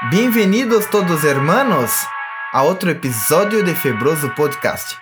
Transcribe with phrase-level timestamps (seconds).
[0.00, 1.90] Bem-vindos todos hermanos
[2.52, 4.96] a outro episódio de Febroso Podcast.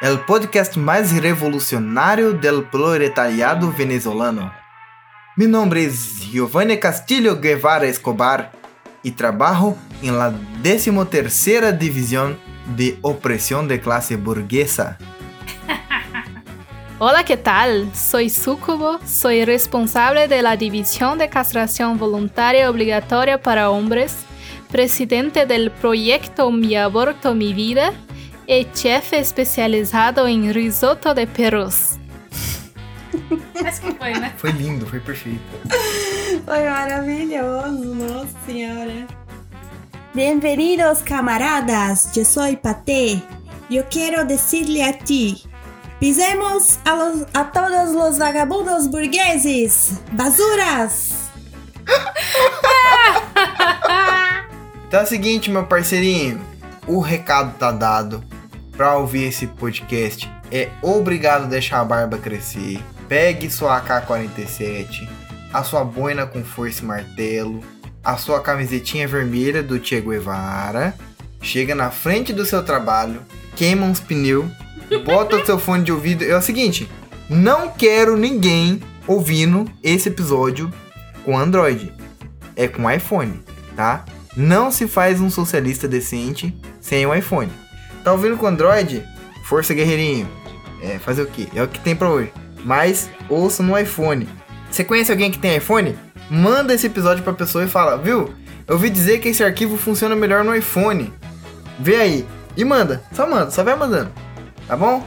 [0.00, 4.52] El podcast mais revolucionário del proletariado venezolano.
[5.36, 8.52] Mi nombre es Giovanni Castillo Guevara Escobar
[9.02, 10.30] y trabajo en la
[10.62, 12.38] decimotercera división
[12.76, 14.98] de opresión de clase burguesa.
[17.04, 17.90] Hola, ¿qué tal?
[17.96, 24.18] Soy Sucubo, soy responsable de la División de Castración Voluntaria Obligatoria para Hombres,
[24.70, 27.92] presidente del proyecto Mi Aborto Mi Vida
[28.46, 31.98] y chef especializado en risotto de perros.
[33.66, 34.32] Acho que foi, né?
[34.36, 35.40] Foi lindo, foi perfeito.
[36.44, 39.08] Foi maravilhoso, nossa senhora.
[40.14, 43.20] Bienvenidos camaradas, yo soy Paté.
[43.68, 45.42] Yo quiero decirle a ti,
[46.06, 51.12] pisemos a, los- a todos los vagabundos burgueses, basuras.
[54.88, 56.44] Então é o seguinte, meu parceirinho,
[56.88, 58.20] o recado tá dado.
[58.76, 62.82] Pra ouvir esse podcast, é obrigado a deixar a barba crescer.
[63.08, 65.08] Pegue sua AK-47,
[65.54, 67.62] a sua boina com força e martelo,
[68.02, 70.96] a sua camisetinha vermelha do Che Guevara,
[71.40, 73.22] chega na frente do seu trabalho,
[73.54, 74.50] queima uns pneus,
[74.98, 76.24] bota o seu fone de ouvido.
[76.24, 76.88] É o seguinte,
[77.28, 80.70] não quero ninguém ouvindo esse episódio
[81.24, 81.92] com Android.
[82.56, 83.40] É com iPhone,
[83.74, 84.04] tá?
[84.36, 87.50] Não se faz um socialista decente sem o iPhone.
[88.02, 89.04] Tá ouvindo com Android?
[89.44, 90.28] Força guerreirinho.
[90.82, 91.48] É, fazer o quê?
[91.54, 92.32] É o que tem pra hoje.
[92.64, 94.28] Mas ouça no iPhone.
[94.70, 95.96] Você conhece alguém que tem iPhone?
[96.30, 98.30] Manda esse episódio pra pessoa e fala, viu?
[98.66, 101.12] Eu ouvi dizer que esse arquivo funciona melhor no iPhone.
[101.78, 102.26] Vê aí.
[102.56, 103.02] E manda.
[103.12, 104.10] Só manda, só vai mandando.
[104.66, 105.04] Tá bom?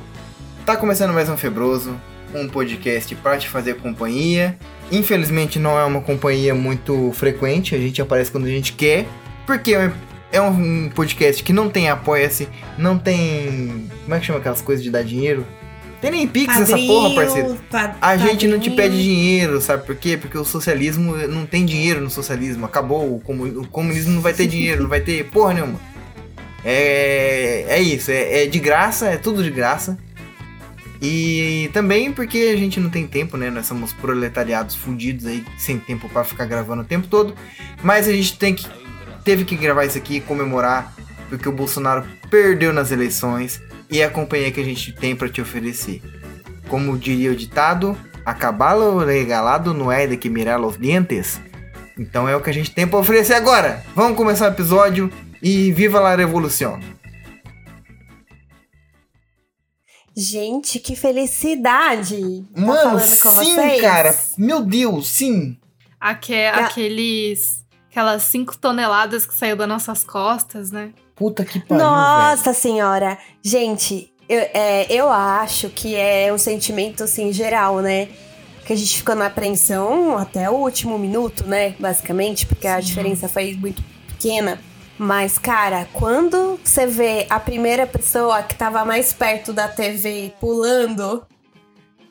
[0.66, 1.96] Tá começando mais um Febroso,
[2.34, 4.58] um podcast pra te fazer companhia.
[4.92, 9.06] Infelizmente não é uma companhia muito frequente, a gente aparece quando a gente quer,
[9.46, 9.92] porque é um-
[10.32, 12.48] é um podcast que não tem apoia-se,
[12.78, 13.90] não tem.
[14.04, 15.46] Como é que chama aquelas coisas de dar dinheiro?
[16.02, 17.58] Tem nem Pix essa porra, parceiro.
[17.72, 18.76] pa- A gente não te padrinho.
[18.76, 20.18] pede dinheiro, sabe por quê?
[20.18, 22.66] Porque o socialismo não tem dinheiro no socialismo.
[22.66, 25.80] Acabou, o comunismo não vai ter dinheiro, não vai ter porra nenhuma.
[26.66, 29.98] É, é isso, é, é de graça, é tudo de graça.
[31.00, 33.52] E também porque a gente não tem tempo, né?
[33.52, 37.36] Nós somos proletariados fudidos aí, sem tempo pra ficar gravando o tempo todo.
[37.84, 38.68] Mas a gente tem que
[39.24, 40.94] teve que gravar isso aqui e comemorar
[41.30, 45.42] porque o Bolsonaro perdeu nas eleições e a companhia que a gente tem pra te
[45.42, 46.02] oferecer.
[46.68, 51.40] Como diria o ditado, acabalo regalado não é de que mirar os dientes.
[51.98, 53.84] Então é o que a gente tem pra oferecer agora.
[53.96, 55.12] Vamos começar o episódio
[55.46, 56.80] e viva la revolução.
[60.18, 62.44] Gente, que felicidade!
[62.52, 63.82] tá Mano, falando com sim, vocês.
[63.82, 64.18] cara.
[64.40, 65.56] Meu Deus, sim.
[66.02, 67.64] Aque, aqueles.
[67.92, 70.92] Aquelas 5 toneladas que saiu das nossas costas, né?
[71.16, 71.92] Puta que pariu, velho.
[71.92, 73.18] Nossa senhora!
[73.44, 78.10] Gente, eu, é, eu acho que é um sentimento, assim, geral, né?
[78.66, 81.76] Que a gente ficou na apreensão até o último minuto, né?
[81.80, 82.88] Basicamente, porque a Sim.
[82.88, 84.60] diferença foi muito pequena.
[84.98, 91.26] Mas, cara, quando você vê a primeira pessoa que tava mais perto da TV pulando,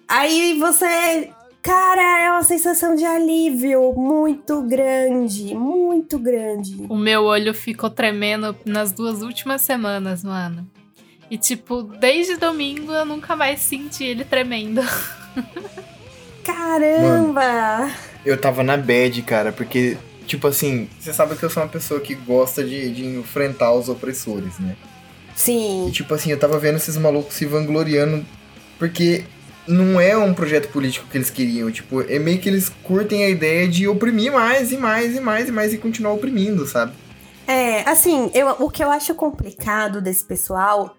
[0.08, 1.30] aí você.
[1.62, 6.84] Cara, é uma sensação de alívio muito grande, muito grande.
[6.90, 10.68] O meu olho ficou tremendo nas duas últimas semanas, mano.
[11.30, 14.82] E, tipo, desde domingo eu nunca mais senti ele tremendo.
[16.44, 17.90] Caramba!
[18.26, 19.96] Eu tava na bad, cara, porque,
[20.26, 23.88] tipo assim, você sabe que eu sou uma pessoa que gosta de, de enfrentar os
[23.88, 24.76] opressores, né?
[25.34, 28.24] E, Sim, tipo assim, eu tava vendo esses malucos se vangloriando,
[28.78, 29.24] porque
[29.66, 33.28] não é um projeto político que eles queriam, tipo, é meio que eles curtem a
[33.28, 36.92] ideia de oprimir mais e mais e mais e mais e continuar oprimindo, sabe?
[37.46, 40.96] é, assim, eu, o que eu acho complicado desse pessoal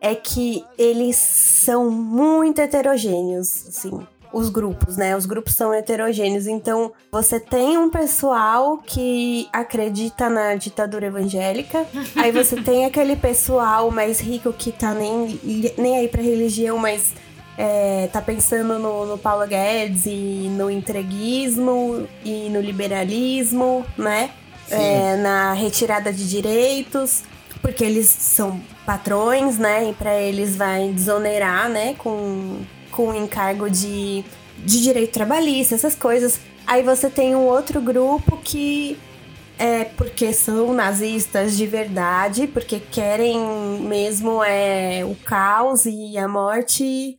[0.00, 5.16] é que eles são muito heterogêneos, assim, os grupos, né?
[5.16, 11.86] Os grupos são heterogêneos, então você tem um pessoal que acredita na ditadura evangélica,
[12.16, 15.40] aí você tem aquele pessoal mais rico que tá nem,
[15.76, 17.14] nem aí pra religião, mas
[17.58, 24.30] é, tá pensando no, no Paulo Guedes e no entreguismo e no liberalismo, né?
[24.70, 27.24] É, na retirada de direitos,
[27.62, 29.90] porque eles são patrões, né?
[29.90, 31.94] E para eles vai desonerar, né?
[31.98, 32.60] Com,
[32.98, 34.24] com encargo de,
[34.58, 36.40] de direito trabalhista, essas coisas.
[36.66, 38.98] Aí você tem um outro grupo que
[39.56, 43.38] é porque são nazistas de verdade, porque querem
[43.82, 47.16] mesmo é, o caos e a morte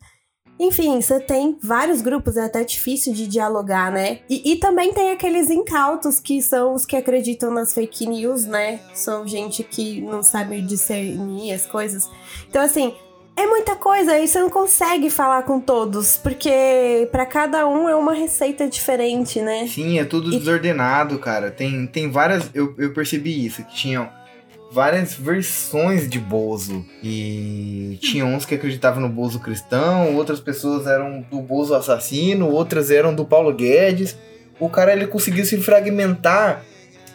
[0.60, 4.20] Enfim, você tem vários grupos, é até difícil de dialogar, né?
[4.30, 8.82] E, e, também tem aqueles incautos que são os que acreditam nas fake news, né?
[8.94, 12.10] São gente que não sabe discernir as coisas.
[12.50, 12.94] Então, assim,
[13.40, 17.96] é muita coisa e você não consegue falar com todos, porque para cada um é
[17.96, 19.66] uma receita diferente, né?
[19.66, 20.38] Sim, é tudo e...
[20.38, 21.50] desordenado, cara.
[21.50, 22.50] Tem, tem várias.
[22.54, 24.10] Eu, eu percebi isso, que tinham
[24.72, 26.86] várias versões de Bozo.
[27.02, 32.92] E tinha uns que acreditavam no Bozo cristão, outras pessoas eram do Bozo assassino, outras
[32.92, 34.18] eram do Paulo Guedes.
[34.60, 36.66] O cara ele conseguiu se fragmentar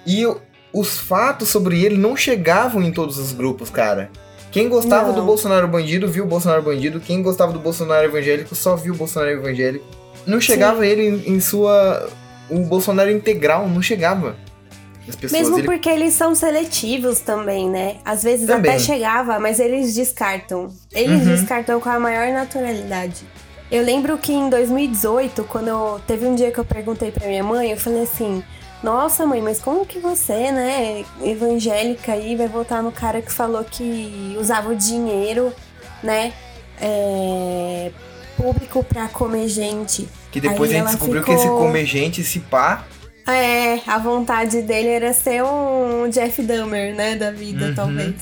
[0.06, 0.24] e
[0.72, 4.10] os fatos sobre ele não chegavam em todos os grupos, cara.
[4.54, 5.16] Quem gostava não.
[5.16, 8.96] do Bolsonaro bandido viu o Bolsonaro bandido, quem gostava do Bolsonaro evangélico só viu o
[8.96, 9.84] Bolsonaro evangélico.
[10.24, 10.86] Não chegava Sim.
[10.86, 12.08] ele em, em sua
[12.48, 14.36] o Bolsonaro integral não chegava.
[15.20, 15.66] Pessoas, Mesmo ele...
[15.66, 17.96] porque eles são seletivos também, né?
[18.04, 18.70] Às vezes também.
[18.70, 20.68] até chegava, mas eles descartam.
[20.92, 21.34] Eles uhum.
[21.34, 23.26] descartam com a maior naturalidade.
[23.72, 27.42] Eu lembro que em 2018, quando eu, teve um dia que eu perguntei pra minha
[27.42, 28.42] mãe, eu falei assim:
[28.84, 33.64] Nossa, mãe, mas como que você, né, evangélica aí, vai votar no cara que falou
[33.64, 35.50] que usava o dinheiro,
[36.02, 36.34] né,
[36.78, 37.90] é,
[38.36, 40.06] público pra comer gente?
[40.30, 41.34] Que depois aí a gente descobriu ficou...
[41.34, 42.84] que esse comer gente, esse pá,
[43.26, 47.74] é, a vontade dele era ser um Jeff Dahmer, né, da vida, uhum.
[47.74, 48.14] talvez.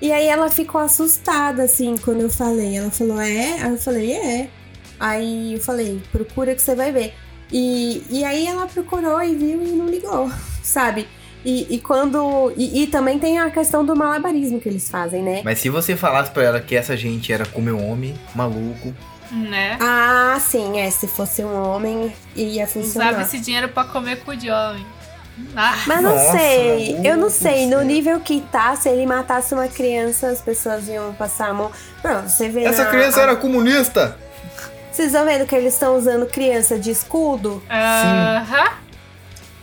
[0.00, 2.76] E aí ela ficou assustada, assim, quando eu falei.
[2.76, 3.62] Ela falou, é?
[3.62, 4.48] Aí eu falei, é.
[4.98, 7.14] Aí eu falei, procura que você vai ver.
[7.52, 10.30] E, e aí ela procurou e viu e não ligou,
[10.62, 11.06] sabe?
[11.44, 12.52] E, e quando.
[12.56, 15.42] E, e, também tem a questão do malabarismo que eles fazem, né?
[15.44, 18.94] Mas se você falasse pra ela que essa gente era como homem, maluco,
[19.32, 19.76] né?
[19.80, 20.90] Ah, sim, é.
[20.90, 23.08] Se fosse um homem, ia funcionar.
[23.08, 24.86] Usava esse dinheiro pra comer cu de homem.
[25.56, 25.76] Ah.
[25.86, 27.66] Mas não Nossa, sei, eu não sei.
[27.66, 31.72] No nível que tá, se ele matasse uma criança, as pessoas iam passar a mão.
[32.04, 32.64] Não, você vê.
[32.64, 32.90] Essa na...
[32.90, 34.16] criança era comunista!
[34.92, 37.62] Vocês estão vendo que eles estão usando criança de escudo?
[37.70, 38.44] Aham.
[38.44, 38.72] Uh -huh.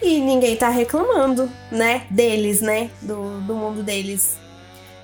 [0.01, 2.03] E ninguém tá reclamando, né?
[2.09, 2.89] Deles, né?
[3.01, 4.37] Do, do mundo deles.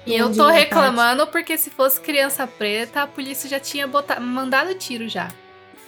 [0.05, 4.73] E eu tô reclamando porque se fosse criança preta, a polícia já tinha botado, mandado
[4.75, 5.29] tiro já.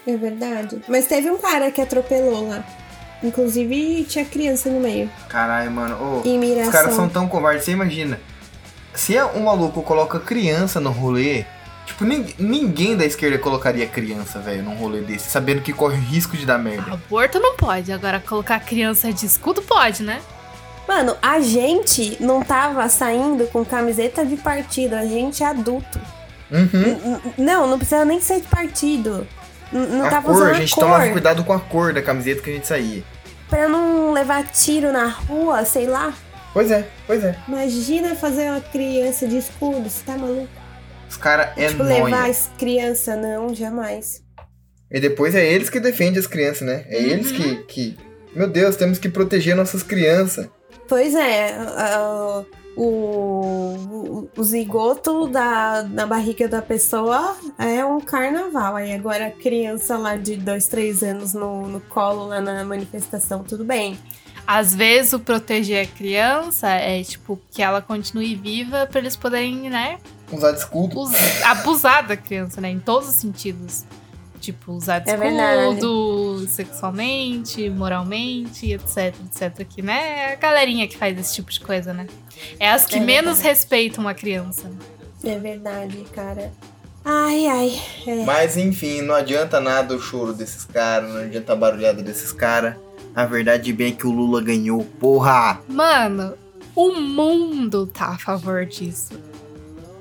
[0.05, 0.81] É verdade.
[0.87, 2.63] Mas teve um cara que atropelou lá.
[3.23, 5.09] Inclusive tinha criança no meio.
[5.29, 5.97] Caralho, mano.
[5.99, 7.65] Oh, os caras são tão covardes.
[7.65, 8.19] Você imagina.
[8.93, 11.45] Se é um maluco coloca criança no rolê,
[11.87, 16.45] tipo, ninguém da esquerda colocaria criança, velho, num rolê desse, sabendo que corre risco de
[16.45, 16.93] dar merda.
[16.93, 20.21] Aborto não pode, agora colocar criança de escudo pode, né?
[20.87, 25.99] Mano, a gente não tava saindo com camiseta de partido, a gente é adulto.
[26.51, 27.19] Uhum.
[27.37, 29.27] Não, não precisa nem ser de partido.
[29.71, 30.83] Não a tava cor, usando a gente cor.
[30.85, 33.03] tomava cuidado com a cor da camiseta que a gente saía.
[33.49, 36.13] Pra não levar tiro na rua, sei lá.
[36.53, 37.37] Pois é, pois é.
[37.47, 40.47] Imagina fazer uma criança de escudo, você tá maluco?
[41.09, 42.03] Os caras é Tipo, nóia.
[42.05, 44.23] levar as crianças, não, jamais.
[44.89, 46.85] E depois é eles que defendem as crianças, né?
[46.89, 47.03] É uhum.
[47.05, 47.97] eles que, que.
[48.35, 50.47] Meu Deus, temos que proteger nossas crianças.
[50.87, 52.45] Pois é, uh,
[52.77, 58.75] o, o, o zigoto da, da barriga da pessoa é um carnaval.
[58.77, 63.43] Aí agora a criança lá de dois, três anos no, no colo lá na manifestação,
[63.43, 63.97] tudo bem.
[64.45, 69.69] Às vezes o proteger a criança é tipo que ela continue viva para eles poderem,
[69.69, 69.97] né?
[70.31, 71.09] Usar de escudo.
[71.45, 72.69] abusar da criança, né?
[72.69, 73.85] Em todos os sentidos.
[74.39, 79.65] Tipo, usar de é escudo, sexualmente, moralmente, etc, etc.
[79.67, 80.29] Que, né?
[80.29, 82.07] É a galerinha que faz esse tipo de coisa, né?
[82.59, 84.71] É as que é menos respeitam a criança.
[85.23, 86.51] É verdade, cara.
[87.03, 87.81] Ai, ai.
[88.05, 88.23] É.
[88.25, 92.75] Mas enfim, não adianta nada o choro desses caras, não adianta a barulhada desses caras.
[93.15, 95.59] A verdade bem é que o Lula ganhou, porra!
[95.67, 96.35] Mano,
[96.75, 99.09] o mundo tá a favor disso.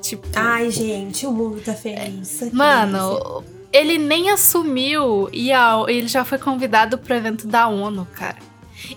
[0.08, 0.26] Tipo.
[0.34, 2.42] Ai, gente, o mundo tá feliz.
[2.42, 5.50] É, mano, ele nem assumiu e
[5.88, 8.38] ele já foi convidado pro evento da ONU, cara.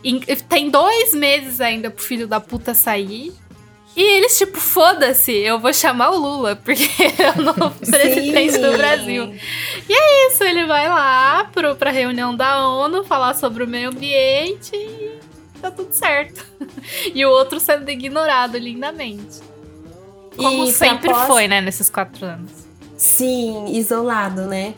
[0.03, 3.33] E tem dois meses ainda pro filho da puta sair.
[3.95, 6.83] E eles, tipo, foda-se, eu vou chamar o Lula, porque
[7.21, 9.33] é o novo presidente do Brasil.
[9.89, 13.89] E é isso, ele vai lá pro, pra reunião da ONU falar sobre o meio
[13.89, 15.19] ambiente e
[15.59, 16.45] tá tudo certo.
[17.13, 19.48] E o outro sendo ignorado lindamente.
[20.43, 22.51] Como e sempre foi, né, nesses quatro anos.
[22.97, 24.73] Sim, isolado, né?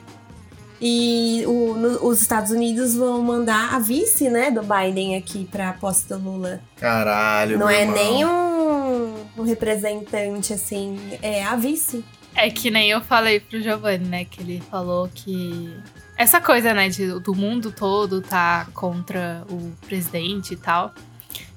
[0.82, 5.74] E o, no, os Estados Unidos vão mandar a vice, né, do Biden aqui pra
[5.74, 6.60] posse do Lula.
[6.76, 7.96] Caralho, Não é irmão.
[7.96, 12.04] nem um, um, representante, assim, é a vice.
[12.36, 15.72] É que nem eu falei pro Giovanni, né, que ele falou que
[16.18, 20.94] essa coisa, né, de, do mundo todo tá contra o presidente e tal.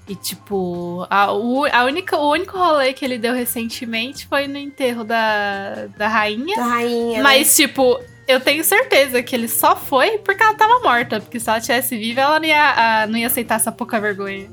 [0.07, 4.59] E, tipo, a, o, a única, o único rolê que ele deu recentemente foi no
[4.59, 6.57] enterro da, da rainha.
[6.57, 7.23] Da rainha.
[7.23, 7.67] Mas, né?
[7.67, 11.21] tipo, Eu tenho certeza que ele só foi porque ela tava morta.
[11.21, 14.51] Porque se ela tivesse viva, ela não ia, ah, não ia aceitar essa pouca vergonha.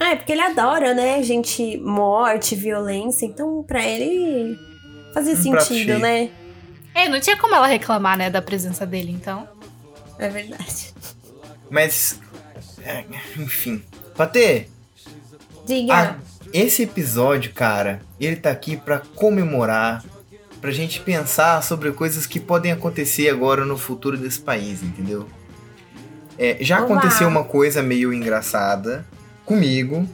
[0.00, 1.22] Ah, é porque ele adora, né?
[1.22, 3.26] Gente, morte, violência.
[3.26, 4.58] Então, pra ele
[5.12, 6.30] fazia Um sentido, né?
[6.94, 9.48] É, não tinha como ela reclamar, né, da presença dele, então.
[10.18, 10.94] É verdade.
[11.70, 12.20] Mas.
[12.82, 13.04] é,
[13.38, 13.82] enfim.
[14.16, 14.68] Patê,
[15.66, 15.94] Diga.
[15.94, 16.16] a-
[16.52, 20.04] esse episódio, cara, ele tá aqui pra comemorar,
[20.60, 25.26] pra gente pensar sobre coisas que podem acontecer agora no futuro desse país, entendeu?
[26.38, 26.86] É, já Olá.
[26.86, 29.04] aconteceu uma coisa meio engraçada
[29.44, 30.08] comigo,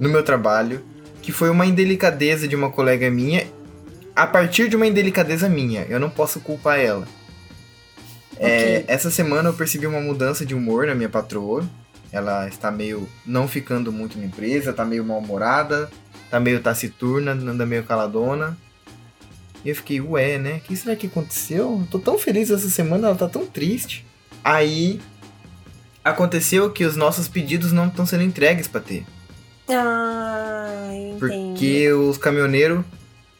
[0.00, 0.82] no meu trabalho,
[1.22, 3.46] que foi uma indelicadeza de uma colega minha,
[4.16, 5.82] a partir de uma indelicadeza minha.
[5.88, 7.06] Eu não posso culpar ela.
[8.36, 8.84] É, Ok.
[8.88, 11.64] essa semana eu percebi uma mudança de humor na minha patroa.
[12.14, 15.90] Ela está meio não ficando muito na empresa, tá meio mal-humorada,
[16.30, 18.56] tá meio taciturna, anda meio caladona.
[19.64, 20.58] E eu fiquei, ué, né?
[20.58, 21.80] O que será que aconteceu?
[21.80, 24.06] Eu tô tão feliz essa semana, ela tá tão triste.
[24.44, 25.00] Aí
[26.04, 29.04] aconteceu que os nossos pedidos não estão sendo entregues pra ter.
[29.68, 31.18] Ah, entendi.
[31.18, 32.84] Porque os caminhoneiros.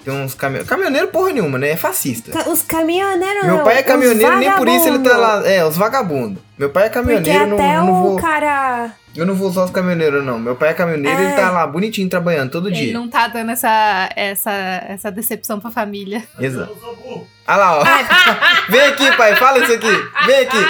[0.05, 0.69] Tem uns caminhoneiros.
[0.69, 1.71] Caminhoneiro porra nenhuma, né?
[1.71, 2.31] É fascista.
[2.31, 3.45] Ca- Os caminhoneiros.
[3.45, 5.49] Meu pai é caminhoneiro, nem por isso ele tá lá.
[5.49, 6.43] É, os vagabundos.
[6.59, 8.17] Meu pai é Porque caminhoneiro, não, até não o vou.
[8.21, 8.91] cara.
[9.17, 10.39] Eu não vou usar os caminhoneiros, não.
[10.39, 11.25] Meu pai é caminhoneiro É.
[11.25, 12.93] ele tá lá bonitinho trabalhando todo Ele dia.
[12.93, 14.51] não tá dando essa, essa,
[14.89, 16.23] essa decepção pra família.
[16.39, 16.71] Exato.
[16.73, 17.27] Eu sou burro.
[17.47, 17.85] Olha lá, ó.
[18.69, 20.09] Vem aqui, pai, fala isso aqui.
[20.27, 20.67] Vem aqui.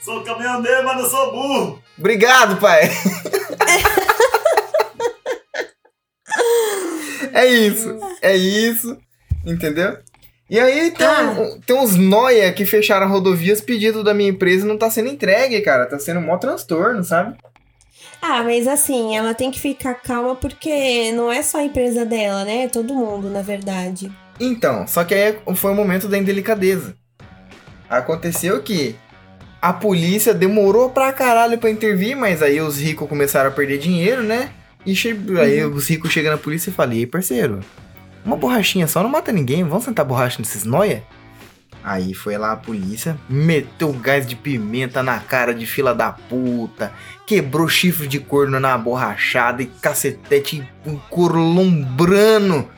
[0.00, 1.82] Sou caminhoneiro, mas não sou burro.
[1.98, 2.90] Obrigado, pai.
[7.32, 7.98] é isso.
[8.22, 8.96] É isso.
[9.44, 9.96] Entendeu?
[10.48, 11.30] E aí tem, Ah.
[11.38, 15.08] um- tem uns noia que fecharam rodovias pedido da minha empresa e não tá sendo
[15.08, 15.86] entregue, cara.
[15.86, 17.36] Tá sendo um maior transtorno, sabe?
[18.20, 22.44] Ah, mas assim, ela tem que ficar calma porque não é só a empresa dela,
[22.44, 22.64] né?
[22.64, 24.10] É todo mundo, na verdade.
[24.38, 26.94] Então, só que aí foi o momento da indelicadeza.
[27.88, 28.96] Aconteceu que
[29.60, 34.22] a polícia demorou pra caralho pra intervir, mas aí os ricos começaram a perder dinheiro,
[34.22, 34.50] né?
[34.86, 37.60] E che- aí os ricos chegam na polícia e falam, e aí, parceiro,
[38.24, 41.02] uma borrachinha só não mata ninguém, vamos sentar borracha nesses noia?
[41.82, 46.92] Aí foi lá a polícia, meteu gás de pimenta na cara de fila da puta,
[47.26, 52.68] quebrou chifre de corno na borrachada e cacetete com couro lombrando.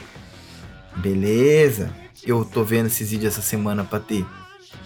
[0.97, 1.91] Beleza,
[2.25, 4.25] eu tô vendo esses vídeos essa semana pra ter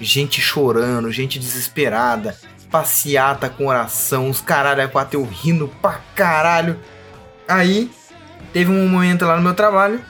[0.00, 2.36] gente chorando, gente desesperada,
[2.70, 6.78] passeata com oração, os caralho a quatro eu rindo pra caralho.
[7.48, 7.90] Aí
[8.52, 10.00] teve um momento lá no meu trabalho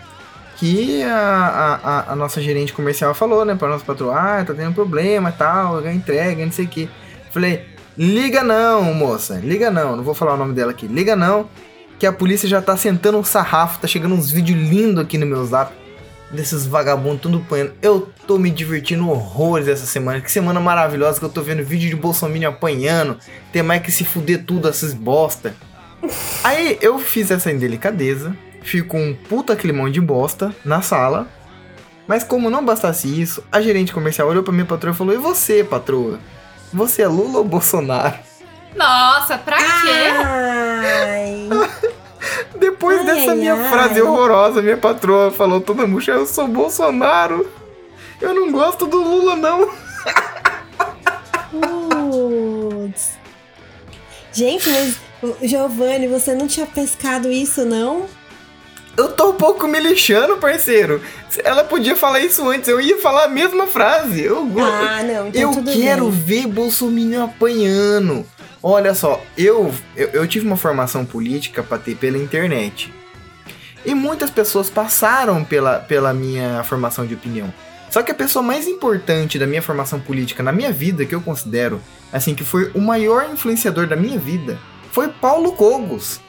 [0.57, 4.75] que a, a, a- nossa gerente comercial falou, né, pra nossa patroa, ah, tá tendo
[4.75, 6.89] problema tal, entrega, não sei o que.
[7.31, 7.67] Falei,
[7.97, 11.49] liga não, moça, liga não, não vou falar o nome dela aqui, liga não,
[11.99, 15.27] que a polícia já tá sentando um sarrafo, tá chegando uns vídeos lindos aqui no
[15.27, 15.73] meu zap,
[16.31, 17.73] desses vagabundos tudo apanhando.
[17.83, 21.91] Eu tô me divertindo horrores essa semana, que semana maravilhosa que eu tô vendo vídeo
[21.91, 23.19] de Bolsonaro apanhando,
[23.53, 25.55] tem mais que se fuder tudo essas bosta.
[26.45, 31.29] Aí eu fiz essa indelicadeza, ficou um puta climão de bosta na sala.
[32.07, 35.19] Mas como não bastasse isso, a gerente comercial olhou pra minha patroa e falou: E
[35.19, 36.21] você, patroa?
[36.73, 38.15] Você é Lula ou Bolsonaro?
[38.77, 40.13] Nossa, pra quê?
[42.59, 43.71] Depois Ai, dessa ai, minha ai.
[43.71, 47.51] frase horrorosa, minha patroa falou toda murcha: Eu sou Bolsonaro.
[48.21, 49.71] Eu não gosto do Lula, não.
[51.51, 53.19] Putz.
[54.33, 54.99] Gente, mas
[55.43, 58.07] Giovanni, você não tinha pescado isso, não?
[58.97, 61.03] Eu tô um pouco me lixando, parceiro.
[61.45, 64.23] Ela podia falar isso antes, eu ia falar a mesma frase.
[64.23, 64.73] Eu gosto.
[64.73, 66.21] Ah, não, então eu quero bem.
[66.21, 68.25] ver Bolsonaro apanhando.
[68.63, 72.93] Olha só, eu, eu, eu tive uma formação política pra ter pela internet.
[73.85, 77.53] E muitas pessoas passaram pela, pela minha formação de opinião.
[77.91, 81.21] Só que a pessoa mais importante da minha formação política na minha vida, que eu
[81.21, 81.81] considero,
[82.13, 84.59] assim, que foi o maior influenciador da minha vida,
[84.97, 86.23] foi Paulo Cogos.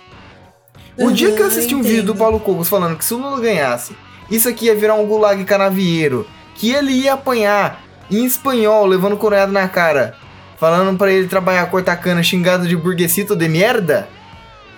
[0.97, 2.13] O dia que eu assisti um vídeo do.
[2.13, 3.95] Paulo Cogos falando que se o Lula ganhasse,
[4.29, 7.81] isso aqui ia virar um gulag canavieiro, que ele ia apanhar
[8.11, 10.15] em espanhol, levando coronhado na cara,
[10.59, 14.09] falando pra ele trabalhar cortar cana xingado de burguesito de merda.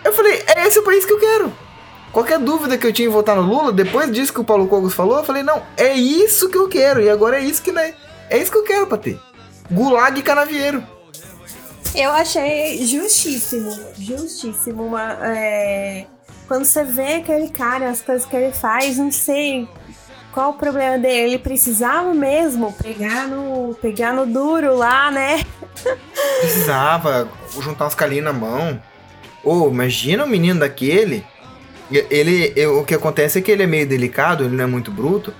[0.05, 1.51] Eu falei, é esse o país que eu quero.
[2.11, 4.93] Qualquer dúvida que eu tinha em votar no Lula, depois disso que o Paulo Cogos
[4.93, 7.01] falou, eu falei, não, é isso que eu quero.
[7.01, 7.95] E agora é isso que né,
[8.29, 9.19] é isso que eu quero pra ter.
[9.71, 10.83] Gulag canavieiro.
[11.95, 14.85] Eu achei justíssimo, justíssimo.
[14.85, 16.05] Uma, é,
[16.47, 19.67] Quando você vê aquele cara, as coisas que ele faz, não sei
[20.31, 21.31] qual o problema dele.
[21.31, 25.43] Ele precisava mesmo pegar no, pegar no duro lá, né?
[26.39, 27.27] Precisava
[27.61, 28.81] juntar uns calinhos na mão.
[29.43, 31.25] Ô, imagina um menino daquele.
[31.91, 35.33] Ele, o que acontece é que ele é meio delicado, ele não é muito bruto.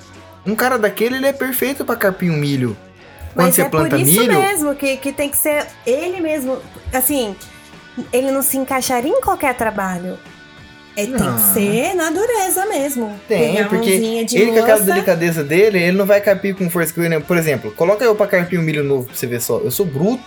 [0.46, 2.76] Um cara daquele, ele é perfeito pra carpir um milho.
[3.34, 6.20] Quando Mas você é planta por isso milho, mesmo que, que tem que ser ele
[6.20, 6.58] mesmo.
[6.94, 7.36] Assim,
[8.12, 10.18] ele não se encaixaria em qualquer trabalho.
[10.98, 11.36] É, tem Não.
[11.36, 13.18] que ser na dureza mesmo.
[13.28, 14.84] tem, Pegar porque ele com aquela moça.
[14.84, 17.20] delicadeza dele, ele não vai carpir com força que eu, né?
[17.20, 19.60] Por exemplo, coloca eu pra carpir um milho novo pra você ver só.
[19.60, 20.24] Eu sou bruto.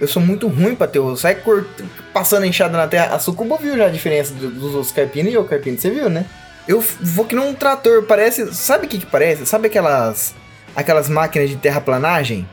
[0.00, 0.98] Eu sou muito ruim pra ter.
[0.98, 1.66] Eu saio cort...
[2.12, 3.14] passando enxada na terra.
[3.14, 6.10] A Sucuba viu já a diferença do- dos outros carpinos e eu carpino, você viu,
[6.10, 6.24] né?
[6.66, 8.52] Eu vou que nem um trator, parece.
[8.52, 9.46] Sabe o que que parece?
[9.46, 10.34] Sabe aquelas.
[10.74, 12.46] Aquelas máquinas de terraplanagem?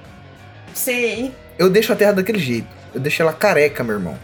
[0.74, 1.34] Sei.
[1.58, 2.68] Eu deixo a terra daquele jeito.
[2.94, 4.18] Eu deixo ela careca, meu irmão.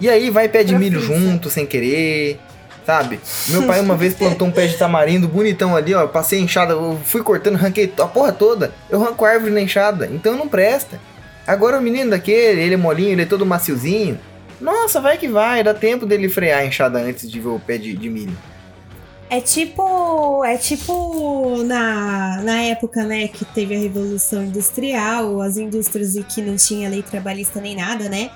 [0.00, 2.38] E aí vai pé de milho junto, sem querer.
[2.86, 3.20] Sabe?
[3.48, 6.06] Meu pai uma vez plantou um pé de tamarindo bonitão ali, ó.
[6.06, 8.72] Passei a enxada, eu fui cortando, arranquei a porra toda.
[8.88, 10.98] Eu arranco a árvore na enxada, então não presta.
[11.46, 14.18] Agora o menino daquele, ele é molinho, ele é todo maciozinho.
[14.60, 17.78] Nossa, vai que vai, dá tempo dele frear a enxada antes de ver o pé
[17.78, 18.36] de, de milho.
[19.30, 20.44] É tipo.
[20.44, 26.40] É tipo na, na época, né, que teve a Revolução Industrial, as indústrias e que
[26.40, 28.30] não tinha lei trabalhista nem nada, né?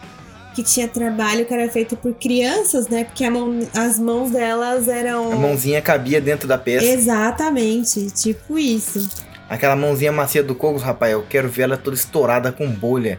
[0.54, 3.04] Que tinha trabalho que era feito por crianças, né?
[3.04, 5.32] Porque mão- as mãos delas eram.
[5.32, 6.84] A mãozinha cabia dentro da peça.
[6.84, 9.08] Exatamente, tipo isso.
[9.48, 13.18] Aquela mãozinha macia do Cogos, rapaz, eu quero ver ela toda estourada com bolha.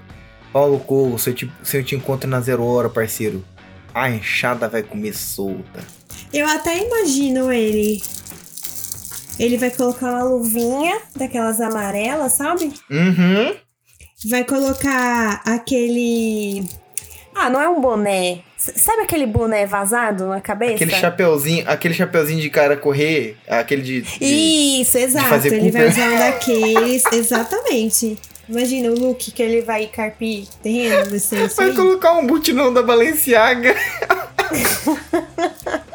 [0.51, 3.43] Paulo Cogos, se eu te, se eu te encontro na zero hora, parceiro,
[3.93, 5.81] a enxada vai comer solta.
[6.33, 8.01] Eu até imagino ele.
[9.39, 12.73] Ele vai colocar uma luvinha daquelas amarelas, sabe?
[12.89, 13.55] Uhum.
[14.29, 16.63] Vai colocar aquele.
[17.35, 18.39] Ah, não é um boné.
[18.57, 20.75] Sabe aquele boné vazado na cabeça?
[20.75, 24.01] Aquele chapeuzinho, aquele chapeuzinho de cara correr, aquele de.
[24.01, 25.27] de- Isso, exato.
[25.29, 27.03] fazer Ele vai usar um daqueles.
[27.11, 28.17] Exatamente.
[28.47, 31.75] Imagina o look que ele vai carpir terreno, isso Vai aí.
[31.75, 33.75] colocar um butinão da Balenciaga.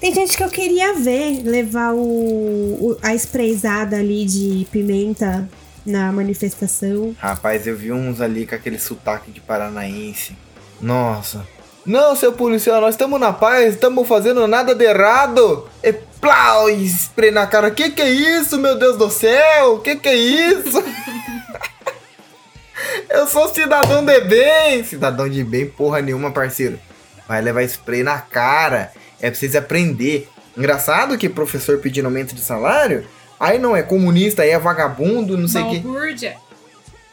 [0.00, 5.48] Tem gente que eu queria ver levar o, o- a sprayzada ali de pimenta
[5.84, 7.14] na manifestação.
[7.18, 10.36] Rapaz, eu vi uns ali com aquele sotaque de paranaense.
[10.80, 11.46] Nossa.
[11.84, 15.68] Não, seu policial, nós estamos na paz, estamos fazendo nada de errado.
[15.82, 17.70] E plau, spray na cara.
[17.70, 19.78] Que que é isso, meu Deus do céu?
[19.78, 20.82] Que que é isso?
[23.08, 24.82] eu sou cidadão de bem.
[24.84, 26.78] Cidadão de bem, porra nenhuma, parceiro.
[27.28, 28.90] Vai levar spray na cara.
[29.20, 30.28] É pra vocês aprender.
[30.56, 33.06] Engraçado que professor pedindo aumento de salário,
[33.38, 35.78] aí não é comunista, aí é vagabundo, não sei o que.
[35.80, 36.36] Balbúrdia.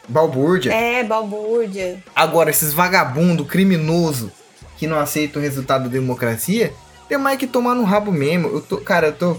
[0.08, 0.72] Balbúrdia.
[0.72, 2.02] É, balbúrdia.
[2.14, 4.32] Agora, esses vagabundo, criminoso,
[4.76, 6.72] que não aceitam o resultado da democracia,
[7.08, 8.48] tem mais que tomar no rabo mesmo.
[8.48, 9.36] Eu tô, cara, eu tô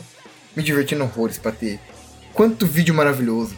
[0.56, 1.80] me divertindo horrores pra ter.
[2.34, 3.56] Quanto vídeo maravilhoso.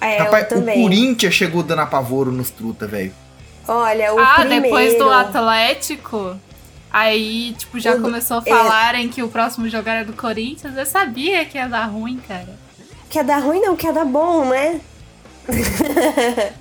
[0.00, 0.64] É, Rapaz, eu o.
[0.64, 3.12] Corinthians chegou dando apavoro nos truta, velho.
[3.68, 4.64] Olha, o ah, primeiro...
[4.64, 6.36] depois do Atlético.
[6.92, 8.50] Aí, tipo, já O do- começou a é.
[8.50, 10.76] falarem que o próximo jogo era do Corinthians.
[10.76, 12.58] Eu sabia que ia dar ruim, cara.
[13.08, 14.80] Quer dar ruim não, quer dar bom, né?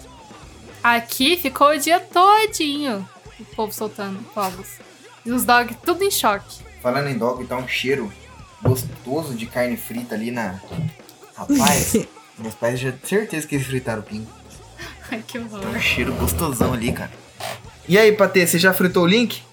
[0.84, 3.08] Aqui ficou o dia todinho.
[3.40, 4.68] O povo soltando fogos.
[5.26, 6.60] E os dogs tudo em choque.
[6.82, 8.12] Falando em dog, tá um cheiro
[8.64, 10.60] gostoso de carne frita ali na.
[11.36, 11.94] Rapaz,
[12.38, 14.28] meus pais já certeza que eles fritaram o pingo.
[15.12, 15.60] Ai, que horror.
[15.60, 17.12] Tá um cheiro gostosão ali, cara.
[17.88, 19.44] E aí, Patê, você já fritou o link?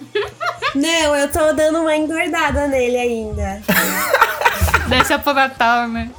[0.74, 3.62] Não, eu tô dando uma engordada nele ainda.
[4.88, 6.10] Deixa pro Natal, né?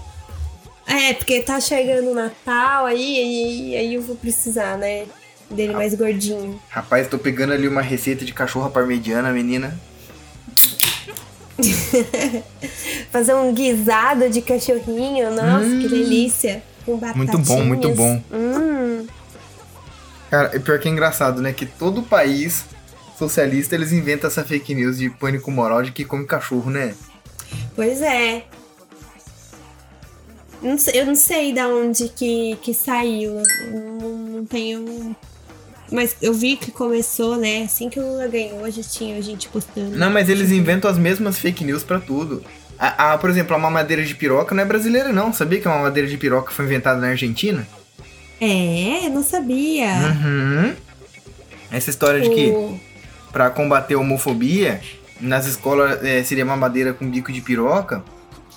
[0.85, 5.05] É, porque tá chegando o Natal aí, aí, aí eu vou precisar, né?
[5.49, 6.59] Dele mais gordinho.
[6.69, 9.77] Rapaz, tô pegando ali uma receita de cachorra parmegiana, menina.
[13.11, 16.63] Fazer um guisado de cachorrinho, nossa, que delícia.
[16.85, 17.17] Com batatinhas.
[17.17, 18.21] Muito bom, muito bom.
[18.31, 19.07] Hum,
[20.29, 21.53] Cara, e pior que é engraçado, né?
[21.53, 22.65] Que todo país
[23.17, 26.93] socialista eles inventam essa fake news de pânico moral de que come cachorro, né?
[27.75, 28.43] pois é.
[30.61, 33.43] Não sei- eu não sei da onde que, que saiu.
[33.71, 35.15] Não, não tenho.
[35.91, 37.63] Mas eu vi que começou, né?
[37.63, 39.95] Assim que o Lula ganhou, já tinha gente postando.
[39.95, 42.43] Não, mas eles inventam as mesmas fake news pra tudo.
[42.77, 45.31] A, a- por exemplo, a mamadeira de piroca não é brasileira, não.
[45.31, 47.65] Sabia que a mamadeira de piroca foi inventada na Argentina?
[48.41, 49.87] É, não sabia.
[49.87, 50.75] Uhum.
[51.71, 52.79] Essa história de que
[53.31, 54.81] Pra combater a homofobia,
[55.19, 58.03] nas escolas é, seria mamadeira com bico de piroca.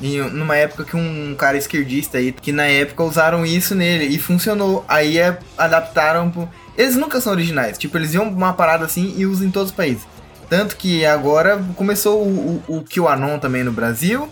[0.01, 4.19] E numa época que um cara esquerdista aí, que na época usaram isso nele e
[4.19, 4.85] funcionou.
[4.89, 6.49] Aí é, adaptaram pro...
[6.77, 7.77] Eles nunca são originais.
[7.77, 10.05] Tipo, eles iam uma parada assim e usam em todos os países.
[10.49, 14.29] Tanto que agora começou o, o, o QAnon também no Brasil.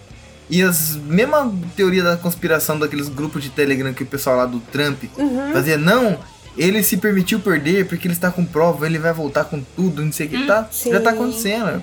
[0.48, 4.61] E as mesma teoria da conspiração daqueles grupos de Telegram que o pessoal lá do
[4.61, 5.53] Trump Uhum.
[5.53, 6.18] fazia, não,
[6.59, 10.12] ele se permitiu perder porque ele está com prova, ele vai voltar com tudo, não
[10.12, 10.37] sei o que.
[10.37, 11.16] Hum, tá, já tá sim.
[11.16, 11.83] acontecendo.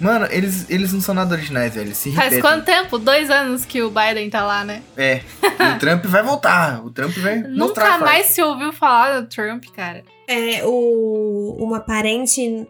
[0.00, 1.88] Mano, eles, eles não são nada originais, velho.
[1.88, 2.40] Eles se Faz repetem.
[2.40, 2.98] quanto tempo?
[2.98, 4.82] Dois anos que o Biden tá lá, né?
[4.96, 5.20] É.
[5.42, 6.82] E o Trump vai voltar.
[6.82, 10.02] O Trump vai Nunca mais se ouviu falar do Trump, cara.
[10.26, 12.66] É, o, uma parente.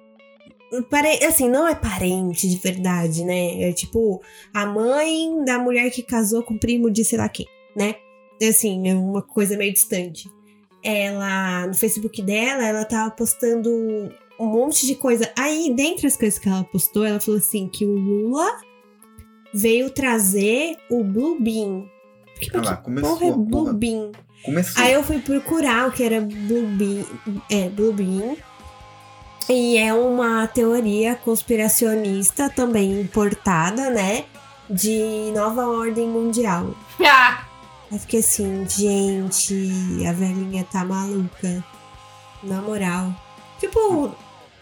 [0.91, 3.63] pare- Assim, não é parente de verdade, né?
[3.63, 4.21] É tipo
[4.53, 7.95] a mãe da mulher que casou com o primo de sei lá quem, né?
[8.43, 10.29] Assim, é uma coisa meio distante.
[10.83, 13.71] Ela, no Facebook dela, ela tava postando
[14.39, 15.31] um monte de coisa.
[15.39, 18.57] Aí, dentre as coisas que ela postou, ela falou assim: que o Lula
[19.53, 21.85] veio trazer o Blue Bean.
[22.41, 23.45] Que, Olha lá, que começou porra é a porra.
[23.45, 24.13] Blue Bean?
[24.43, 24.83] Começou.
[24.83, 27.05] Aí eu fui procurar o que era Blue Bean.
[27.51, 28.37] É, Blue Bean.
[29.49, 34.25] E é uma teoria conspiracionista também importada, né?
[34.69, 36.75] De nova ordem mundial.
[37.05, 37.45] Ah,
[37.91, 39.71] Eu fiquei assim, gente,
[40.09, 41.65] a velhinha tá maluca.
[42.43, 43.15] Na moral.
[43.59, 44.15] Tipo,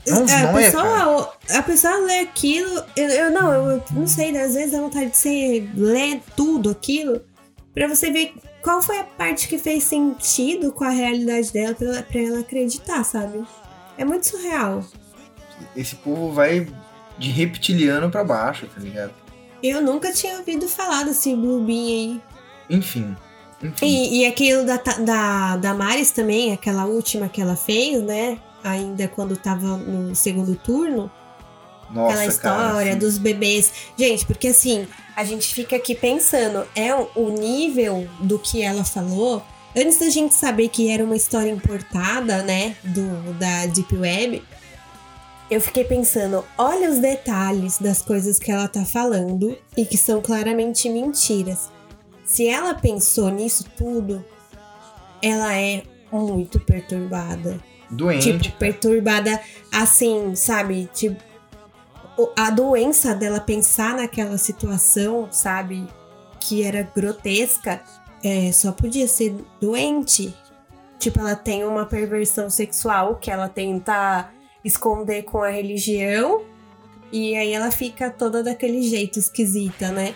[0.07, 2.83] Não, a, não é, pessoa, a pessoa lê aquilo.
[2.97, 7.21] Eu, eu não, eu não sei, às vezes dá vontade de você ler tudo aquilo
[7.73, 11.87] pra você ver qual foi a parte que fez sentido com a realidade dela pra
[11.87, 13.45] ela, pra ela acreditar, sabe?
[13.97, 14.85] É muito surreal.
[15.77, 16.67] Esse povo vai
[17.19, 19.13] de reptiliano pra baixo, tá ligado?
[19.63, 22.21] Eu nunca tinha ouvido falar desse Bean aí.
[22.71, 23.17] Enfim.
[23.63, 23.87] Enfim.
[23.87, 28.39] E, e aquilo da, da, da Maris também, aquela última que ela fez, né?
[28.63, 31.11] Ainda quando tava no segundo turno.
[31.91, 33.73] Nossa, aquela história cara, assim, dos bebês.
[33.97, 38.85] Gente, porque assim, a gente fica aqui pensando, é o- o nível do que ela
[38.85, 39.43] falou.
[39.77, 44.43] Antes da gente saber que era uma história importada, né, do, da Deep Web,
[45.51, 50.21] eu fiquei pensando, olha os detalhes das coisas que ela tá falando e que são
[50.21, 51.71] claramente mentiras.
[52.29, 54.23] Se ela pensou nisso tudo,
[55.23, 57.59] ela é muito perturbada.
[57.91, 58.39] Doente.
[58.39, 59.41] Tipo, perturbada
[59.73, 60.91] assim, sabe?
[60.93, 61.23] Tipo,
[62.37, 65.89] a doença dela pensar naquela situação, sabe?
[66.39, 67.83] Que era grotesca,
[68.23, 70.37] é, só podia ser doente.
[70.99, 74.31] Tipo, ela tem uma perversão sexual que ela tenta
[74.63, 76.45] esconder com a religião.
[77.11, 80.15] E aí ela fica toda daquele jeito esquisita, né?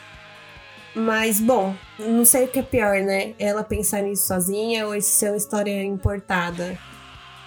[0.94, 3.34] Mas, bom, não sei o que é pior, né?
[3.38, 6.76] Ela pensar nisso sozinha ou isso ser uma história importada.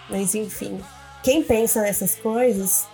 [0.09, 0.79] Mas enfim,
[1.23, 2.87] quem pensa nessas coisas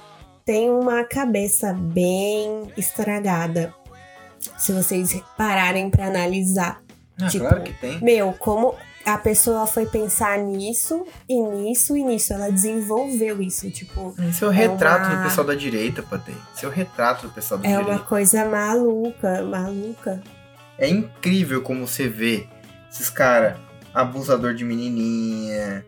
[0.46, 3.74] tem uma cabeça bem estragada.
[4.58, 6.82] Se vocês pararem pra analisar.
[7.22, 8.02] Ah, tipo, claro que tem.
[8.02, 12.34] Meu, como a pessoa foi pensar nisso e nisso e nisso.
[12.34, 13.70] Ela desenvolveu isso.
[13.72, 16.32] Tipo, Esse é o retrato uma- do pessoal da direita, Patê.
[16.56, 17.92] Esse é o retrato do pessoal da é direita.
[17.92, 20.22] uma coisa maluca, maluca.
[20.78, 22.48] É incrível como você vê
[22.92, 23.58] esses caras
[23.94, 25.86] abusador de menininha,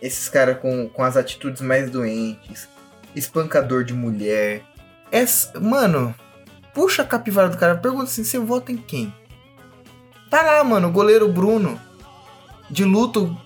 [0.00, 2.68] esses caras com, com as atitudes mais doentes,
[3.14, 4.62] espancador de mulher.
[5.10, 6.14] Essa, mano,
[6.74, 9.12] puxa a capivara do cara, pergunta assim, você vota em quem?
[10.30, 11.80] Tá lá, mano, o goleiro Bruno,
[12.70, 13.36] de luto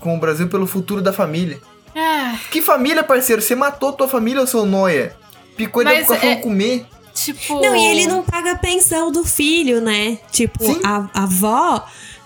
[0.00, 1.58] com o Brasil pelo futuro da família.
[1.96, 3.40] ah, Que família, parceiro?
[3.40, 5.16] Você matou tua família, seu noia?
[5.56, 6.86] Picou e pro cachorro é- comer.
[7.24, 7.60] Tipo.
[7.60, 10.18] Não, e ele não paga a pensão do filho, né?
[10.30, 10.80] Tipo, Sim.
[10.84, 11.84] a, a avó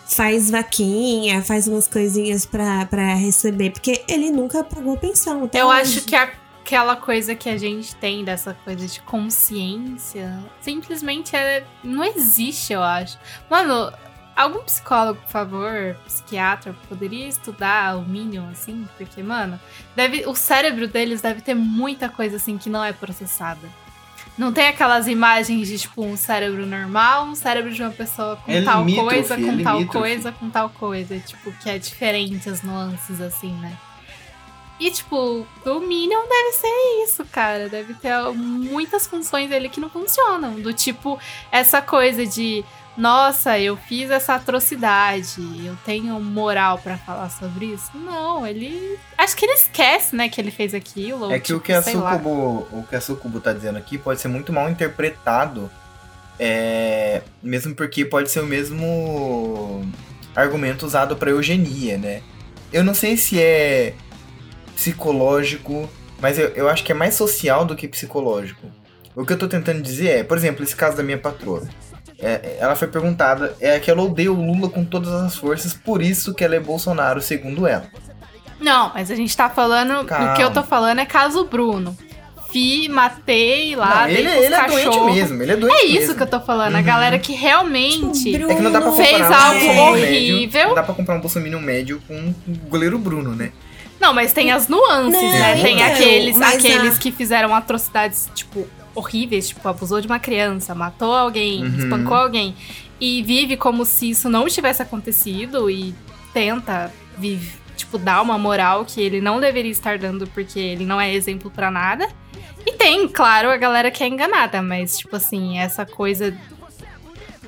[0.09, 5.44] faz vaquinha, faz umas coisinhas pra, pra receber, porque ele nunca pagou pensão.
[5.44, 5.81] até Eu hoje.
[5.81, 12.05] acho que aquela coisa que a gente tem dessa coisa de consciência simplesmente é, não
[12.05, 13.18] existe, eu acho.
[13.50, 13.92] Mano,
[14.37, 18.87] algum psicólogo, por favor, psiquiatra, poderia estudar o mínimo, assim?
[18.98, 19.59] Porque, mano,
[19.96, 23.66] deve, o cérebro deles deve ter muita coisa assim que não é processada.
[24.38, 28.51] Não tem aquelas imagens de, tipo, um cérebro normal, um cérebro de uma pessoa com
[28.51, 29.87] É tal limítrofe, coisa, é com tal limítrofe.
[29.99, 31.18] coisa, com tal coisa.
[31.18, 33.77] Tipo, que é diferente as nuances, assim, né?
[34.81, 37.68] E, tipo, o Minion deve ser isso, cara.
[37.68, 40.55] Deve ter muitas funções dele que não funcionam.
[40.55, 41.21] Do tipo,
[41.53, 42.64] essa coisa de,
[42.96, 47.90] nossa, eu fiz essa atrocidade, eu tenho moral pra falar sobre isso.
[47.94, 48.98] Não, ele.
[49.16, 51.33] Acho que ele esquece, né, que ele fez aquilo.
[51.33, 51.83] É que o tipo, que a.
[51.83, 55.70] Sucubo, o que a Sucubo tá dizendo aqui pode ser muito mal interpretado,
[56.38, 59.90] é, mesmo porque pode ser o mesmo
[60.35, 62.22] argumento usado para eugenia, né?
[62.70, 63.94] Eu não sei se é
[64.74, 65.88] psicológico,
[66.20, 68.66] mas eu, eu acho que é mais social do que psicológico.
[69.14, 71.68] O que eu tô tentando dizer é, por exemplo, esse caso da minha patroa.
[72.23, 76.01] É, ela foi perguntada, é que ela odeia o Lula com todas as forças, por
[76.01, 77.85] isso que ela é Bolsonaro, segundo ela.
[78.61, 80.05] Não, mas a gente tá falando.
[80.07, 80.33] Calma.
[80.33, 81.97] O que eu tô falando é caso Bruno.
[82.53, 85.99] Fi, matei lá, não, ele, pros ele é doente mesmo, ele é doente É isso
[86.01, 86.15] mesmo.
[86.17, 86.75] que eu tô falando.
[86.75, 86.85] A Uhum.
[86.85, 88.37] galera que realmente.
[88.37, 90.53] É que não dá pra Fez um algo horrível.
[90.53, 92.35] Médio, não dá pra comprar um bolsominion médio com o
[92.69, 93.53] goleiro Bruno, né?
[93.99, 95.57] Não, mas tem as nuances, Não, né?
[95.63, 100.74] Tem então, aqueles, aqueles a- que fizeram atrocidades, tipo, horríveis, tipo, abusou de uma criança,
[100.74, 101.76] matou alguém, Uhum.
[101.78, 102.55] espancou alguém,
[103.00, 105.94] e vive como se isso não tivesse acontecido e
[106.33, 111.00] tenta vive, tipo, dar uma moral que ele não deveria estar dando porque ele não
[111.00, 112.09] é exemplo pra nada.
[112.64, 116.33] E tem, claro, a galera que é enganada, mas, tipo assim, essa coisa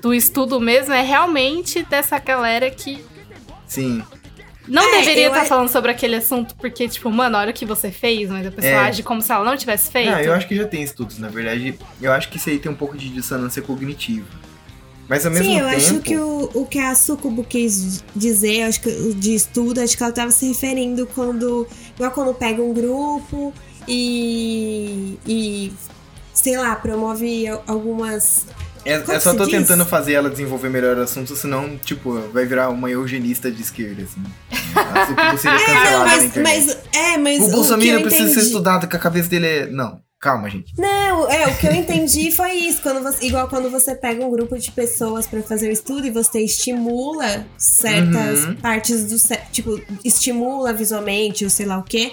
[0.02, 3.04] do estudo mesmo é realmente dessa galera que
[3.66, 4.02] Sim.
[4.68, 7.66] Não É, deveria estar a- falando sobre aquele assunto, porque, tipo, mano, olha o que
[7.66, 8.78] você fez, mas a pessoa É.
[8.78, 10.10] age como se ela não tivesse feito.
[10.12, 11.78] Ah, eu acho que já tem estudos, na verdade.
[12.00, 14.26] Eu acho que isso aí tem um pouco de dissonância cognitiva.
[15.06, 15.76] Mas ao mesmo Sim, eu tempo.
[15.76, 19.94] acho que o, o que a Sucubo quis dizer, acho que o de estudo, acho
[19.94, 21.66] que ela tava se referindo quando.
[21.94, 23.52] Igual quando pega um grupo
[23.86, 25.18] e.
[25.26, 25.72] e
[26.32, 28.46] sei lá, promove al- algumas.
[28.84, 29.52] É, Como é só tô diz?
[29.52, 34.02] tentando fazer ela desenvolver melhor o assunto, senão, tipo, vai virar uma eugenista de esquerda,
[34.02, 34.22] assim.
[34.76, 36.78] A Sucubo seria Não, cancelada na mas, mas.
[36.92, 37.42] É, mas.
[37.42, 39.66] o Bolsonaro eu precisa ser estudado, que a cabeça dele é.
[39.66, 40.72] Não, calma, gente.
[40.78, 42.82] Não, é, o que eu entendi foi isso.
[42.82, 46.10] Quando você, igual quando você pega um grupo de pessoas pra fazer o estudo e
[46.10, 48.56] você estimula certas Uhum.
[48.56, 49.16] partes do
[49.52, 52.12] tipo, estimula visualmente ou sei lá o quê,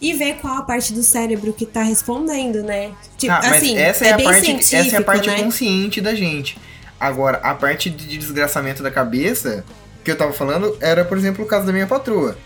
[0.00, 2.92] e vê qual a parte do cérebro que tá respondendo, né?
[3.16, 5.42] Tipo, Ah, mas assim, essa é, a bem parte, essa é a parte né?
[5.42, 6.58] consciente da gente.
[6.98, 9.64] Agora, a parte de desgraçamento da cabeça,
[10.04, 12.36] que eu tava falando, era, por exemplo, o caso da minha patroa.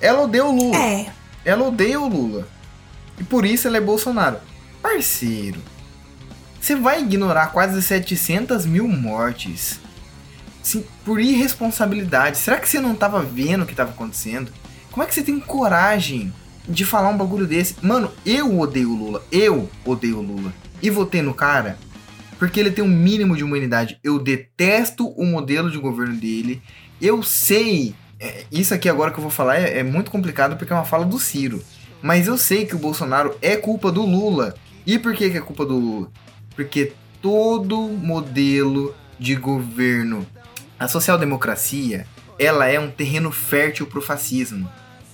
[0.00, 0.76] Ela odeia o Lula.
[0.76, 1.06] É,
[1.44, 2.48] Ela odeia o Lula.
[3.18, 4.38] E por isso ela é Bolsonaro.
[4.80, 5.60] Parceiro,
[6.60, 9.78] você vai ignorar quase 700 mil mortes
[10.62, 12.38] sim, por irresponsabilidade.
[12.38, 14.50] Será que você não tava vendo o que tava acontecendo?
[14.92, 16.30] Como é que você tem coragem
[16.68, 17.76] de falar um bagulho desse?
[17.82, 19.24] Mano, eu odeio o Lula.
[19.32, 20.52] Eu odeio o Lula.
[20.82, 21.78] E votei no cara
[22.38, 23.98] porque ele tem um mínimo de humanidade.
[24.04, 26.60] Eu detesto o modelo de governo dele.
[27.00, 27.94] Eu sei.
[28.20, 30.84] é, isso aqui agora que eu vou falar é, é muito complicado porque é uma
[30.84, 31.64] fala do Ciro.
[32.02, 34.54] Mas eu sei que o Bolsonaro é culpa do Lula.
[34.84, 36.10] E por que, que é culpa do Lula?
[36.54, 40.26] Porque todo modelo de governo,
[40.78, 42.06] a social-democracia,
[42.38, 44.68] ela é um terreno fértil para o fascismo.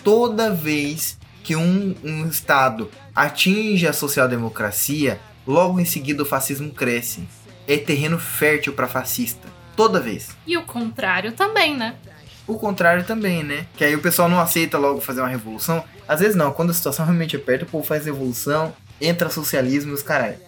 [0.08, 7.28] Toda vez que um, um Estado atinge a social-democracia, logo em seguida o fascismo cresce.
[7.66, 9.46] É terreno fértil para fascista.
[9.76, 10.30] Toda vez.
[10.46, 11.94] E o contrário também, né?
[12.46, 13.66] O contrário também, né?
[13.76, 15.84] Que aí o pessoal não aceita logo fazer uma revolução.
[16.08, 19.94] Às vezes não, quando a situação realmente aperta, o povo faz revolução, entra socialismo e
[19.94, 20.38] os caralho.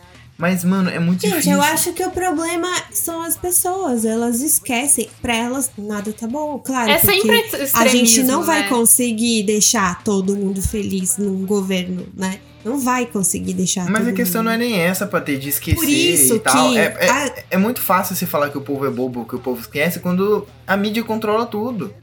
[0.40, 1.53] Mas, mano, é muito Gente, difícil.
[1.53, 4.07] eu acho que o problema são as pessoas.
[4.07, 5.09] Elas esquecem.
[5.20, 6.59] Pra elas, nada tá bom.
[6.59, 6.90] Claro.
[6.90, 8.68] É sempre A gente não extremismo, vai né?
[8.68, 12.40] conseguir deixar todo mundo feliz num governo, né?
[12.64, 14.46] Não vai conseguir deixar Mas todo a questão mundo.
[14.48, 16.70] não é nem essa pra ter de esquecer Por isso e tal.
[16.70, 19.37] que É, é, a- é muito fácil você falar que o povo é bobo, que
[19.37, 21.94] o povo esquece, quando a mídia controla tudo.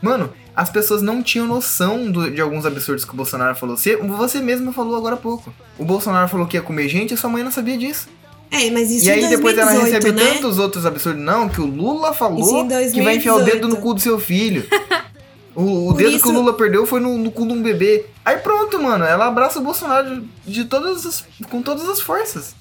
[0.00, 3.76] Mano, as pessoas não tinham noção do- de alguns absurdos que o Bolsonaro falou.
[3.76, 5.52] Você, você mesmo falou agora há pouco.
[5.78, 8.08] O Bolsonaro falou que ia comer gente e sua mãe não sabia disso.
[8.50, 10.32] É, mas isso e aí em depois ela 2018, recebe né?
[10.34, 11.22] tantos outros absurdos.
[11.22, 13.68] Não, que o Lula falou que vai enfiar o dedo 2018.
[13.68, 14.66] no cu do seu filho.
[15.54, 18.06] O, o dedo que isso- o Lula perdeu foi no, no cu de um bebê.
[18.24, 19.04] Aí pronto, mano.
[19.04, 22.54] Ela abraça o Bolsonaro de, de todas as, com todas as forças.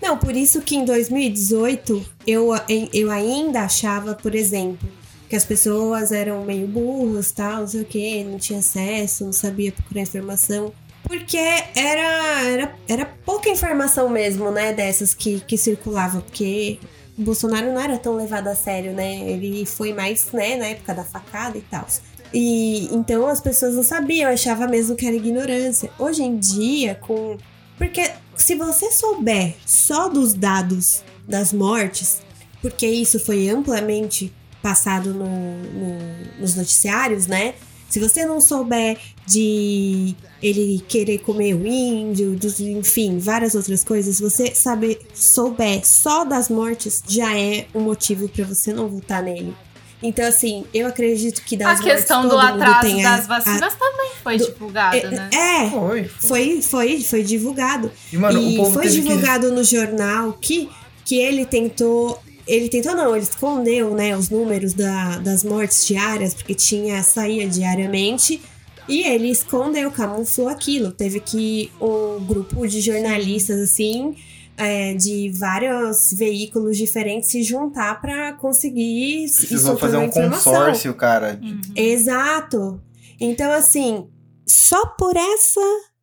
[0.00, 2.48] Não, por isso que em 2018 eu,
[2.90, 4.88] eu ainda achava, por exemplo,
[5.32, 9.32] que as pessoas eram meio burras, tal, não sei o que, não tinha acesso, não
[9.32, 10.74] sabia procurar informação.
[11.04, 16.78] Porque era, era, era pouca informação mesmo, né, dessas que, que circulava, porque
[17.18, 19.20] o Bolsonaro não era tão levado a sério, né?
[19.26, 21.86] Ele foi mais, né, na época da facada e tal.
[22.30, 25.90] E então as pessoas não sabiam, achava mesmo que era ignorância.
[25.98, 27.38] Hoje em dia, com.
[27.78, 32.20] Porque se você souber só dos dados das mortes,
[32.60, 34.30] porque isso foi amplamente
[34.62, 37.54] passado no, no- nos noticiários, né?
[37.90, 38.96] Se você não souber
[39.26, 45.82] de ele querer comer o índio, dos- enfim, várias outras coisas, se você saber, souber
[45.86, 49.54] só das mortes, já é um motivo pra você não votar nele.
[50.02, 53.16] Então, assim, eu acredito que das A questão do mortes, todo mundo atraso tem a-
[53.16, 55.30] das vacinas também foi do- divulgada, é, né?
[55.32, 56.04] é, Foi.
[56.04, 57.90] foi, foi, foi divulgado.
[58.12, 60.68] E, mano, e o povo foi divulgado no jornal que,
[61.04, 62.20] que ele tentou.
[62.46, 67.48] Ele tentou não, ele escondeu né, os números da, das mortes diárias, porque tinha, saía
[67.48, 68.40] diariamente.
[68.88, 70.90] E ele escondeu, camuflou aquilo.
[70.90, 74.16] Teve que um grupo de jornalistas, assim,
[74.56, 81.38] é, de vários veículos diferentes se juntar para conseguir precisou fazer um consórcio, cara.
[81.42, 81.60] Uhum.
[81.76, 82.80] Exato.
[83.20, 84.08] Então, assim,
[84.46, 85.60] só por essa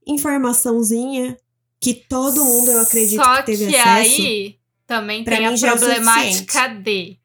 [0.08, 1.38] informaçãozinha
[1.82, 4.22] que todo mundo, eu acredito, Só que teve que acesso.
[4.22, 4.59] aí
[4.90, 7.16] também pra tem a é problemática de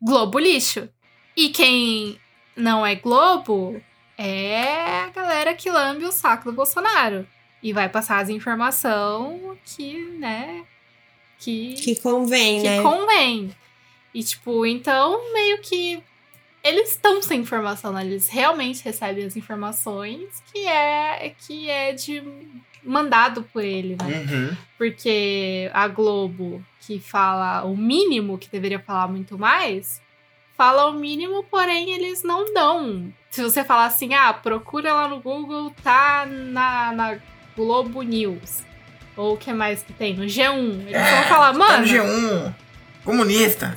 [0.00, 0.88] Globo lixo.
[1.36, 2.16] E quem
[2.56, 3.82] não é Globo
[4.16, 7.26] é a galera que lambe o saco do Bolsonaro.
[7.60, 10.64] E vai passar as informações que, né?
[11.38, 12.82] Que, Que convém, que né?
[12.82, 13.54] convém.
[14.14, 16.02] E, tipo, então, meio que
[16.62, 18.04] eles estão sem informação, né?
[18.04, 22.22] Eles realmente recebem as informações que é, que é de
[22.84, 24.26] mandado por ele, né?
[24.30, 24.56] Uhum.
[24.78, 30.00] Porque a Globo, que fala o mínimo, que deveria falar muito mais,
[30.56, 33.12] fala o mínimo, porém eles não dão.
[33.30, 37.18] Se você falar assim, ah, procura lá no Google, tá na, na
[37.56, 38.62] Globo News.
[39.16, 40.14] Ou o que mais que tem?
[40.14, 40.86] No G1.
[40.88, 41.78] Eles vão falar, Tá mano.
[41.86, 42.54] no G1.
[43.04, 43.76] Comunista.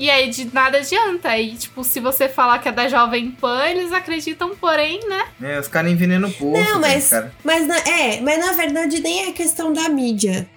[0.00, 1.36] E aí de nada adianta.
[1.36, 5.26] E, tipo, se você falar que é da Jovem Pan, eles acreditam, porém, né?
[5.42, 6.62] É, os caras envenenam o poço.
[6.64, 7.34] Não, mas- cara.
[7.44, 10.48] Mas na, é, mas na verdade nem é questão da mídia.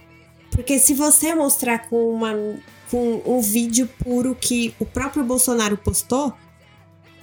[0.49, 2.31] Porque se você mostrar com, uma,
[2.89, 6.33] com um vídeo puro que o próprio Bolsonaro postou,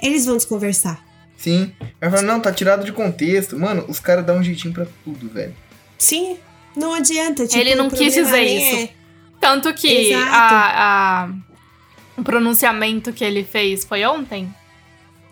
[0.03, 1.03] eles vão desconversar.
[1.39, 1.73] Sim.
[1.99, 3.59] Vai falar, não, tá tirado de contexto.
[3.59, 5.57] Mano, os caras dão um jeitinho pra tudo, velho.
[5.97, 6.37] Sim,
[6.77, 7.47] não adianta.
[7.47, 8.89] Tipo, Ele não quis dizer isso.
[9.41, 10.35] Tanto que Exato.
[10.35, 11.31] a, a-
[12.21, 14.53] o pronunciamento que ele fez foi ontem?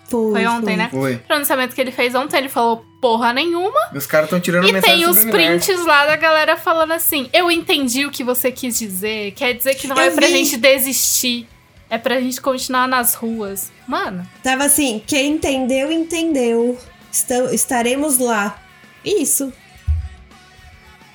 [0.09, 0.89] Foi, Foi ontem, né?
[0.91, 1.17] Foi.
[1.17, 3.79] O pronunciamento que ele fez ontem, ele falou porra nenhuma.
[3.93, 7.51] E os caras tão tirando E tem os prints lá da galera falando assim: Eu
[7.51, 9.33] entendi o que você quis dizer.
[9.33, 10.33] Quer dizer que não Eu é pra vi.
[10.33, 11.47] gente desistir.
[11.91, 13.71] É pra gente continuar nas ruas.
[13.87, 16.79] Mano, Tava assim, quem entendeu, entendeu.
[17.11, 18.63] Esta- estaremos lá.
[19.05, 19.53] Isso.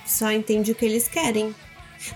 [0.05, 1.53] Só entende o que eles querem.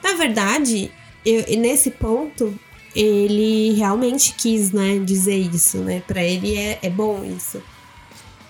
[0.04, 0.92] Na verdade,
[1.26, 2.58] eu- e nesse ponto,
[2.96, 6.02] ele realmente quis, né, dizer isso, né?
[6.06, 7.62] Pra ele é, é bom isso.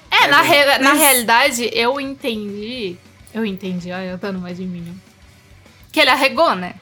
[0.10, 2.95] É, É, na, mas- re- na mas- realidade, eu entendi.
[3.34, 5.00] Eu entendi, olha, eu dando mais de mim.
[5.91, 6.76] Que ele arregou, né?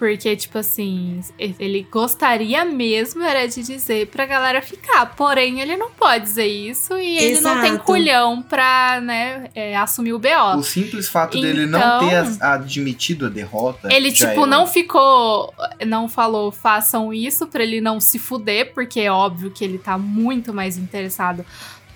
[0.00, 5.04] Porque, tipo assim, ele gostaria mesmo era de dizer pra galera ficar.
[5.14, 7.84] Porém, ele não pode dizer isso e ele não tem Exato.
[7.84, 10.56] culhão pra, né, é, assumir o BO.
[10.56, 13.92] O simples fato dele não Então- ter as- admitido a derrota.
[13.92, 15.52] Ele, tipo, é não ficou.
[15.86, 19.98] Não falou, façam isso pra ele não se fuder, porque é óbvio que ele tá
[19.98, 21.44] muito mais interessado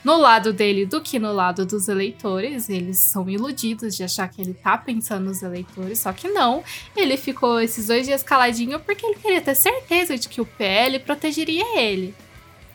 [0.04, 2.68] no lado dele do que no lado dos eleitores.
[2.68, 6.62] Eles são iludidos de achar que ele tá pensando nos eleitores, só que não.
[6.94, 10.98] Ele ficou esses dois dias caladinho porque ele queria ter certeza de que o PL
[11.00, 12.14] protegeria ele.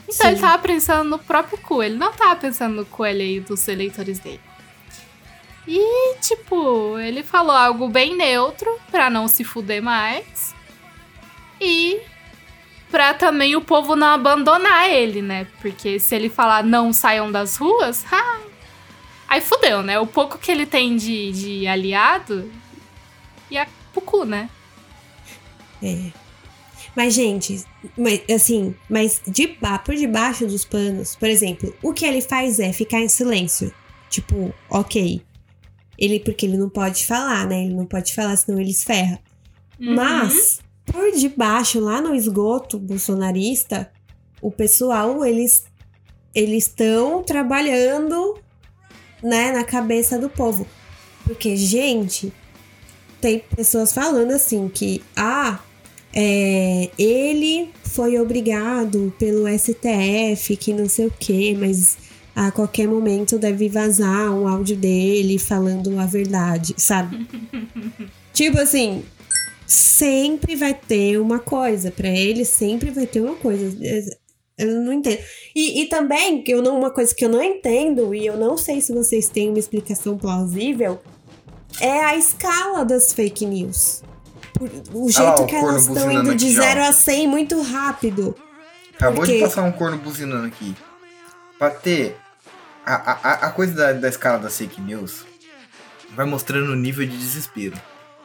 [0.04, 0.28] Então Sim.
[0.30, 4.18] ele tava pensando no próprio cu, ele não tava pensando no cu alheio dos eleitores
[4.18, 4.42] dele.
[5.68, 10.56] E, tipo, ele falou algo bem neutro pra não se fuder mais.
[11.62, 12.02] E
[12.90, 15.48] pra também o povo não abandonar ele, né?
[15.62, 18.40] Porque se ele falar não saiam das ruas, ha,
[19.28, 20.00] aí fudeu, né?
[20.00, 22.52] O pouco que ele tem de, de aliado
[23.50, 24.50] ia pro cu, né?
[25.82, 26.12] É.
[26.96, 27.64] Mas, gente,
[27.98, 29.48] mas, assim, mas de,
[29.86, 33.74] por debaixo dos panos, por exemplo, o que ele faz é ficar em silêncio.
[34.10, 35.22] Tipo, ok.
[35.98, 37.66] Ele, porque ele não pode falar, né?
[37.66, 39.20] Ele não pode falar, senão ele se ferra.
[39.80, 39.96] Uhum.
[39.96, 40.60] Mas,
[40.92, 43.92] por debaixo, lá no esgoto bolsonarista,
[44.42, 45.64] o pessoal, eles
[46.34, 48.38] eles estão trabalhando,
[49.22, 50.66] né, na cabeça do povo.
[51.26, 52.32] Porque, gente,
[53.20, 55.60] tem pessoas falando assim que, ah,
[56.14, 61.98] é, ele foi obrigado pelo STF, que não sei o quê, mas
[62.36, 67.28] a qualquer momento deve vazar um áudio dele falando a verdade, sabe?
[68.34, 69.04] tipo assim,
[69.70, 71.92] sempre vai ter uma coisa.
[71.92, 73.76] Pra ele, sempre vai ter uma coisa.
[74.58, 75.20] Eu não entendo.
[75.56, 78.82] E, e também, eu não, uma coisa que eu não entendo, e eu não sei
[78.82, 81.00] se vocês têm uma explicação plausível,
[81.80, 84.02] é a escala das fake news.
[84.94, 86.64] O jeito o que elas estão indo de aqui, ó.
[86.64, 88.36] 0 a 100 muito rápido.
[88.96, 90.76] Acabou de Porque- passar um corno buzinando aqui.
[91.58, 92.18] Pra ter
[92.86, 95.26] a, a, a coisa da, da escala das fake news
[96.16, 97.80] vai mostrando o nível de desespero.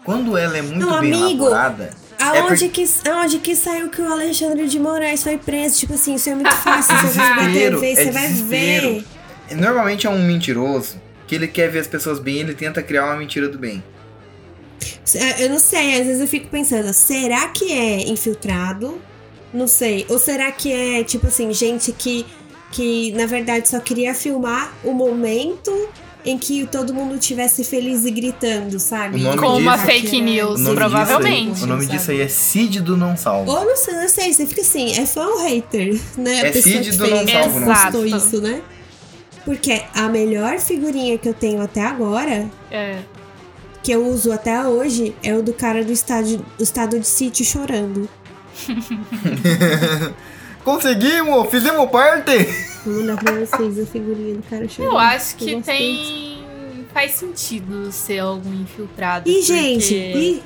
[0.04, 1.90] Quando ela é muito Não, bem amigo, elaborada,
[2.20, 5.78] Aonde, É que, aonde que saiu que o Alexandre de Moraes foi preso?
[5.80, 6.94] Tipo assim, isso é muito fácil.
[6.96, 9.04] Você vai ver é você vai ver.
[9.52, 13.16] normalmente é um mentiroso que ele quer ver as pessoas bem ele tenta criar uma
[13.16, 13.82] mentira do bem.
[15.14, 19.00] É, Eu não sei, às vezes eu fico pensando, será que é infiltrado?
[19.52, 20.04] Não sei.
[20.08, 22.26] Ou será que é, tipo assim, gente que,
[22.72, 25.88] que na verdade só queria filmar o momento
[26.24, 29.22] em que todo mundo tivesse feliz e gritando, sabe?
[29.36, 31.50] Com uma fake news, provavelmente.
[31.52, 33.50] Disso aí, o nome disso aí é Cid do Não Salvo.
[33.50, 36.40] Ou não sei, não sei, você fica assim, é fã ou hater, né?
[36.40, 38.16] É a que do Não Salvo, não postou sei.
[38.16, 38.62] isso, né?
[39.44, 43.00] Porque a melhor figurinha que eu tenho até agora, É.
[43.82, 47.44] que eu uso até hoje, é o do cara do estado, do estado de sítio
[47.44, 48.08] chorando.
[50.64, 51.50] Conseguimos!
[51.50, 52.32] Fizemos parte!
[52.84, 54.92] Vou mandar pra vocês a figurinha do cara chorando.
[54.92, 56.44] Eu acho que tem
[56.92, 59.28] faz sentido ser algum infiltrado.
[59.28, 60.42] E, porque, gente, e,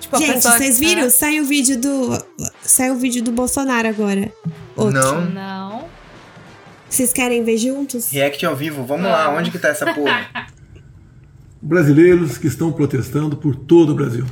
[0.00, 1.08] tipo, gente, vocês que- viram?
[1.10, 2.24] Saiu o vídeo do.
[2.62, 4.32] Saiu o vídeo do Bolsonaro agora.
[4.76, 5.00] Outro.
[5.00, 5.30] Não.
[5.30, 5.84] Não.
[6.88, 8.10] Vocês querem ver juntos?
[8.10, 9.40] React ao vivo, vamos lá, Vamos.
[9.40, 10.28] onde que tá essa porra?
[11.62, 14.26] brasileiros que estão protestando por todo o Brasil.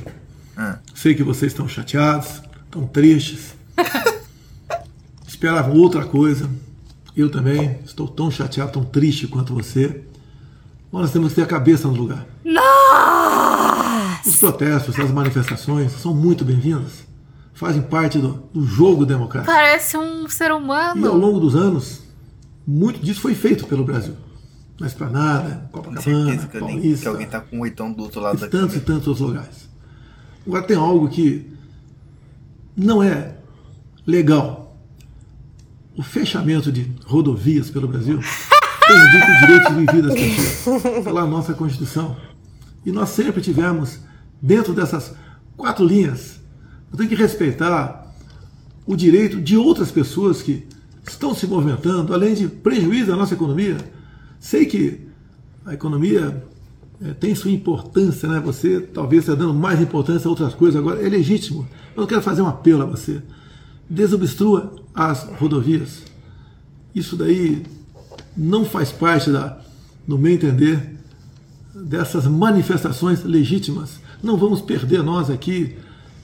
[0.57, 0.77] Ah.
[0.93, 3.55] Sei que vocês estão chateados, estão tristes.
[5.27, 6.49] Esperavam outra coisa.
[7.15, 10.03] Eu também estou tão chateado, tão triste quanto você.
[10.91, 12.25] Mas nós temos que ter a cabeça no lugar.
[14.25, 17.05] Os protestos, as manifestações são muito bem-vindas.
[17.53, 19.51] Fazem parte do, do jogo democrático.
[19.51, 21.13] Parece um ser E ao humano.
[21.15, 22.01] longo dos anos,
[22.65, 24.15] muito disso foi feito pelo Brasil.
[24.79, 28.37] Na Esplanada, Copacabana, certeza que, Paulista que alguém tá com um oitão do outro lado
[28.37, 28.51] e daqui.
[28.51, 29.69] tantos e tantos outros lugares.
[30.45, 31.47] Agora tem algo que
[32.75, 33.35] não é
[34.07, 34.60] legal.
[35.95, 41.53] O fechamento de rodovias pelo Brasil prejudica o direito de viver das pessoas pela nossa
[41.53, 42.15] Constituição.
[42.85, 43.99] E nós sempre tivemos,
[44.41, 45.13] dentro dessas
[45.57, 46.39] quatro linhas,
[46.91, 48.13] temos que respeitar
[48.85, 50.65] o direito de outras pessoas que
[51.07, 53.77] estão se movimentando, além de prejuízo à nossa economia.
[54.39, 55.07] Sei que
[55.65, 56.43] a economia
[57.01, 58.39] é, tem sua importância, né?
[58.39, 61.05] Você talvez está dando mais importância a outras coisas agora.
[61.05, 61.67] É legítimo.
[61.95, 63.21] Eu quero fazer um apelo a você.
[63.91, 66.03] Desobstrua as rodovias.
[66.95, 67.65] Isso daí
[68.37, 69.59] não faz parte da,
[70.07, 70.97] no meu entender,
[71.75, 73.99] dessas manifestações legítimas.
[74.23, 75.75] Não vamos perder nós aqui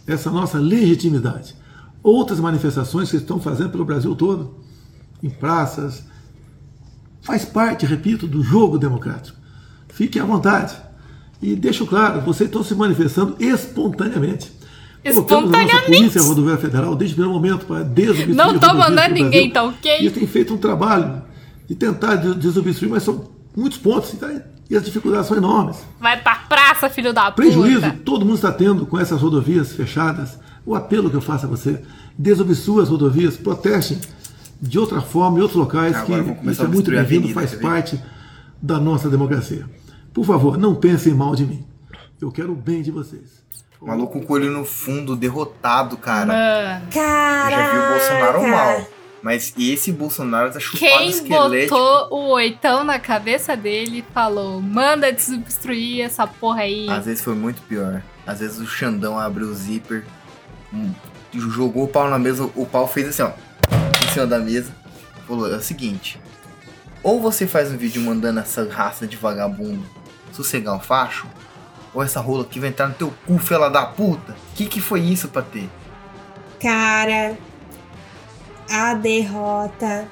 [0.05, 1.55] essa nossa legitimidade.
[2.01, 4.55] Outras manifestações que estão fazendo pelo Brasil todo,
[5.21, 6.05] em praças,
[7.21, 9.37] faz parte, repito, do jogo democrático.
[9.89, 10.73] Fiquem à vontade.
[11.41, 14.56] E deixo claro, vocês estão se manifestando espontaneamente.
[15.09, 15.85] A nossa Espontaneamente.
[15.85, 19.63] Polícia Rodoviária Federal, desde o primeiro momento, para desobstruir Não rodovias mandando do ninguém, tá
[19.63, 19.97] ok?
[20.05, 21.21] E têm feito um trabalho
[21.67, 24.11] de tentar des- desobstruir, mas são muitos pontos.
[24.13, 24.29] tá?
[24.69, 25.77] E as dificuldades são enormes.
[25.99, 27.99] Vai pra praça, filho da Prejuízo puta.
[28.03, 30.37] todo mundo está tendo com essas rodovias fechadas.
[30.65, 31.81] O apelo que eu faço a você,
[32.17, 33.97] desobstrua as rodovias, protestem
[34.61, 37.97] de outra forma em outros locais, Agora que isso é muito bem-vindo, faz parte
[38.61, 39.65] da nossa democracia.
[40.13, 41.63] Por favor, não pensem mal de mim.
[42.19, 43.45] Eu quero o bem de vocês.
[43.81, 46.25] Maluco com o olho no fundo, derrotado, cara.
[46.25, 46.85] Mano.
[46.85, 47.51] Eu Caraca.
[47.51, 48.87] já vi o Bolsonaro mal.
[49.21, 51.75] Mas esse Bolsonaro tá chupado Quem esquelético.
[51.75, 56.89] botou o oitão na cabeça dele e falou: manda desobstruir essa porra aí.
[56.89, 58.01] Às vezes foi muito pior.
[58.25, 60.05] Às vezes o Xandão abriu o zíper,
[60.73, 60.91] hum,
[61.33, 63.31] jogou o pau na mesa, o pau fez assim, ó,
[64.05, 64.71] em cima da mesa.
[65.27, 66.19] Falou: é o seguinte:
[67.03, 69.83] ou você faz um vídeo mandando essa raça de vagabundo
[70.31, 71.25] sossegar o facho,
[71.97, 74.35] ou essa rola aqui vai entrar no teu cu, fela da puta.
[74.53, 75.67] Que que foi isso pra ter?
[76.61, 77.35] Cara,
[78.69, 80.07] a derrota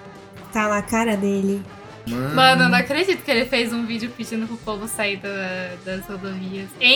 [0.52, 1.62] tá na cara dele.
[2.08, 6.08] Mano, eu não acredito que ele fez um vídeo pedindo pro povo sair da- das
[6.08, 6.70] rodovias.
[6.82, 6.90] Eu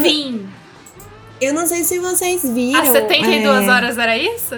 [0.00, 0.46] Enfim,
[1.40, 2.80] Eu não sei se vocês viram.
[2.80, 4.54] às 72 é, horas era isso?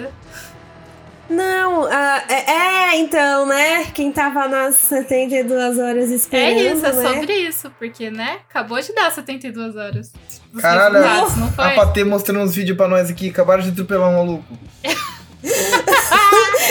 [1.29, 3.85] Não, ah, é, é, então, né?
[3.93, 7.03] Quem tava nas 72 horas É esperando, isso, é né?
[7.03, 8.39] sobre isso, porque, né?
[8.49, 10.11] Acabou de dar 72 horas.
[10.51, 11.75] Dos Caralho, resultados, não A foi?
[11.75, 14.57] Patê mostrando uns vídeos pra nós aqui, acabaram de atropelar um maluco.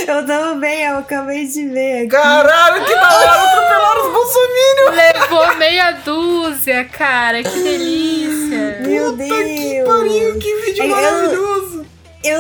[0.06, 2.08] Eu também, eu acabei de ver aqui.
[2.08, 4.96] Caralho, que da hora, atropelaram os bolsominions!
[4.96, 7.42] Levou meia dúzia, cara.
[7.42, 8.80] Que delícia.
[8.86, 9.88] Meu Deus!
[9.88, 11.64] Pariu, que vídeo É, maravilhoso!
[11.64, 11.67] Eu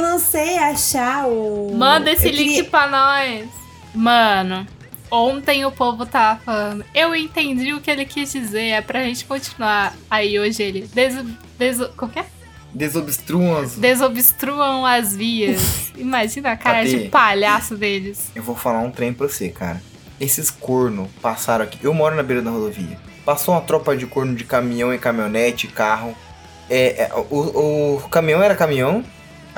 [0.02, 1.72] não sei achar o.
[1.74, 3.48] Manda esse eu link queria- pra nós.
[3.94, 4.66] Mano,
[5.10, 6.84] ontem o povo tava falando.
[6.94, 8.68] Eu entendi o que ele quis dizer.
[8.68, 9.94] É pra gente continuar.
[10.10, 10.88] Aí hoje ele.
[10.92, 11.24] Deso,
[11.58, 12.26] deso, como que é?
[12.74, 13.76] Desobstruam as...
[13.76, 15.90] Desobstruam as vias.
[15.96, 16.98] Imagina a cara Cadê?
[17.04, 18.30] de palhaço deles.
[18.34, 19.82] Eu vou falar um trem pra você, cara.
[20.20, 21.78] Esses corno passaram aqui.
[21.82, 22.98] Eu moro na beira da rodovia.
[23.24, 26.14] Passou uma tropa de corno de caminhão e caminhonete, carro.
[26.68, 29.02] É, é, o, o caminhão era caminhão.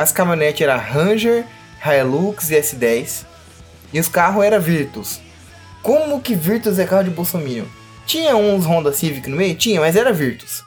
[0.00, 1.44] As caminhonetes eram Ranger,
[1.84, 3.26] Hilux e S10.
[3.92, 5.20] E os carros eram Virtus.
[5.82, 7.68] Como que Virtus é carro de Bolsonaro?
[8.06, 9.54] Tinha uns Honda Civic no meio?
[9.54, 10.64] Tinha, mas era Virtus.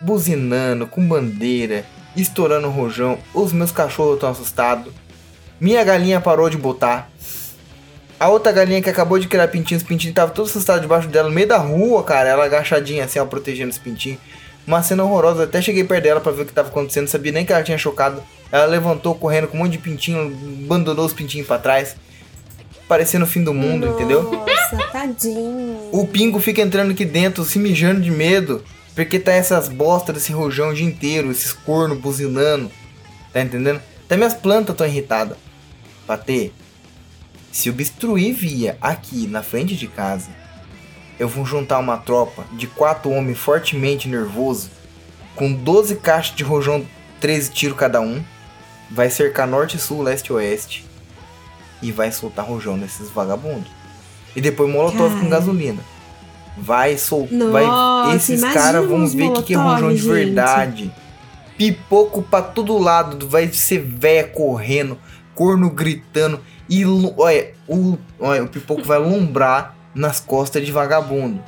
[0.00, 1.84] Buzinando, com bandeira,
[2.16, 3.16] estourando o rojão.
[3.32, 4.92] Os meus cachorros estão assustados.
[5.60, 7.08] Minha galinha parou de botar.
[8.18, 11.28] A outra galinha que acabou de criar pintinhos, os pintinhos tava todo assustado debaixo dela,
[11.28, 12.28] no meio da rua, cara.
[12.28, 14.18] Ela agachadinha assim, ó, protegendo os pintinhos.
[14.66, 15.44] Uma cena horrorosa.
[15.44, 17.06] Até cheguei perto dela pra ver o que tava acontecendo.
[17.06, 18.20] Sabia nem que ela tinha chocado.
[18.54, 20.32] Ela levantou correndo com um monte de pintinho,
[20.64, 21.96] abandonou os pintinhos pra trás.
[22.86, 24.30] Parecendo o fim do mundo, entendeu?
[24.30, 25.88] Nossa, tadinho.
[25.90, 28.62] O pingo fica entrando aqui dentro, se mijando de medo.
[28.94, 32.70] Porque tá essas bostas desse rojão o dia inteiro, esses cornos buzinando.
[33.32, 33.80] Tá entendendo?
[34.04, 35.36] Até minhas plantas tão irritadas.
[36.06, 36.52] Patê,
[37.50, 40.30] se obstruir via aqui na frente de casa,
[41.18, 44.70] eu vou juntar uma tropa de quatro homens fortemente nervoso,
[45.34, 46.86] com 12 caixas de rojão,
[47.20, 48.22] 13 tiros cada um.
[48.94, 50.86] Vai cercar norte, sul, leste e oeste.
[51.82, 53.70] E vai soltar rojão nesses vagabundos.
[54.36, 55.30] E depois molotov com Cara.
[55.30, 55.80] gasolina.
[56.56, 57.36] Vai soltar.
[57.36, 60.08] Nossa, Esses caras vão ver o que, é rojão de gente.
[60.08, 60.92] verdade.
[61.58, 63.28] Pipoco pra todo lado.
[63.28, 64.98] Vai ser véia correndo,
[65.34, 66.40] corno gritando.
[66.68, 71.42] E olha, o, olha, o pipoco vai lombrar nas costas de vagabundo.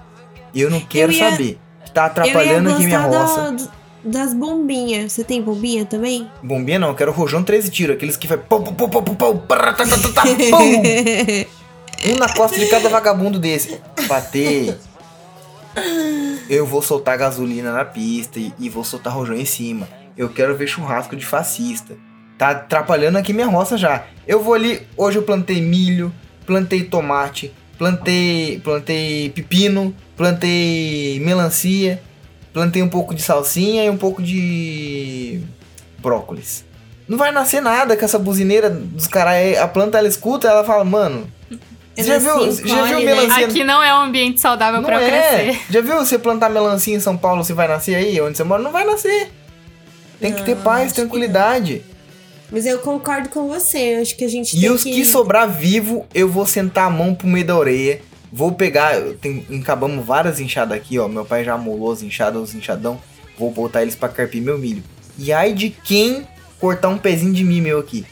[0.55, 1.59] Eu não quero ia- saber.
[1.95, 3.53] Tá Eu atrapalhando aqui minha roça.
[3.53, 3.69] da-
[4.07, 5.13] das bombinhas.
[5.13, 6.31] Você tem bombinha também?
[6.43, 7.97] Bombinha não, eu quero rojão 13 tiros.
[7.97, 8.39] Aqueles que vai.
[8.39, 12.13] Tá, tá, tá, tá, pum.
[12.13, 13.81] Um na costa de cada vagabundo desse.
[14.07, 14.77] Bater.
[16.49, 19.89] Eu vou soltar gasolina na pista e, e vou soltar rojão em cima.
[20.17, 21.97] Eu quero ver churrasco de fascista.
[22.39, 24.05] Tá atrapalhando aqui minha roça já.
[24.27, 24.87] Eu vou ali.
[24.97, 26.13] Hoje eu plantei milho,
[26.47, 32.03] plantei tomate, plantei, plantei pepino, plantei melancia,
[32.57, 35.43] plantei um pouco de salsinha e um pouco de
[35.99, 36.65] brócolis.
[37.07, 39.59] Não vai nascer nada com essa buzineira dos caras.
[39.59, 41.31] A planta ela escuta, ela fala, mano.
[41.95, 43.05] Você já viu, se já viu né?
[43.05, 43.47] melancia?
[43.47, 45.11] Aqui não é um ambiente saudável Não pra é.
[45.11, 45.61] crescer.
[45.69, 48.63] Já viu você plantar melancia em São Paulo, se vai nascer aí, onde você mora?
[48.63, 49.31] Não vai nascer.
[50.19, 51.83] Tem que ter Não, paz, que tranquilidade.
[52.51, 53.97] Mas eu concordo com você.
[53.97, 56.91] Eu acho que a gente E tem os que sobrar vivo, eu vou sentar a
[56.91, 58.01] mão pro meio da orelha.
[58.37, 61.09] Vou pegar, tenho, encabamos várias enxadas aqui, ó.
[61.09, 63.01] Meu pai já amolou as enxadas, os enxadão.
[63.39, 64.83] Vou botar eles pra carpir meu milho.
[65.19, 66.29] E ai de quem
[66.61, 68.05] cortar um pezinho de mim meu aqui.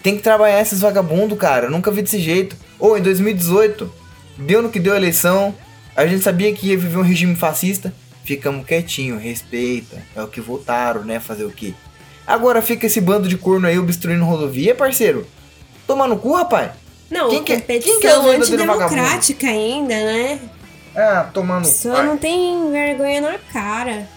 [0.00, 1.66] Tem que trabalhar esses vagabundos, cara.
[1.66, 2.54] Eu nunca vi desse jeito.
[2.78, 3.92] Ou em 2018,
[4.38, 5.52] deu no que deu a eleição.
[5.96, 7.92] A gente sabia que ia viver um regime fascista.
[8.22, 10.00] Ficamos quietinho, respeita.
[10.14, 11.18] É o que votaram, né?
[11.18, 11.74] Fazer o quê?
[12.24, 15.26] Agora fica esse bando de corno aí obstruindo rodovia, parceiro.
[15.84, 16.83] Toma no cu, rapaz.
[17.10, 20.40] Não, Quem que é- competição quem que é o antidemocrática ainda, né?
[20.96, 24.08] Ah, no pessoa não tem vergonha na cara.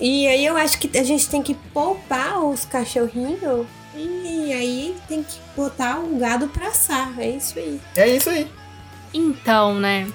[0.00, 5.22] E aí eu acho que a gente tem que poupar os cachorrinhos e aí tem
[5.22, 7.12] que botar o gado pra assar.
[7.18, 7.80] É isso aí.
[7.96, 8.46] É isso aí.
[9.12, 10.06] Então, né?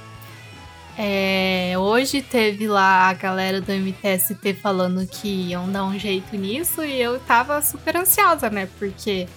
[0.98, 6.84] é, hoje teve lá a galera do MTST falando que iam dar um jeito nisso
[6.84, 8.68] e eu tava super ansiosa, né?
[8.80, 9.28] Porque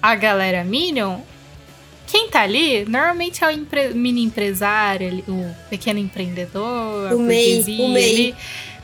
[0.00, 1.18] a galera Minion,
[2.12, 8.34] quem tá ali, normalmente é o empre- mini empresário, o pequeno empreendedor, O MEI,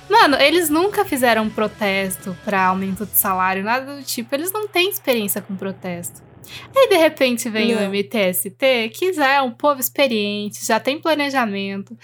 [0.08, 0.12] o.
[0.12, 4.34] Mano, eles nunca fizeram um protesto pra aumento de salário, nada do tipo.
[4.34, 6.22] Eles não têm experiência com protesto.
[6.74, 7.90] Aí, de repente, vem o Não.
[7.92, 11.94] MTST, que já é um povo experiente, já tem planejamento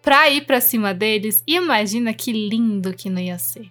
[0.00, 1.42] pra ir pra cima deles.
[1.44, 3.66] E imagina que lindo que não ia ser.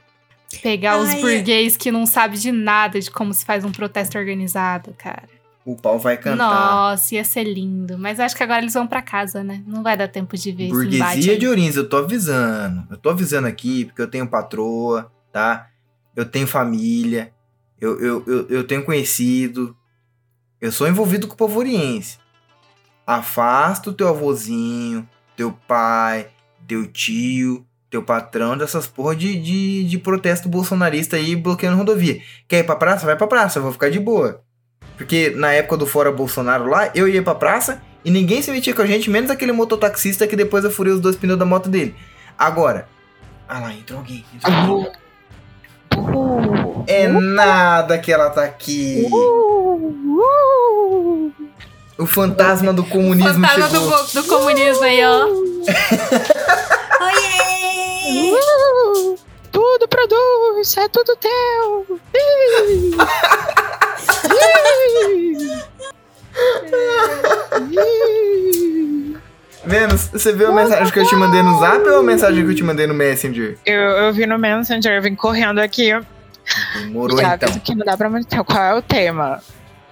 [0.62, 1.22] Pegar os Ai, é.
[1.22, 5.39] burguês que não sabem de nada de como se faz um protesto organizado, cara.
[5.66, 6.38] O pau vai cantar.
[6.38, 7.98] Nossa, ia ser lindo.
[7.98, 9.62] Mas acho que agora eles vão pra casa, né?
[9.68, 10.98] Não vai dar tempo de ver esse embate.
[10.98, 11.40] Burguesia aí.
[11.40, 12.88] de Orins, eu tô avisando.
[12.90, 15.68] Eu tô avisando aqui porque eu tenho patroa, tá?
[16.16, 17.32] Eu tenho família.
[17.80, 19.76] Eu, eu, eu, eu tenho conhecido.
[20.60, 22.18] Eu sou envolvido com o povo oriense.
[23.06, 26.28] Afasta o teu avôzinho, teu pai,
[26.68, 32.22] teu tio, teu patrão dessas porra de, de, de protesto bolsonarista aí bloqueando rodovia.
[32.48, 33.06] Quer ir pra praça?
[33.06, 34.44] Vai pra praça, eu vou ficar de boa.
[35.00, 38.74] Porque na época do Fora Bolsonaro lá, eu ia pra praça e ninguém se metia
[38.76, 41.70] com a gente, menos aquele mototaxista que depois eu furei os dois pneus da moto
[41.70, 41.96] dele.
[42.38, 42.88] Agora.
[43.48, 44.24] Ah lá, entrou alguém.
[44.36, 44.92] Entrou
[45.96, 46.84] alguém.
[46.86, 49.06] É nada que ela tá aqui.
[51.98, 53.90] O fantasma do comunismo Fantasma do, chegou.
[53.90, 55.26] go- do comunismo aí, ó.
[57.06, 58.36] Oiê!
[59.80, 62.00] Tudo produz, é tudo teu.
[69.66, 72.52] Vênus, você viu a mensagem que eu te mandei no zap ou a mensagem que
[72.52, 73.58] eu te mandei no Messenger?
[73.66, 75.92] Eu, eu vi no Messenger, eu vim correndo aqui.
[76.76, 77.52] Demorou Já então.
[77.60, 79.42] que não dá pra mostrar qual é o tema.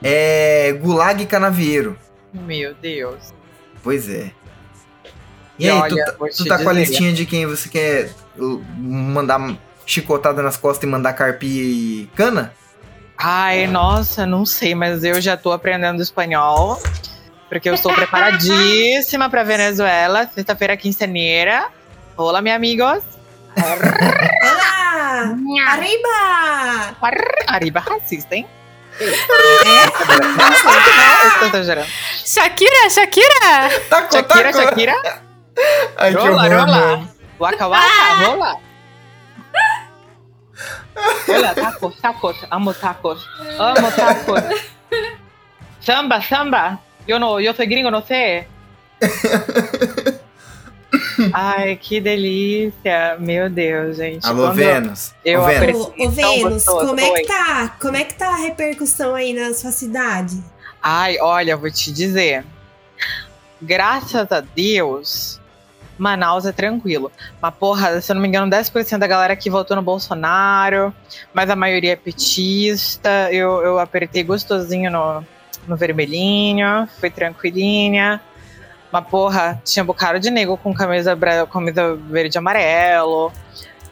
[0.01, 0.71] É.
[0.81, 1.97] Gulag Canavieiro.
[2.33, 3.33] Meu Deus.
[3.83, 4.31] Pois é.
[5.59, 6.85] E, E aí, olha, tu, tá- tu tá com a dizer.
[6.87, 8.09] listinha de quem você quer
[8.77, 9.39] mandar
[9.87, 12.53] chicotada nas costas e mandar carpir cana?
[13.17, 16.79] Ai, nossa, não sei, mas eu já tô aprendendo espanhol.
[17.49, 20.29] Porque eu estou preparadíssima pra Venezuela.
[20.35, 21.67] Sexta-feira quinceaneira.
[22.17, 23.01] Olá, meus amigos.
[23.55, 25.33] Olá!
[25.69, 26.95] Arriba!
[27.47, 28.45] Arriba racista, hein?
[28.99, 29.05] É?
[31.47, 31.87] Exagerando.
[32.25, 33.69] Shakira, Shakira!
[33.89, 34.61] Tacou, Shakira, tacou.
[34.63, 34.93] Shakira.
[35.97, 36.65] Ai, que Rola, horror, rola.
[36.67, 37.09] mano.
[37.39, 38.57] Waka waka, rola.
[41.29, 42.37] Olha, tacos, tacos.
[42.49, 43.27] Amo tacos.
[43.59, 44.43] Amo tacos.
[45.81, 46.79] Samba, samba.
[47.07, 48.45] Eu não, eu sou gringo, não sei.
[51.33, 53.17] Ai, que delícia.
[53.19, 54.25] Meu Deus, gente.
[54.25, 55.13] Alô, Quando Vênus.
[55.23, 57.21] eu Ô, Ô, Vênus, como é Oi.
[57.21, 57.75] que tá?
[57.79, 60.41] Como é que tá a repercussão aí na sua cidade?
[60.81, 62.45] Ai, olha, vou te dizer.
[63.61, 65.39] Graças a Deus,
[65.97, 67.11] Manaus é tranquilo.
[67.41, 70.93] Mas, porra, se eu não me engano, 10% da galera que votou no Bolsonaro,
[71.33, 73.31] mas a maioria é petista.
[73.31, 75.23] Eu, eu apertei gostosinho no,
[75.67, 78.21] no vermelhinho, fui tranquilinha.
[78.91, 81.17] Mas, porra, tinha um bocado de nego com camisa,
[81.51, 83.31] camisa verde e amarelo,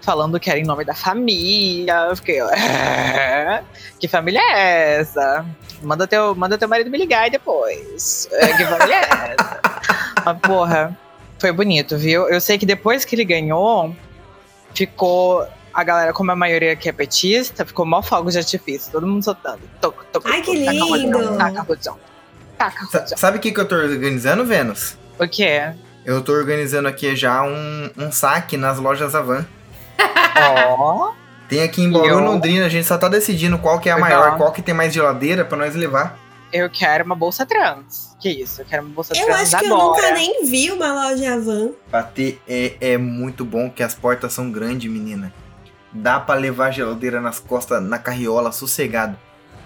[0.02, 2.08] falando que era em nome da família.
[2.10, 3.62] Eu fiquei, "É?
[4.00, 5.46] que família é essa?
[5.82, 8.30] Manda teu, manda teu marido me ligar depois.
[8.32, 9.60] É, que família é essa?
[10.24, 10.98] Mas, porra,
[11.40, 12.28] foi bonito, viu?
[12.30, 13.96] Eu sei que depois que ele ganhou,
[14.74, 15.46] ficou.
[15.74, 18.92] A galera, como a maioria aqui é petista, ficou mó fogo de artifício.
[18.92, 19.60] Todo mundo soltando.
[19.82, 21.38] Toco, toco, Ai, que lindo!
[21.38, 21.98] Taca rojão.
[22.58, 23.18] Taca rojão.
[23.18, 24.98] Sabe o que, que eu tô organizando, Vênus?
[25.20, 25.74] O quê?
[26.06, 29.46] Eu tô organizando aqui já um, um saque nas lojas Avan.
[30.38, 31.12] Ó.
[31.50, 34.10] Tem aqui em Bauru, Londrina, a gente só tá decidindo qual que é a Legal.
[34.10, 36.18] maior, qual que tem mais geladeira pra nós levar.
[36.62, 38.16] Eu quero uma bolsa trans.
[38.20, 38.62] Que isso?
[38.62, 39.88] Eu quero uma bolsa Eu trans acho que eu agora.
[40.02, 41.70] nunca nem vi uma loja van.
[41.92, 45.34] Bater é, é muito bom, que as portas são grandes, menina.
[45.92, 49.18] Dá pra levar a geladeira nas costas, na carriola, sossegado.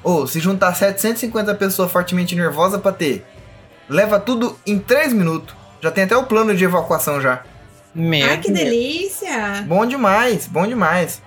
[0.03, 3.25] Ô, se juntar 750 pessoas fortemente nervosas pra ter,
[3.89, 5.55] leva tudo em 3 minutos.
[5.81, 7.43] Já tem até o plano de evacuação já.
[7.95, 8.59] Meu Ai, que Deus.
[8.69, 9.63] delícia!
[9.67, 11.21] Bom demais, bom demais.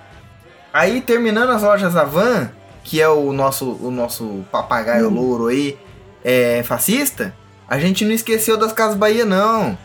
[0.73, 2.51] Aí, terminando as lojas Avan,
[2.85, 5.79] que é o nosso, o nosso papagaio louro aí,
[6.25, 7.35] é fascista,
[7.69, 9.77] a gente não esqueceu das Casas Bahia, não.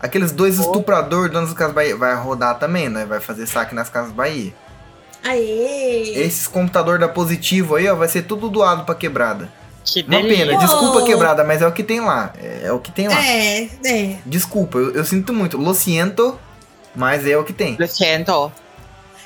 [0.00, 3.04] Aqueles dois estupradores donos das Casas Bahia vai rodar também, né?
[3.06, 4.52] Vai fazer saque nas Casas Bahia.
[5.24, 6.14] Aê!
[6.16, 9.48] Esses computador da Positivo aí, ó, vai ser tudo doado pra quebrada.
[9.84, 10.46] Que Uma delícia.
[10.46, 11.04] pena, desculpa Oh.
[11.04, 12.32] quebrada, mas é o que tem lá.
[12.40, 13.24] É, é o que tem lá.
[13.24, 14.16] É, é.
[14.26, 15.56] Desculpa, eu, eu sinto muito.
[15.56, 16.38] Lo siento,
[16.94, 17.76] mas é o que tem.
[17.78, 18.52] Lo siento.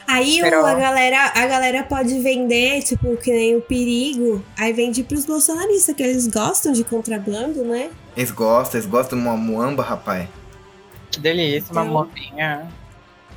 [0.09, 4.45] Aí Pero- a, galera, a galera pode vender, tipo, que nem o perigo.
[4.57, 7.91] Aí vende pros bolsonaristas, que eles gostam de contrabando, né?
[8.17, 10.29] Eles gostam, eles gostam de uma muamba, rapaz.
[11.11, 12.69] Que delícia, uma Então- movinha.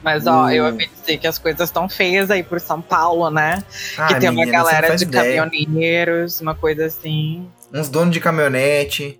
[0.02, 0.52] Mas, ó, Uh.
[0.52, 3.62] eu ouvi dizer que as coisas estão feias aí por São Paulo, né?
[3.98, 5.44] Ah, que tem uma menina, galera de ideia.
[5.44, 7.46] caminhoneiros, uma coisa assim.
[7.74, 9.20] Uns donos de caminhonete.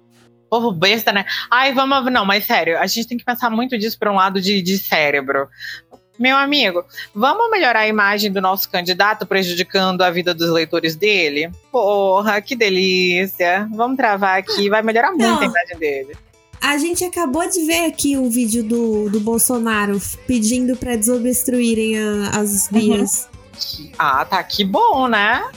[0.50, 1.26] Povo besta, né?
[1.52, 2.10] Ai, vamos.
[2.12, 4.78] Não, mas sério, a gente tem que pensar muito disso por um lado de, de
[4.78, 5.48] cérebro.
[6.20, 6.84] Meu amigo,
[7.16, 11.50] vamos melhorar a imagem do nosso candidato, prejudicando a vida dos eleitores dele?
[11.72, 13.68] Porra, que delícia.
[13.74, 15.40] Vamos travar aqui, vai melhorar muito Não.
[15.40, 16.18] a imagem dele.
[16.62, 19.98] A gente acabou de ver aqui o vídeo do, do Bolsonaro
[20.28, 23.30] pedindo pra desobstruírem a- as vias.
[23.98, 25.50] Ah, tá, que bom, né?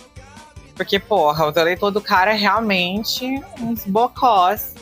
[0.77, 3.27] Porque, porra, o eleitor do cara é realmente
[3.61, 4.75] uns bocós.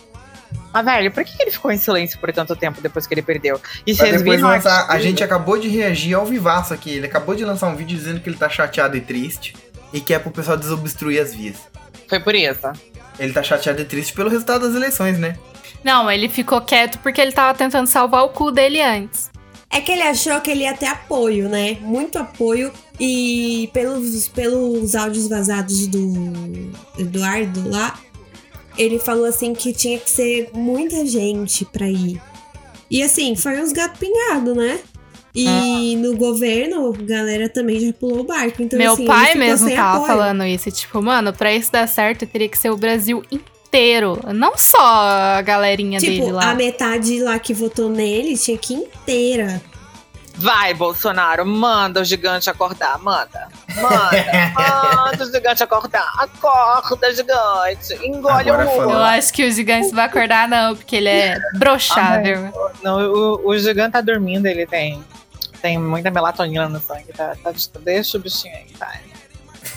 [0.72, 3.22] Mas, velho, por que que ele ficou em silêncio por tanto tempo depois que ele
[3.22, 3.60] perdeu?
[3.86, 4.86] E vocês depois viram lançar.
[4.88, 6.90] A gente acabou de reagir ao vivaço aqui.
[6.90, 9.56] Ele acabou de lançar um vídeo dizendo que ele tá chateado e triste.
[9.92, 11.56] E quer pro pessoal desobstruir as vias.
[12.08, 12.72] Foi por isso.
[13.18, 15.36] Ele tá chateado e triste pelo resultado das eleições, né?
[15.82, 19.30] Não, ele ficou quieto porque ele tava tentando salvar o cu dele antes.
[19.72, 21.78] É que ele achou que ele ia ter apoio, né?
[21.80, 22.72] Muito apoio.
[22.98, 27.98] E pelos, pelos áudios vazados do Eduardo lá,
[28.76, 32.20] ele falou assim que tinha que ser muita gente pra ir.
[32.90, 34.78] E assim, foi uns gato pingado, né?
[35.32, 38.60] E no governo, a galera também já pulou o barco.
[38.62, 40.06] Então, Meu assim, pai mesmo tava apoio.
[40.08, 40.70] falando isso.
[40.72, 44.18] Tipo, mano, pra isso dar certo, teria que ser o Brasil inteiro.
[44.34, 46.50] Não só a galerinha dele Tipo, lá.
[46.50, 49.62] a metade lá que votou nele tinha que ir inteira.
[50.36, 53.48] Vai, Bolsonaro, manda o gigante acordar, manda.
[53.76, 54.52] Manda,
[54.96, 56.10] manda o gigante acordar.
[56.18, 57.94] Acorda, gigante.
[58.06, 58.90] Engole Agora o mundo.
[58.92, 62.52] Eu acho que o gigante não vai acordar, não, porque ele é brochável.
[62.82, 65.04] Não, o, o gigante tá dormindo, ele tem,
[65.60, 67.12] tem muita melatonina no sangue.
[67.12, 69.10] Tá, tá, deixa o bichinho aí, vai.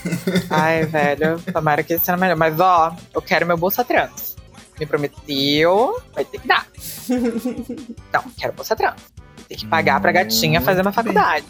[0.50, 2.38] Ai, velho, tomara que seja melhor.
[2.38, 4.36] Mas, ó, eu quero meu bolsa trans.
[4.80, 6.68] Me prometeu, vai ter que dar.
[8.12, 9.13] Não, quero bolsa trans.
[9.54, 11.14] Tem que pagar pra gatinha fazer uma Muito bem.
[11.14, 11.46] faculdade.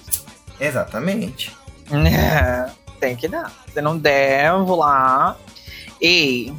[0.59, 1.55] Exatamente.
[1.91, 3.51] É, tem que dar.
[3.73, 5.37] Se não der, eu vou lá.
[6.01, 6.53] Ei,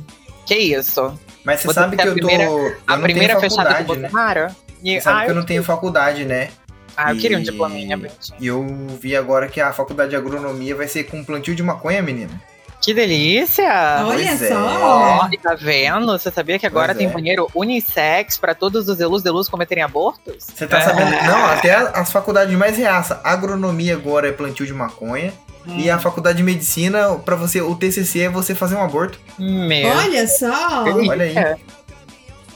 [0.47, 1.19] que isso?
[1.45, 2.27] Mas você ter sabe que ter eu tô.
[2.27, 4.09] primeira- eu a primeira fechada do faculdade, né?
[4.09, 4.55] Bolsonaro?
[4.83, 6.49] E, Você sabe ah, que eu não tenho faculdade, né?
[6.97, 8.01] ah, eu queria um e- diplominha.
[8.41, 8.67] E eu
[9.01, 12.41] vi agora que a faculdade de agronomia vai ser com plantio de maconha, menina.
[12.81, 14.05] Que delícia!
[14.07, 14.49] Olha Pois é.
[14.49, 14.79] só!
[14.83, 16.07] Ó, e tá vendo?
[16.19, 17.11] Você sabia que agora Pois tem é.
[17.11, 20.37] banheiro unissex pra todos os elus de luz cometerem abortos?
[20.55, 20.81] Você tá É.
[20.83, 21.11] sabendo?
[21.25, 23.21] Não, até as faculdades mais reaça.
[23.25, 25.33] Agronomia agora é plantio de maconha.
[25.67, 25.95] E Hum.
[25.95, 29.19] a faculdade de medicina, pra você, o TCC é você fazer um aborto.
[29.39, 29.89] Meu.
[29.97, 30.85] Olha só!
[30.85, 31.35] Olha aí.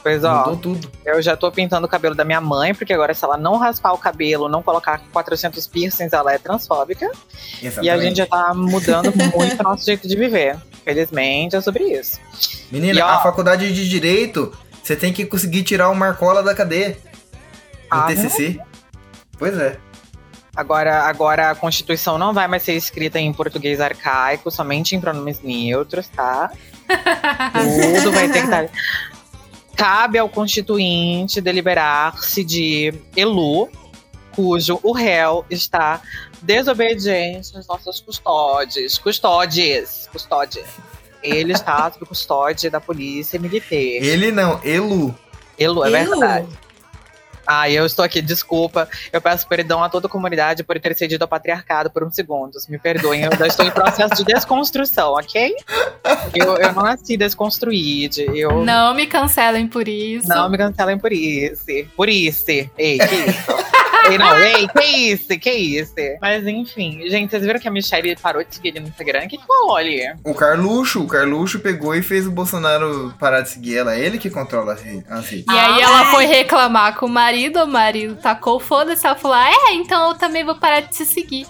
[0.09, 0.91] Pois ó, Mudou tudo.
[1.05, 3.93] eu já tô pintando o cabelo da minha mãe, porque agora se ela não raspar
[3.93, 7.11] o cabelo, não colocar 400 piercings, ela é transfóbica.
[7.61, 7.85] Exatamente.
[7.85, 10.57] E a gente já tá mudando muito o nosso jeito de viver.
[10.83, 12.19] Felizmente é sobre isso.
[12.71, 14.51] Menina, E, ó- a faculdade de Direito,
[14.81, 16.97] você tem que conseguir tirar o Marcola da cadeia.
[17.91, 18.59] No Ah, TCC.
[19.37, 19.77] Pois é.
[20.55, 25.39] Agora, agora a Constituição não vai mais ser escrita em português arcaico, somente em pronomes
[25.41, 26.51] neutros, tá?
[28.03, 28.65] Tudo vai ter que estar.
[29.79, 33.69] Cabe ao Constituinte deliberar-se de Elu,
[34.35, 36.01] cujo o réu está
[36.41, 38.97] desobediente às nossas custódias.
[38.97, 40.09] Custódias.
[40.11, 40.67] Custódias.
[41.23, 43.73] Ele está sob custódia da polícia militar.
[43.73, 45.15] Ele não, Elu.
[45.57, 46.11] Elu, é Elu.
[46.11, 46.47] verdade.
[47.45, 48.87] Ah, eu estou aqui, desculpa.
[49.11, 52.67] Eu peço perdão a toda a comunidade por ter cedido ao patriarcado por uns segundos.
[52.67, 55.53] Me perdoem, eu ainda estou em processo de desconstrução, ok?
[56.35, 58.21] Eu, eu não nasci desconstruída.
[58.21, 60.27] Eu Não me cancelem por isso.
[60.27, 61.65] não me cancelem por isso.
[61.95, 62.45] Por isso.
[62.49, 63.69] Ei, que isso?
[64.07, 65.39] ei, não, ei, que isso?
[65.39, 65.93] Que isso?
[66.21, 69.25] Mas enfim, gente, vocês viram que a Michelle parou de seguir ele no Instagram?
[69.25, 70.01] O que que rolou ali?
[70.23, 73.97] O Carluxo, o Carluxo pegou e fez o Bolsonaro parar de seguir ela.
[73.97, 75.09] Ele que controla as redes.
[75.09, 75.45] as redes.
[75.47, 79.49] E aí ela foi reclamar com o marido, o marido tacou foda-se, ela falou, ah,
[79.49, 81.47] é, então eu também vou parar de te seguir.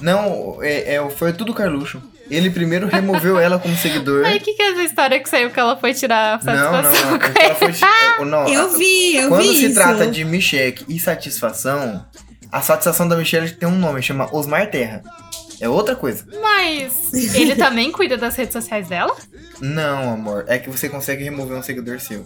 [0.00, 2.02] Não, é, é- foi tudo Carluxo.
[2.30, 4.24] Ele primeiro removeu ela como seguidor.
[4.24, 6.72] Aí o que, que é essa história que saiu que ela foi tirar Não, não,
[6.82, 7.18] satisfação não.
[7.18, 9.74] com Ela foi, não Eu vi, eu Quando vi se isso.
[9.74, 12.06] trata de Micheque e satisfação,
[12.52, 15.02] a satisfação da Michelle tem um nome, chama Osmar Terra.
[15.60, 16.24] É outra coisa.
[16.40, 19.14] Mas ele também cuida das redes sociais dela?
[19.60, 20.44] Não, amor.
[20.48, 22.24] É que você consegue remover um seguidor seu.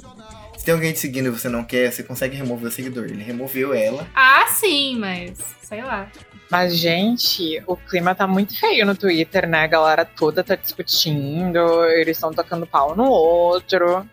[0.64, 3.04] Se tem alguém te seguindo e você não quer, você consegue remover o seguidor.
[3.04, 4.06] Ele removeu ela.
[4.14, 6.10] Ah, sim, mas sei lá.
[6.50, 9.64] Mas, gente, o clima tá muito feio no Twitter, né?
[9.64, 14.08] A galera toda tá discutindo, eles estão tocando pau no outro.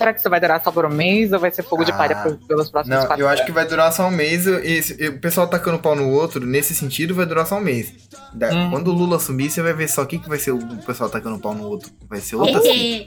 [0.00, 1.96] Será que isso vai durar só por um mês ou vai ser fogo de Ah,
[1.96, 3.46] palha por- pelos próximos Não, quatro eu acho anos?
[3.46, 4.46] que vai durar só um mês.
[4.46, 7.92] e e o pessoal tacando pau no outro, nesse sentido, vai durar só um mês.
[8.32, 8.70] Da- Hum.
[8.70, 11.10] Quando o Lula assumir, você vai ver só o que, que vai ser o pessoal
[11.10, 11.90] tacando pau no outro.
[12.08, 13.06] Vai ser outra assim.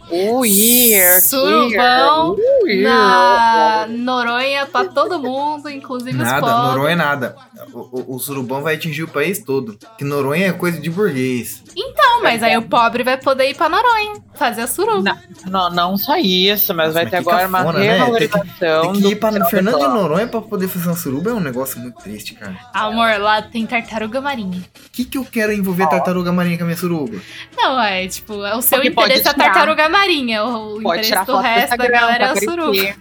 [1.21, 2.35] Surubão
[2.81, 6.63] na Noronha pra todo mundo, inclusive os Nada, pobres.
[6.75, 7.35] Noronha é nada.
[7.73, 7.79] O,
[8.13, 9.77] o, o surubão vai atingir o país todo.
[9.97, 11.63] Que Noronha é coisa de burguês.
[11.95, 15.17] Não, mas aí o pobre vai poder ir pra Noronha, fazer a suruba.
[15.49, 17.91] Não, não só isso, mas Nossa, vai mas ter que agora uma cafona, né?
[17.93, 19.93] revalorização Tem que ir do pra final Fernando do de.
[19.93, 22.55] Noronha pra poder fazer uma suruba é um negócio muito triste, cara.
[22.73, 24.59] Amor, lá tem tartaruga marinha.
[24.59, 27.17] O que, que eu quero envolver tartaruga marinha com a minha suruba?
[27.55, 30.43] Não, é tipo, é o seu Porque interesse é tartaruga marinha.
[30.43, 32.95] O, Pode interesse tirar do foto do resto da galera é a suruba.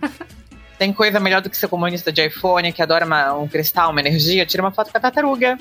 [0.79, 4.01] Tem coisa melhor do que ser comunista de iPhone, que adora uma- um cristal, uma
[4.01, 4.45] energia.
[4.45, 5.57] Tira uma foto com a tartaruga.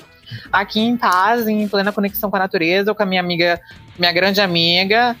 [0.52, 3.60] Aqui em paz, em plena conexão com a natureza, com a minha amiga,
[3.96, 5.14] minha grande amiga.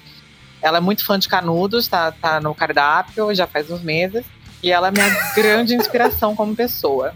[0.62, 4.24] Ela é muito fã de canudos, tá, tá no cardápio já faz uns meses.
[4.62, 7.12] E ela é minha grande inspiração como pessoa.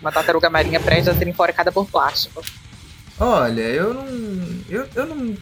[0.00, 2.42] Uma tartaruga marinha prestes a ser enforcada por plástico.
[3.18, 4.06] Olha, eu não.
[4.68, 5.34] Eu, eu não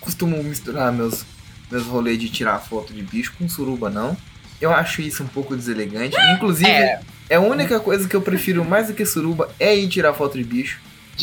[0.00, 1.24] costumo misturar meus,
[1.70, 4.16] meus rolês de tirar foto de bicho com suruba, não.
[4.60, 6.16] Eu acho isso um pouco deselegante.
[6.34, 7.00] Inclusive, É.
[7.28, 7.36] é.
[7.36, 10.44] a única coisa que eu prefiro mais do que suruba é ir tirar foto de
[10.44, 10.80] bicho.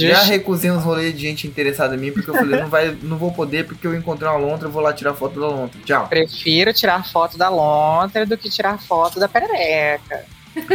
[0.08, 3.18] Já recusei uns rolês de gente interessada em mim, porque eu falei, não, vai, não
[3.18, 5.80] vou poder, porque eu encontrei uma lontra, eu vou lá tirar foto da lontra.
[5.84, 6.08] Tchau.
[6.08, 10.26] Prefiro tirar foto da lontra do que tirar foto da perereca.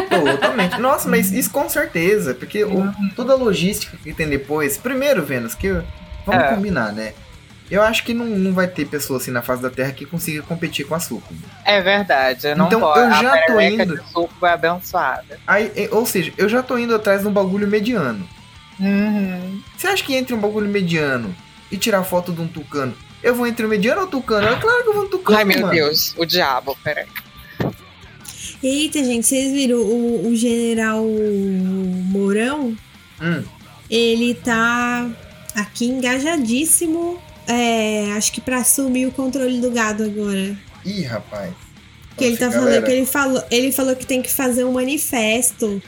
[0.08, 0.78] Totalmente.
[0.80, 4.76] Nossa, mas isso com certeza, porque o- toda a logística que tem depois.
[4.78, 5.84] Primeiro, Vênus, que eu-
[6.24, 6.48] vamos É.
[6.54, 7.12] combinar, né?
[7.70, 10.42] Eu acho que não, não vai ter pessoa assim na face da Terra que consiga
[10.42, 11.32] competir com a suco.
[11.64, 13.96] É verdade, não Então, eu já a tô perereca indo.
[13.98, 15.38] de suco é abençoada.
[15.46, 18.28] Aí, ou seja, eu já tô indo atrás de um bagulho mediano.
[18.80, 19.60] Uhum.
[19.76, 21.34] Você acha que entre um bagulho mediano
[21.70, 24.46] e tirar foto de um tucano, eu vou entre o mediano ou o tucano?
[24.48, 25.38] É claro que eu vou no tucano.
[25.38, 25.72] Ai, meu mano.
[25.72, 27.06] Deus, o diabo, peraí.
[28.62, 32.76] Eita, gente, vocês viram o, o general Mourão?
[33.20, 33.44] Hum,
[33.90, 35.08] Ele tá
[35.54, 37.20] aqui engajadíssimo.
[37.46, 40.56] é, acho que pra assumir o controle do gado agora.
[40.84, 41.52] Ih, rapaz.
[42.16, 42.86] Que ele tá falando galera.
[42.86, 45.82] que ele falou, ele falou que tem que fazer um manifesto.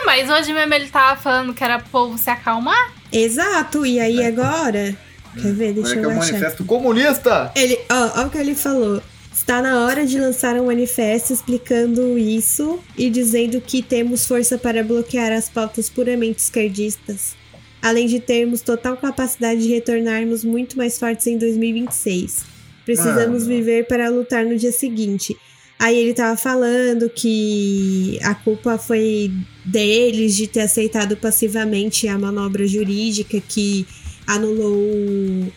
[0.00, 2.94] É, mas hoje mesmo ele tava falando que era pro povo se acalmar.
[3.12, 4.96] Exato, e aí agora?
[5.34, 5.72] Quer ver?
[5.74, 6.32] Deixa Olha que é eu o achar.
[6.32, 7.52] manifesto comunista!
[7.54, 9.02] Ele, ó, ó o que ele falou.
[9.32, 14.82] Está na hora de lançar um manifesto explicando isso e dizendo que temos força para
[14.84, 17.34] bloquear as pautas puramente esquerdistas,
[17.80, 22.44] além de termos total capacidade de retornarmos muito mais fortes em 2026.
[22.84, 23.56] Precisamos Mano.
[23.56, 25.36] viver para lutar no dia seguinte.
[25.80, 29.32] Aí ele tava falando que a culpa foi
[29.64, 33.88] deles de ter aceitado passivamente a manobra jurídica que
[34.26, 35.52] anulou o,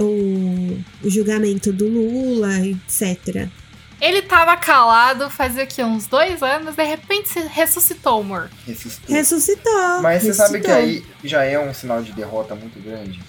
[0.00, 3.46] o, o julgamento do Lula, etc.
[4.00, 8.50] Ele tava calado fazia aqui uns dois anos, de repente se ressuscitou, amor.
[8.66, 9.14] Ressuscitou.
[9.14, 10.02] Ressuscitou.
[10.02, 13.20] Mas você sabe que aí já é um sinal de derrota muito grande.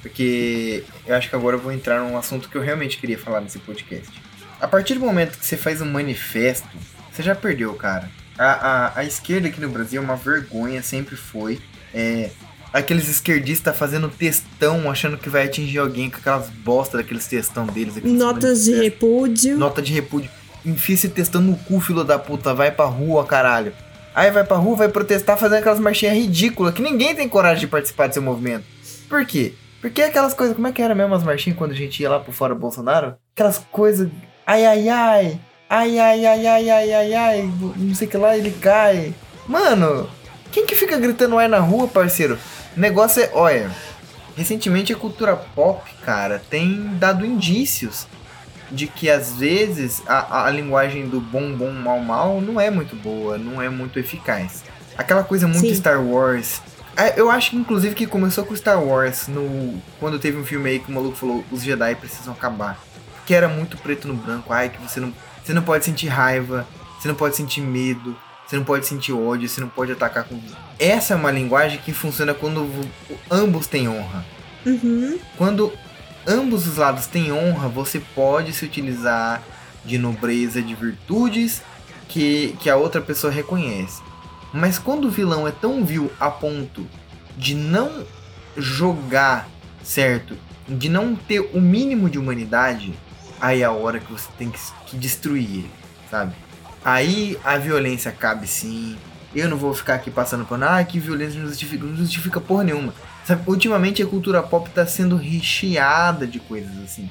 [0.00, 3.40] Porque eu acho que agora eu vou entrar num assunto que eu realmente queria falar
[3.40, 4.25] nesse podcast.
[4.60, 6.68] A partir do momento que você faz um manifesto,
[7.12, 8.10] você já perdeu, cara.
[8.38, 11.60] A, a, a esquerda aqui no Brasil é uma vergonha, sempre foi.
[11.94, 12.30] É,
[12.72, 17.96] aqueles esquerdistas fazendo textão, achando que vai atingir alguém com aquelas bosta daqueles textão deles.
[17.96, 19.56] aqueles Notas de repúdio.
[19.58, 20.30] Nota de repúdio.
[20.64, 22.52] Enfia esse textão no cu, filho da puta.
[22.52, 23.72] Vai pra rua, caralho.
[24.14, 27.66] Aí vai pra rua, vai protestar fazendo aquelas marchinhas ridículas que ninguém tem coragem de
[27.66, 28.64] participar desse movimento.
[29.08, 29.54] Por quê?
[29.80, 30.54] Porque aquelas coisas.
[30.54, 32.60] Como é que era mesmo as marchinhas quando a gente ia lá pro fora do
[32.60, 33.14] Bolsonaro?
[33.34, 34.08] Aquelas coisas.
[34.46, 35.40] Ai, ai, ai.
[35.68, 37.52] Ai, ai, ai, ai, ai, ai, ai.
[37.76, 39.12] Não sei o que lá, ele cai.
[39.48, 40.08] Mano,
[40.52, 42.38] quem que fica gritando ai na rua, parceiro?
[42.76, 43.30] O negócio é.
[43.32, 43.70] Olha.
[44.36, 48.06] Recentemente a cultura pop, cara, tem dado indícios
[48.70, 52.94] de que às vezes a, a linguagem do bom, bom, mal, mal não é muito
[52.94, 54.62] boa, não é muito eficaz.
[54.98, 55.74] Aquela coisa muito Sim.
[55.74, 56.60] Star Wars.
[56.96, 60.68] É, Eu acho que inclusive que começou com Star Wars no quando teve um filme
[60.68, 62.78] aí que o maluco falou os Jedi precisam acabar.
[63.26, 65.12] Que era muito preto no branco, ai que você não
[65.44, 66.66] você não pode sentir raiva,
[66.98, 70.40] você não pode sentir medo, você não pode sentir ódio, você não pode atacar com
[70.76, 72.68] Essa é uma linguagem que funciona quando
[73.30, 74.24] ambos têm honra.
[74.64, 75.18] Uhum.
[75.36, 75.72] Quando
[76.26, 79.40] ambos os lados têm honra, você pode se utilizar
[79.84, 81.62] de nobreza, de virtudes
[82.08, 84.02] que, que a outra pessoa reconhece.
[84.52, 86.86] Mas quando o vilão é tão vil a ponto
[87.36, 88.04] de não
[88.56, 89.48] jogar
[89.84, 90.36] certo,
[90.68, 92.92] de não ter o mínimo de humanidade,
[93.40, 95.70] aí é a hora que você tem que, que destruir ele,
[96.10, 96.34] sabe?
[96.84, 98.96] Aí a violência cabe sim.
[99.34, 102.64] Eu não vou ficar aqui passando pano, ah, que violência não justifica, não justifica porra
[102.64, 102.94] nenhuma.
[103.24, 107.08] Sabe, ultimamente a cultura pop tá sendo recheada de coisas assim.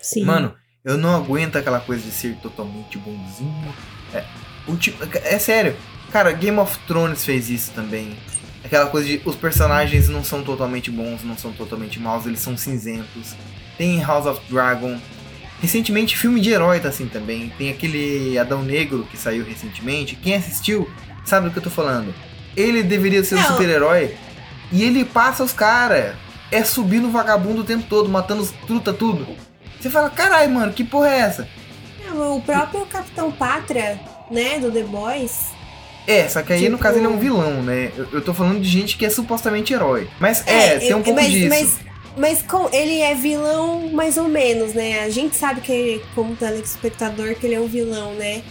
[0.00, 0.24] Sim.
[0.24, 0.54] Mano,
[0.84, 3.74] eu não aguento aquela coisa de ser totalmente bonzinho.
[4.12, 4.24] É,
[5.24, 5.74] é sério.
[6.12, 8.16] Cara, Game of Thrones fez isso também.
[8.62, 12.56] Aquela coisa de os personagens não são totalmente bons, não são totalmente maus, eles são
[12.56, 13.34] cinzentos.
[13.78, 14.98] Tem House of Dragon.
[15.60, 17.52] Recentemente, filme de herói tá assim também.
[17.56, 20.14] Tem aquele Adão Negro que saiu recentemente.
[20.16, 20.88] Quem assistiu
[21.24, 22.14] sabe do que eu tô falando.
[22.56, 23.46] Ele deveria ser um Não.
[23.48, 24.14] super-herói
[24.70, 26.14] e ele passa os caras.
[26.52, 29.26] É subir no vagabundo o tempo todo, matando os truta tudo.
[29.80, 31.48] Você fala, caralho, mano, que porra é essa?
[32.06, 33.98] Não, O próprio Capitão Pátria,
[34.30, 35.46] né, do The Boys.
[36.06, 37.90] É, só que aí no Tipo- caso ele é um vilão, né?
[37.96, 40.08] Eu, eu tô falando de gente que é supostamente herói.
[40.20, 41.48] Mas é, tem um eu- pouco mas, disso.
[41.48, 41.78] Mas,
[42.16, 45.00] mas com, ele é vilão mais ou menos, né?
[45.04, 48.42] A gente sabe que, como telespectador, que ele é um vilão, né?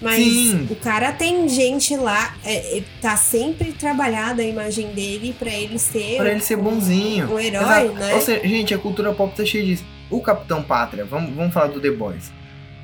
[0.00, 0.66] Mas Sim.
[0.70, 5.78] o cara tem gente lá, é, é, tá sempre trabalhada a imagem dele pra ele
[5.78, 6.16] ser.
[6.16, 7.30] Pra ele ser bonzinho.
[7.30, 7.92] Um herói, Exato.
[7.92, 8.14] né?
[8.14, 9.84] Ou seja, gente, a cultura pop tá cheia disso.
[10.08, 12.32] O Capitão Pátria, vamos, vamos falar do The Boys.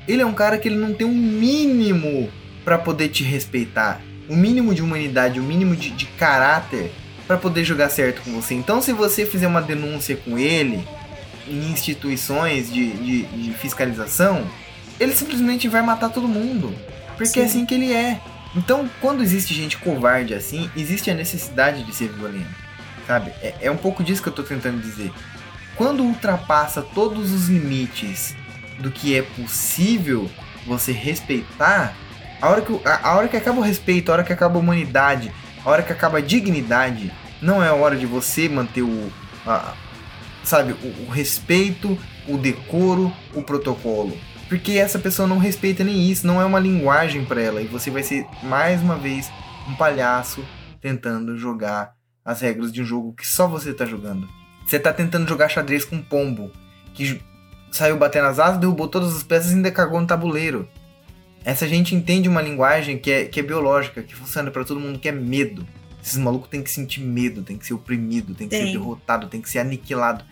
[0.07, 2.29] Ele é um cara que ele não tem um mínimo
[2.63, 3.99] pra poder te respeitar.
[4.29, 6.91] O mínimo de humanidade, o mínimo de, de caráter
[7.27, 8.55] pra poder jogar certo com você.
[8.55, 10.87] Então, se você fizer uma denúncia com ele
[11.47, 14.47] em instituições de, de, de fiscalização,
[14.99, 16.73] ele simplesmente vai matar todo mundo.
[17.17, 17.49] Porque é Sim.
[17.49, 18.19] assim que ele é.
[18.55, 22.67] Então, quando existe gente covarde assim, existe a necessidade de ser violento.
[23.05, 23.31] Sabe?
[23.41, 25.11] É, é um pouco disso que eu tô tentando dizer.
[25.75, 28.35] Quando ultrapassa todos os limites
[28.79, 30.29] do que é possível
[30.65, 31.95] você respeitar,
[32.41, 34.59] a hora que, a, a hora que acaba o respeito, a hora que acaba a
[34.59, 35.31] humanidade,
[35.67, 37.11] a hora que acaba a dignidade,
[37.41, 39.11] não é a hora de você manter o.
[39.45, 39.73] a-
[40.43, 44.17] sabe, o, o respeito, o decoro, o protocolo.
[44.47, 47.61] Porque essa pessoa não respeita nem isso, não é uma linguagem pra ela.
[47.61, 49.29] E você vai ser, mais uma vez,
[49.67, 50.41] um palhaço
[50.79, 51.91] tentando jogar
[52.23, 54.25] as regras de um jogo que só você tá jogando.
[54.65, 56.49] Você tá tentando jogar xadrez com um pombo,
[56.93, 57.21] que
[57.71, 60.65] saiu batendo as asas, derrubou todas as peças e ainda cagou no tabuleiro.
[61.47, 64.99] Essa gente entende uma linguagem que é, que é biológica, que funciona pra todo mundo,
[64.99, 65.65] que é medo.
[66.03, 68.73] Esses malucos têm que sentir medo, tem que ser oprimido, tem que ser Tem.
[68.73, 70.25] derrotado, tem que ser aniquilado.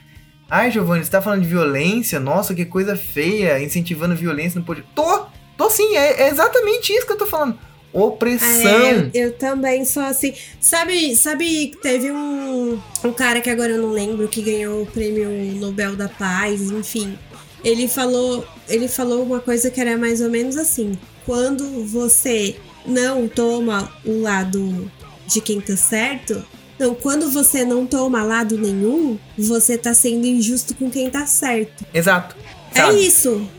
[0.50, 2.20] Ai, Giovanni, você tá falando de violência?
[2.20, 4.94] Nossa, que coisa feia, incentivando violência no podcast.
[4.94, 7.58] Tô, tô sim, é, é exatamente isso que eu tô falando.
[7.94, 8.70] Opressão.
[8.70, 10.34] É, eu, eu também sou assim.
[10.60, 15.30] Sabe, sabe, teve um, um cara que agora eu não lembro que ganhou o prêmio
[15.62, 17.18] Nobel da Paz, enfim.
[17.64, 22.56] Ele falou, ele falou uma coisa que era mais ou menos assim: quando você
[22.86, 24.92] não toma o lado
[25.28, 26.44] de quem tá certo,
[26.78, 31.86] não, quando você não toma lado nenhum, você tá sendo injusto com quem tá certo.
[31.94, 32.36] Exato.
[32.74, 33.08] É sabe?
[33.08, 33.50] isso.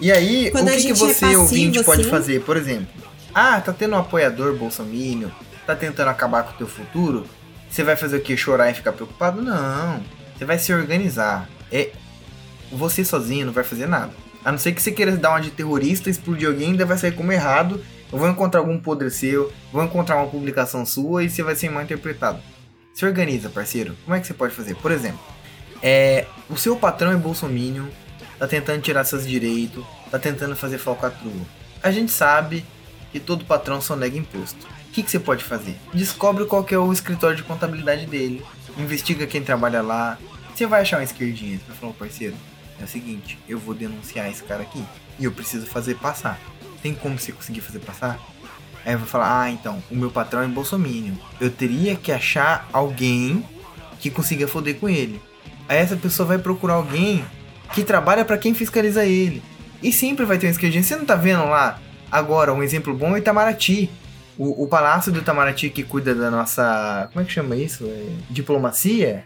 [0.00, 2.42] E aí, Quando o que, que é você, passivo, ouvinte, pode assim- fazer?
[2.42, 2.86] Por exemplo,
[3.34, 5.30] ah, tá tendo um apoiador bolsominion,
[5.66, 7.26] tá tentando acabar com o teu futuro,
[7.70, 8.36] você vai fazer o quê?
[8.36, 9.40] Chorar e ficar preocupado?
[9.40, 10.02] Não.
[10.36, 11.48] Você vai se organizar.
[11.72, 11.90] É,
[12.70, 14.12] você sozinho não vai fazer nada.
[14.46, 17.10] A não ser que você queira dar uma de terrorista, explodir alguém, ainda vai sair
[17.10, 17.82] como errado.
[18.12, 21.68] Eu vou encontrar algum podre seu, vou encontrar uma publicação sua e você vai ser
[21.68, 22.40] mal interpretado.
[22.94, 23.96] Se organiza, parceiro.
[24.04, 24.76] Como é que você pode fazer?
[24.76, 25.18] Por exemplo,
[25.82, 27.86] é, o seu patrão é bolsominion,
[28.38, 31.44] tá tentando tirar seus direitos, tá tentando fazer falcatrua.
[31.82, 32.64] A gente sabe
[33.10, 34.64] que todo patrão só nega imposto.
[34.64, 35.74] O que, que você pode fazer?
[35.92, 38.44] Descobre qual que é o escritório de contabilidade dele,
[38.78, 40.16] investiga quem trabalha lá.
[40.54, 41.58] Você vai achar uma esquerdinha.
[41.58, 42.36] Você vai falar, parceiro,
[42.80, 44.84] é o seguinte, eu vou denunciar esse cara aqui
[45.18, 46.38] e eu preciso fazer passar.
[46.82, 48.18] Tem como você conseguir fazer passar?
[48.84, 51.14] Aí eu vou falar, ah, então, o meu patrão é bolsominion.
[51.40, 53.44] Eu teria que achar alguém
[53.98, 55.20] que consiga foder com ele.
[55.68, 57.24] Aí essa pessoa vai procurar alguém
[57.74, 59.42] que trabalha para quem fiscaliza ele.
[59.82, 60.84] E sempre vai ter um esquerdinho.
[60.84, 61.80] Você não tá vendo lá?
[62.10, 63.90] Agora, um exemplo bom é o Itamaraty.
[64.38, 67.08] O, o Palácio do Itamaraty que cuida da nossa.
[67.12, 67.84] Como é que chama isso?
[67.84, 69.24] É, diplomacia?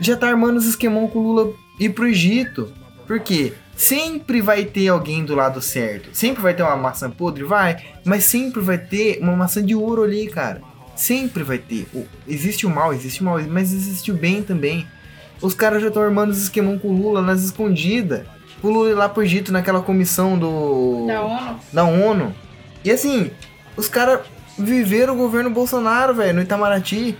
[0.00, 2.72] Já tá armando os esquemão com o Lula ir pro Egito.
[3.06, 3.52] Por quê?
[3.76, 6.10] Sempre vai ter alguém do lado certo.
[6.12, 7.76] Sempre vai ter uma maçã podre, vai.
[8.04, 10.62] Mas sempre vai ter uma maçã de ouro ali, cara.
[10.94, 11.86] Sempre vai ter.
[12.26, 14.86] Existe o mal, existe o mal, mas existe o bem também.
[15.40, 18.22] Os caras já estão armando os esquemão com o Lula nas escondidas.
[18.62, 21.06] O Lula lá pro Egito naquela comissão do.
[21.06, 21.60] Da ONU.
[21.72, 22.34] Da ONU.
[22.84, 23.30] E assim,
[23.76, 24.20] os caras
[24.58, 27.16] viveram o governo Bolsonaro, velho, no Itamaraty,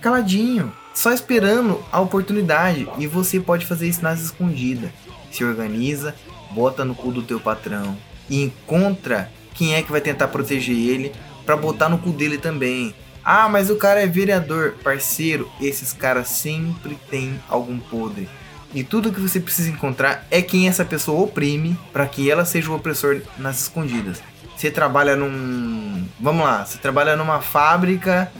[0.00, 2.88] caladinho, só esperando a oportunidade.
[2.98, 4.90] E você pode fazer isso nas escondidas.
[5.30, 6.14] Se organiza,
[6.50, 7.96] bota no cu do teu patrão
[8.28, 11.12] e encontra quem é que vai tentar proteger ele
[11.44, 12.94] para botar no cu dele também.
[13.24, 15.50] Ah, mas o cara é vereador, parceiro.
[15.60, 18.28] Esses caras sempre têm algum podre.
[18.72, 22.70] E tudo que você precisa encontrar é quem essa pessoa oprime para que ela seja
[22.70, 24.22] o opressor nas escondidas.
[24.56, 26.06] Você trabalha num.
[26.20, 28.30] Vamos lá, você trabalha numa fábrica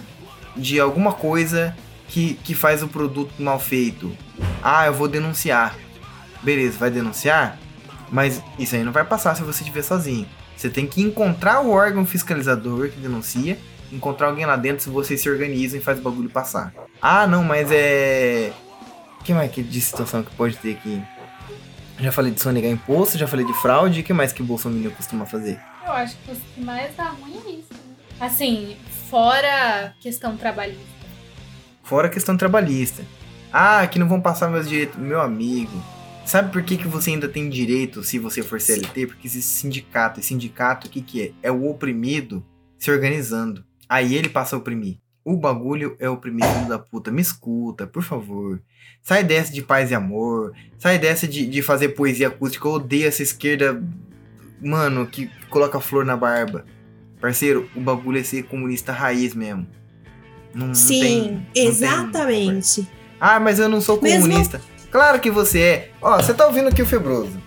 [0.56, 1.74] de alguma coisa
[2.08, 4.12] que, que faz o produto mal feito.
[4.62, 5.76] Ah, eu vou denunciar.
[6.42, 7.58] Beleza, vai denunciar?
[8.10, 10.26] Mas isso aí não vai passar se você estiver sozinho.
[10.56, 13.58] Você tem que encontrar o órgão fiscalizador que denuncia,
[13.92, 16.72] encontrar alguém lá dentro se vocês se organizam e faz o bagulho passar.
[17.00, 18.52] Ah, não, mas é.
[19.20, 21.02] O que mais que de situação que pode ter aqui?
[22.00, 24.90] Já falei de sonegar imposto, já falei de fraude, o que mais que o Bolsonaro
[24.92, 25.60] costuma fazer?
[25.84, 27.72] Eu acho que o que mais dá ruim é isso.
[27.72, 27.96] Né?
[28.20, 28.76] Assim,
[29.10, 30.98] fora questão trabalhista.
[31.82, 33.02] Fora questão trabalhista.
[33.52, 34.96] Ah, que não vão passar meus direitos.
[34.96, 35.82] Meu amigo,
[36.28, 39.06] sabe por que, que você ainda tem direito se você for CLT?
[39.06, 40.20] Porque existe sindicato.
[40.20, 41.32] E sindicato, o que, que é?
[41.42, 42.44] É o oprimido
[42.78, 43.64] se organizando.
[43.88, 44.98] Aí ele passa a oprimir.
[45.24, 47.10] O bagulho é oprimir filho da puta.
[47.10, 48.62] Me escuta, por favor.
[49.02, 50.52] Sai dessa de paz e amor.
[50.78, 52.66] Sai dessa de, de fazer poesia acústica.
[52.66, 53.82] Eu odeio essa esquerda,
[54.60, 56.64] mano, que coloca flor na barba.
[57.20, 59.66] Parceiro, o bagulho é ser comunista raiz mesmo.
[60.54, 62.88] Não, não Sim, tem- não tem- exatamente.
[63.20, 64.60] ah, mas eu não sou Mesmo- comunista.
[64.90, 65.90] Claro que você é.
[66.00, 67.38] Ó, você tá ouvindo aqui o Febroso.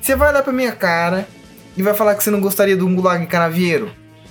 [0.00, 1.28] Você vai olhar pra minha cara
[1.76, 3.90] e vai falar que você não gostaria do gulag canavieiro?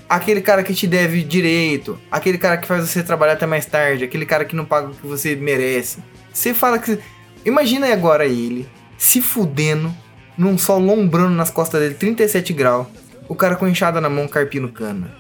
[0.10, 4.06] Aquele cara que te deve direito, aquele cara que faz você trabalhar até mais tarde,
[4.06, 6.00] aquele cara que não paga o que você merece.
[6.34, 6.98] Você fala que.
[7.46, 8.68] Imagina agora ele
[8.98, 9.94] se fudendo
[10.38, 12.88] num sol lombrando nas costas dele, 37 graus.
[13.28, 15.12] O cara com enxada na mão, carpindo cana.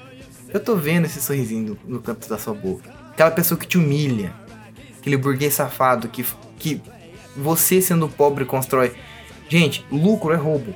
[0.53, 2.89] Eu tô vendo esse sorrisinho no, no canto da sua boca.
[3.11, 4.33] Aquela pessoa que te humilha.
[4.97, 6.25] Aquele burguês safado que,
[6.57, 6.81] que
[7.37, 8.93] você sendo pobre constrói.
[9.47, 10.73] Gente, lucro é roubo.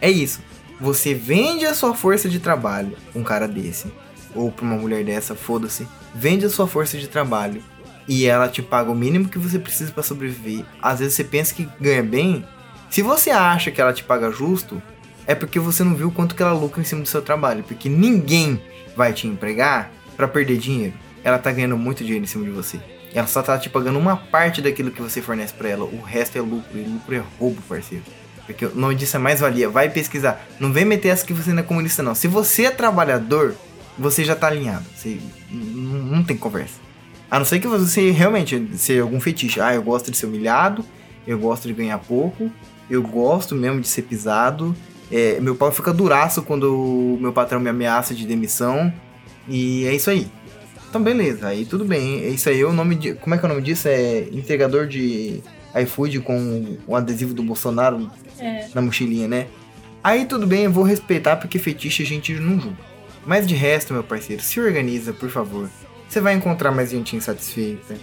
[0.00, 0.40] É isso.
[0.80, 3.92] Você vende a sua força de trabalho um cara desse.
[4.34, 5.86] Ou pra uma mulher dessa, foda-se.
[6.14, 7.62] Vende a sua força de trabalho.
[8.08, 10.64] E ela te paga o mínimo que você precisa pra sobreviver.
[10.80, 12.44] Às vezes você pensa que ganha bem.
[12.90, 14.82] Se você acha que ela te paga justo,
[15.26, 17.62] é porque você não viu quanto que ela lucra em cima do seu trabalho.
[17.62, 18.60] Porque ninguém
[18.96, 20.94] vai te empregar pra perder dinheiro.
[21.24, 22.80] Ela tá ganhando muito dinheiro em cima de você.
[23.14, 25.84] Ela só tá te pagando uma parte daquilo que você fornece pra ela.
[25.84, 26.78] O resto é lucro.
[26.78, 28.04] E lucro é roubo, parceiro.
[28.46, 29.68] Porque o nome disso é mais-valia.
[29.68, 30.44] Vai pesquisar.
[30.58, 32.14] Não vem meter essa que você não é comunista, não.
[32.14, 33.54] Se você é trabalhador,
[33.98, 34.84] você já tá alinhado.
[34.96, 35.18] Você
[35.50, 36.80] não tem conversa.
[37.30, 39.60] A não ser que você realmente seja algum fetiche.
[39.60, 40.84] Ah, eu gosto de ser humilhado.
[41.26, 42.50] Eu gosto de ganhar pouco.
[42.90, 44.74] Eu gosto mesmo de ser pisado.
[45.10, 48.92] É, meu pau fica duraço quando o meu patrão me ameaça de demissão.
[49.48, 50.26] E é isso aí.
[50.92, 51.46] Então, beleza.
[51.48, 52.28] Aí tudo bem.
[52.34, 52.60] Isso aí.
[52.60, 53.14] É o nome de.
[53.14, 53.88] Como é que é o nome disso?
[53.88, 55.42] É entregador de
[55.74, 58.68] iFood com o adesivo do Bolsonaro É.
[58.74, 59.46] na mochilinha, né?
[60.04, 62.76] Aí tudo bem, eu vou respeitar porque fetiche a gente não julga.
[63.24, 65.70] Mas de resto, meu parceiro, se organiza, por favor.
[66.10, 67.94] Você vai encontrar mais gente insatisfeita.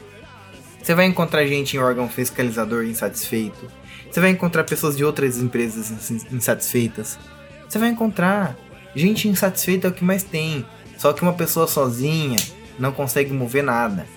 [0.81, 3.67] Você vai encontrar gente em órgão fiscalizador insatisfeito.
[4.09, 7.19] Você vai encontrar pessoas de outras empresas ins- insatisfeitas.
[7.67, 8.57] Você vai encontrar
[8.95, 10.65] gente insatisfeita é o que mais tem.
[10.97, 12.35] Só que uma pessoa sozinha
[12.79, 14.07] não consegue mover nada.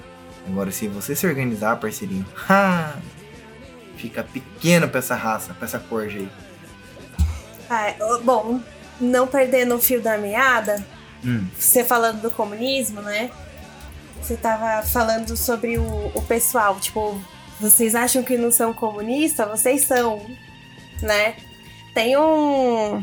[0.47, 2.95] Agora, se você se organizar, parceirinho, ha,
[3.97, 6.29] fica pequeno pra essa raça, pra essa corja aí.
[7.69, 8.61] Ah, bom,
[9.01, 10.85] não perdendo o fio da meada,
[11.25, 11.47] Hum.
[11.57, 13.31] você falando do comunismo, né?
[14.21, 17.21] Você tava falando sobre o, o pessoal, tipo,
[17.61, 19.49] vocês acham que não são comunistas?
[19.49, 20.21] Vocês são,
[21.01, 21.37] né?
[21.95, 23.03] Tem um.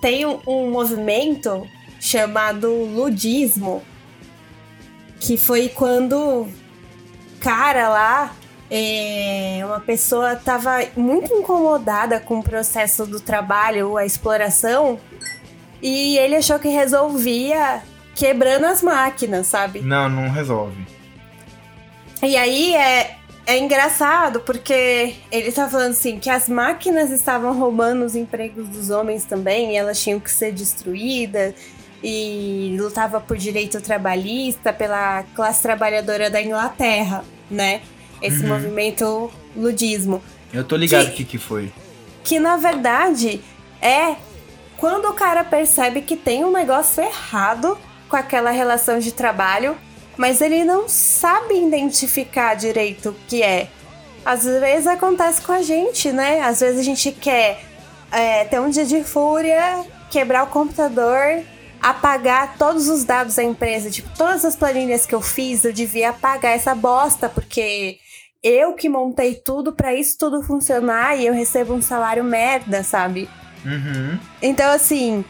[0.00, 1.66] Tem um, um movimento
[2.00, 3.82] chamado ludismo,
[5.24, 6.46] que foi quando
[7.40, 8.36] cara lá,
[8.70, 15.00] é, uma pessoa tava muito incomodada com o processo do trabalho, a exploração,
[15.82, 17.82] e ele achou que resolvia
[18.14, 19.80] quebrando as máquinas, sabe?
[19.80, 20.86] Não, não resolve.
[22.22, 23.16] E aí é,
[23.46, 28.90] é engraçado porque ele tá falando assim que as máquinas estavam roubando os empregos dos
[28.90, 31.54] homens também, e elas tinham que ser destruídas
[32.06, 37.80] e lutava por direito trabalhista pela classe trabalhadora da Inglaterra, né?
[38.20, 38.48] Esse Uhum.
[38.48, 41.72] movimento ludismo Eu tô ligado o Que- que que foi.
[42.22, 43.40] que na verdade
[43.80, 44.16] é
[44.76, 47.76] quando o cara percebe que tem um negócio errado
[48.08, 49.76] com aquela relação de trabalho,
[50.16, 53.68] mas ele não sabe identificar direito o que é.
[54.24, 56.40] Às vezes acontece com a gente, né?
[56.42, 57.60] Às vezes a gente quer
[58.12, 61.42] é, ter um dia de fúria, quebrar o computador,
[61.84, 63.90] apagar todos os dados da empresa.
[63.90, 67.98] Tipo, todas as planilhas que eu fiz, eu devia apagar essa bosta, porque
[68.42, 73.28] eu que montei tudo pra isso tudo funcionar e eu recebo um salário merda, sabe?
[73.66, 74.18] Uhum.
[74.40, 75.22] Então, assim,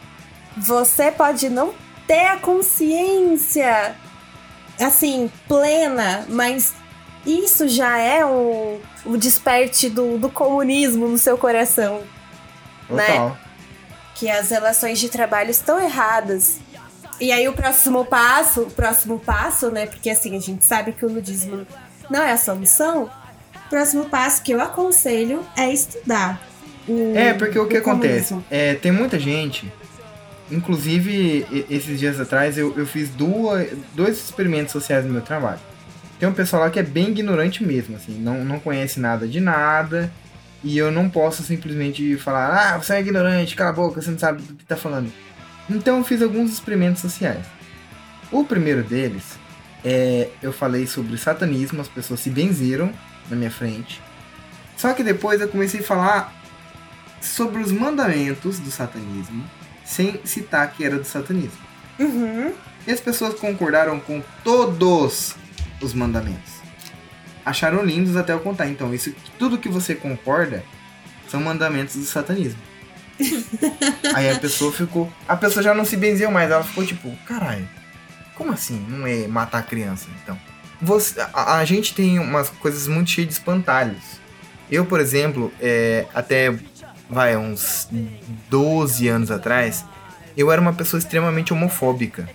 [0.57, 1.75] você pode não
[2.07, 3.97] ter a consciência,
[4.81, 6.73] assim, plena, mas
[7.27, 12.01] isso já é o, o desperte do, do comunismo no seu coração.
[12.89, 13.37] Né?
[14.15, 16.59] Que as relações de trabalho estão erradas.
[17.21, 19.87] E aí o próximo passo, o próximo passo, né?
[19.87, 21.67] Porque assim, a gente sabe que o nudismo
[22.11, 23.11] não é a solução.
[23.67, 26.41] O próximo passo que eu aconselho é estudar.
[26.89, 28.29] o- É, porque o que acontece?
[28.31, 28.45] comunismo.
[28.51, 29.73] É, tem muita gente.
[30.51, 35.61] Inclusive, esses dias atrás eu, eu fiz duas, dois experimentos sociais no meu trabalho.
[36.19, 39.41] Tem um pessoal lá que é bem ignorante mesmo, assim, não, não conhece nada de
[39.41, 40.13] nada.
[40.65, 44.19] E eu não posso simplesmente falar, ah, você é ignorante, cala a boca, você não
[44.19, 45.13] sabe do que tá falando.
[45.69, 47.45] Então eu fiz alguns experimentos sociais.
[48.33, 49.39] O primeiro deles,
[49.85, 52.91] é, eu falei sobre satanismo, as pessoas se benzeram
[53.29, 54.01] na minha frente.
[54.75, 56.33] Só que depois eu comecei a falar
[57.21, 59.45] sobre os mandamentos do satanismo,
[59.85, 61.61] sem citar que era do satanismo.
[61.99, 62.55] Uhum.
[62.87, 65.37] E as pessoas concordaram com todos
[65.81, 66.54] os mandamentos.
[67.45, 68.69] Acharam lindos até eu contar.
[68.69, 70.65] Então, isso tudo que você concorda
[71.29, 72.59] são mandamentos do satanismo.
[74.15, 75.13] Aí a pessoa ficou.
[75.29, 77.69] A pessoa já não se benzeu mais, ela ficou tipo, caralho,
[78.35, 78.85] como assim?
[78.89, 80.39] Não é matar a criança, então?
[80.81, 84.21] Você, a, a gente tem umas coisas muito cheias de espantalhos.
[84.71, 86.55] Eu, por exemplo, é, até
[87.09, 87.89] vai uns
[88.51, 89.85] 12 anos atrás,
[90.37, 92.29] eu era uma pessoa extremamente homofóbica.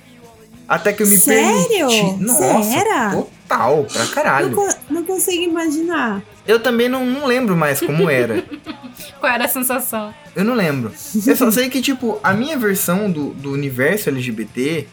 [0.70, 1.88] Até que eu me Sério?
[1.88, 2.24] permiti.
[2.24, 4.51] Nossa, total, pra Não, caralho.
[4.55, 6.22] co- não consigo imaginar.
[6.47, 8.43] Eu também não, não lembro mais como era.
[9.20, 10.13] Qual era a sensação?
[10.36, 10.93] Eu não lembro.
[11.26, 14.88] Eu só sei que, tipo, a minha versão do, do universo LGBT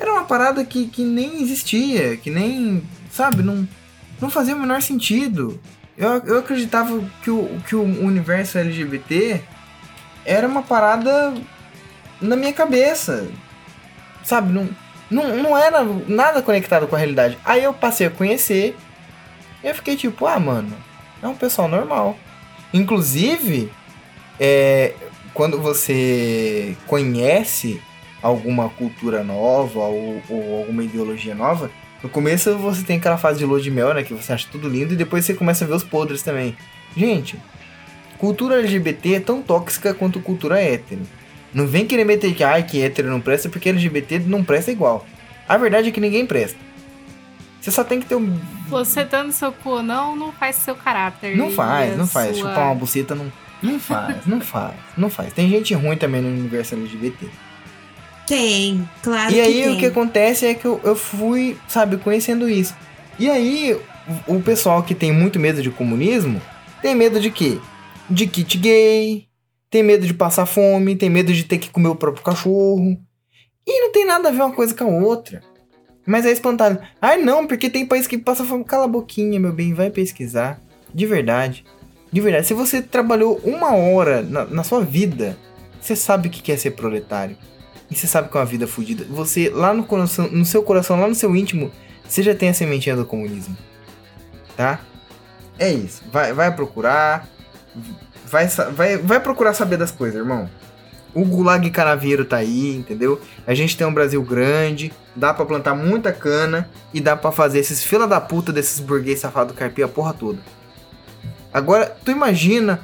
[0.00, 3.68] era uma parada que, que nem existia, que nem, sabe, não,
[4.20, 5.60] não fazia o menor sentido.
[5.96, 9.40] Eu, eu acreditava que o, que o universo LGBT
[10.24, 11.32] era uma parada
[12.20, 13.28] na minha cabeça,
[14.24, 14.68] sabe, não,
[15.10, 17.38] não, não era nada conectado com a realidade.
[17.44, 18.76] Aí eu passei a conhecer
[19.62, 20.74] e eu fiquei tipo, ah, mano,
[21.22, 22.16] é um pessoal normal.
[22.72, 23.70] Inclusive,
[24.38, 24.94] é,
[25.32, 27.80] quando você conhece
[28.22, 31.70] alguma cultura nova ou, ou alguma ideologia nova,
[32.02, 34.02] no começo você tem aquela fase de lua de mel, né?
[34.02, 36.56] Que você acha tudo lindo e depois você começa a ver os podres também.
[36.96, 37.38] Gente,
[38.18, 41.02] cultura LGBT é tão tóxica quanto cultura hétero.
[41.54, 45.06] Não vem querer meter que, ai, que hétero não presta porque LGBT não presta igual.
[45.48, 46.58] A verdade é que ninguém presta.
[47.60, 48.38] Você só tem que ter um.
[48.68, 51.36] Você dando seu cu ou não, não faz seu caráter.
[51.36, 52.36] Não faz, não faz.
[52.36, 53.32] sua- Chupar uma buceta não.
[53.62, 55.32] Não faz, não faz, não faz.
[55.32, 57.26] Tem gente ruim também no universo LGBT.
[58.26, 59.74] Tem, claro E que aí tem.
[59.74, 62.74] o que acontece é que eu, eu fui, sabe, conhecendo isso.
[63.18, 63.78] E aí
[64.28, 66.40] o, o pessoal que tem muito medo de comunismo
[66.82, 67.58] tem medo de quê?
[68.08, 69.26] De kit gay,
[69.74, 72.96] tem medo de passar fome, tem medo de ter que comer o próprio cachorro.
[73.66, 75.42] E não tem nada a ver uma coisa com a outra.
[76.06, 76.78] Mas é espantado.
[77.02, 78.62] Ai não, porque tem país que passa fome.
[78.62, 80.60] Cala a boquinha, meu bem, vai pesquisar.
[80.94, 81.64] De verdade.
[82.12, 82.46] De verdade.
[82.46, 85.36] Se você trabalhou uma hora na, na sua vida,
[85.80, 87.36] você sabe o que é ser proletário.
[87.90, 89.04] E você sabe que é uma vida fodida.
[89.10, 91.72] Você, lá no, coração, no seu coração, lá no seu íntimo,
[92.08, 93.56] você já tem a sementinha do comunismo.
[94.56, 94.80] Tá?
[95.58, 96.00] É isso.
[96.12, 97.28] Vai, vai procurar.
[98.34, 100.50] Vai, vai, vai procurar saber das coisas, irmão.
[101.14, 103.20] O Gulag Canaveiro tá aí, entendeu?
[103.46, 107.60] A gente tem um Brasil grande, dá pra plantar muita cana e dá pra fazer
[107.60, 110.40] esses fila da puta desses burguês safados carpir a porra toda.
[111.52, 112.80] Agora, tu imagina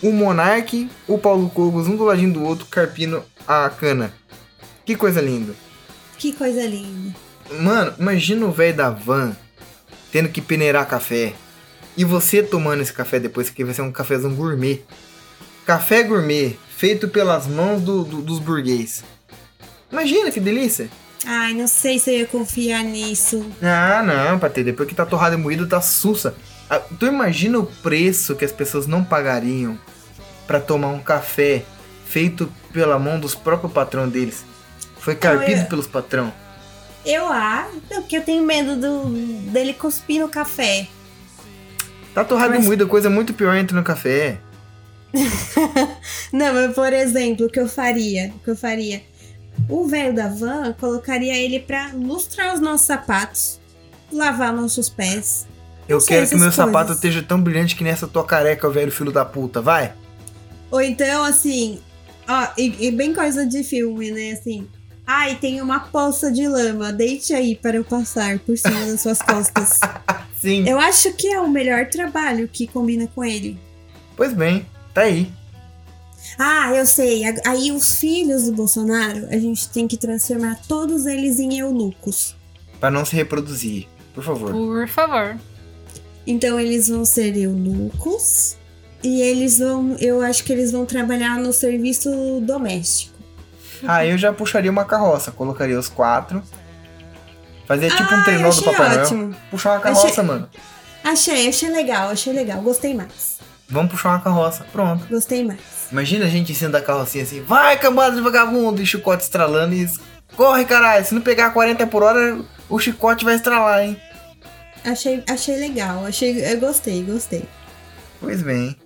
[0.00, 4.12] o Monark, o Paulo Cogos, um do ladinho do outro, carpindo a cana.
[4.84, 5.52] Que coisa linda.
[6.16, 7.16] Que coisa linda.
[7.60, 9.34] Mano, imagina o velho da van
[10.12, 11.32] tendo que peneirar café.
[11.96, 14.82] E você tomando esse café depois, que vai ser um cafezão gourmet.
[15.66, 19.04] Café gourmet, feito pelas mãos do- do- dos burguês.
[19.90, 20.88] Imagina que delícia.
[21.24, 23.46] Ai, não sei se eu ia confiar nisso.
[23.62, 26.34] Ah, não, Patê, depois que tá torrado e moído, tá sussa.
[26.68, 29.78] Ah, Tu imagina o preço que as pessoas não pagariam
[30.46, 31.62] pra tomar um café
[32.06, 34.44] feito pela mão dos próprios patrão deles.
[34.98, 36.32] Foi carpido eu- pelos patrão.
[37.04, 39.04] Eu acho, porque eu tenho medo do,
[39.50, 40.88] dele cuspir no café.
[42.14, 44.38] Tá torrado Mas- e moído, coisa muito pior entra no café.
[46.32, 48.32] Não, mas por exemplo, o que eu faria?
[48.36, 49.02] O que eu faria?
[49.68, 53.60] O velho da van colocaria ele pra lustrar os nossos sapatos,
[54.10, 55.46] lavar nossos pés.
[55.88, 56.96] Eu quero que meu sapato coisas.
[56.96, 59.60] esteja tão brilhante que nessa tua careca, velho filho da puta.
[59.60, 59.92] Vai.
[60.70, 61.80] Ou então, assim,
[62.26, 64.32] ó, e, e bem coisa de filme, né?
[64.32, 64.66] Assim,
[65.06, 69.20] ai, tem uma poça de lama, deite aí para eu passar por cima das suas
[69.20, 69.80] costas.
[70.42, 70.68] Sim.
[70.68, 73.56] Eu acho que é o melhor trabalho que combina com ele.
[74.16, 75.30] Pois bem, tá aí.
[76.36, 77.22] Ah, eu sei.
[77.46, 82.34] Aí os filhos do Bolsonaro, a gente tem que transformar todos eles em eunucos.
[82.80, 83.86] Pra não se reproduzir.
[84.12, 84.50] Por favor.
[84.50, 85.36] Por favor.
[86.26, 88.56] Então eles vão ser eunucos
[89.00, 92.10] e eles vão, eu acho que eles vão trabalhar no serviço
[92.40, 93.14] doméstico.
[93.86, 95.30] Ah, eu já puxaria uma carroça.
[95.30, 96.42] Colocaria os quatro.
[97.80, 99.00] Fazia tipo um Ah, trenó eu do Papai Noel.
[99.02, 99.34] ótimo.
[99.50, 100.48] Puxar uma carroça, Achei- mano.
[101.04, 103.38] Achei, achei legal, achei legal, gostei mais.
[103.68, 104.64] Vamos puxar uma carroça.
[104.70, 105.06] Pronto.
[105.08, 105.58] Gostei mais.
[105.90, 107.42] Imagina a gente em cima da carrocinha assim.
[107.42, 108.82] Vai, cambada de vagabundo.
[108.82, 109.88] E chicote estralando e...
[110.36, 111.04] Corre, caralho.
[111.04, 112.38] Se não pegar 40 por hora,
[112.68, 113.96] o chicote vai estralar, hein?
[114.84, 117.44] Achei, achei legal, achei, eu gostei, gostei.
[118.20, 118.76] Pois bem.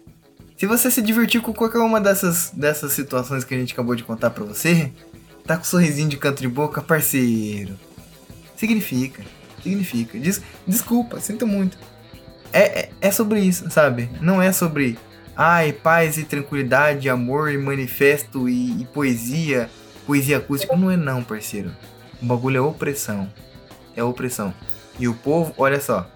[0.56, 4.04] Se você se divertir com qualquer uma dessas, dessas situações que a gente acabou de
[4.04, 4.90] contar pra você,
[5.46, 7.78] tá com um sorrisinho de canto de boca, parceiro.
[8.56, 9.22] Significa.
[9.62, 10.18] Significa.
[10.18, 11.78] Des- desculpa, sinto muito.
[12.52, 14.08] É, é, é sobre isso, sabe?
[14.20, 14.98] Não é sobre.
[15.36, 19.68] Ai, paz e tranquilidade, amor e manifesto e, e poesia,
[20.06, 20.74] poesia acústica.
[20.74, 21.70] Não é não, parceiro.
[22.22, 23.30] O bagulho é opressão.
[23.94, 24.54] É opressão.
[24.98, 26.10] E o povo, olha só.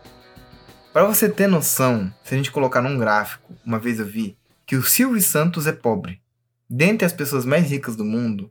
[0.93, 4.37] Pra você ter noção, se a gente colocar num gráfico, uma vez eu vi
[4.67, 6.21] que o Silvio Santos é pobre.
[6.69, 8.51] Dentre as pessoas mais ricas do mundo,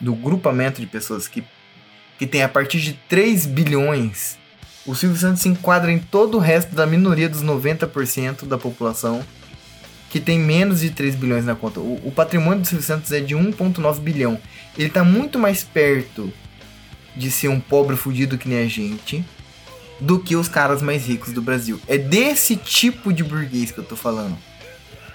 [0.00, 1.42] do grupamento de pessoas que,
[2.18, 4.38] que tem a partir de 3 bilhões,
[4.86, 9.24] o Silvio Santos se enquadra em todo o resto da minoria dos 90% da população
[10.10, 11.80] que tem menos de 3 bilhões na conta.
[11.80, 14.38] O, o patrimônio do Silvio Santos é de 1,9 bilhão.
[14.78, 16.32] Ele tá muito mais perto
[17.16, 19.24] de ser um pobre fudido que nem a gente
[20.00, 21.80] do que os caras mais ricos do Brasil.
[21.88, 24.36] É desse tipo de burguês que eu tô falando.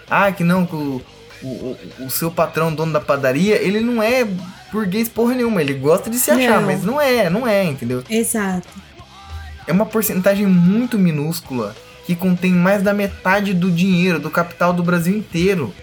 [0.10, 1.02] Ah, que não, que o,
[1.44, 4.28] o, o seu patrão, dono da padaria, ele não é
[4.72, 5.62] burguês porra nenhuma.
[5.62, 6.68] Ele gosta de se achar, Não.
[6.68, 8.04] mas não é, não é, entendeu?
[8.10, 8.68] Exato.
[9.68, 11.76] É uma porcentagem muito minúscula
[12.06, 15.74] que contém mais da metade do dinheiro, do capital do Brasil inteiro.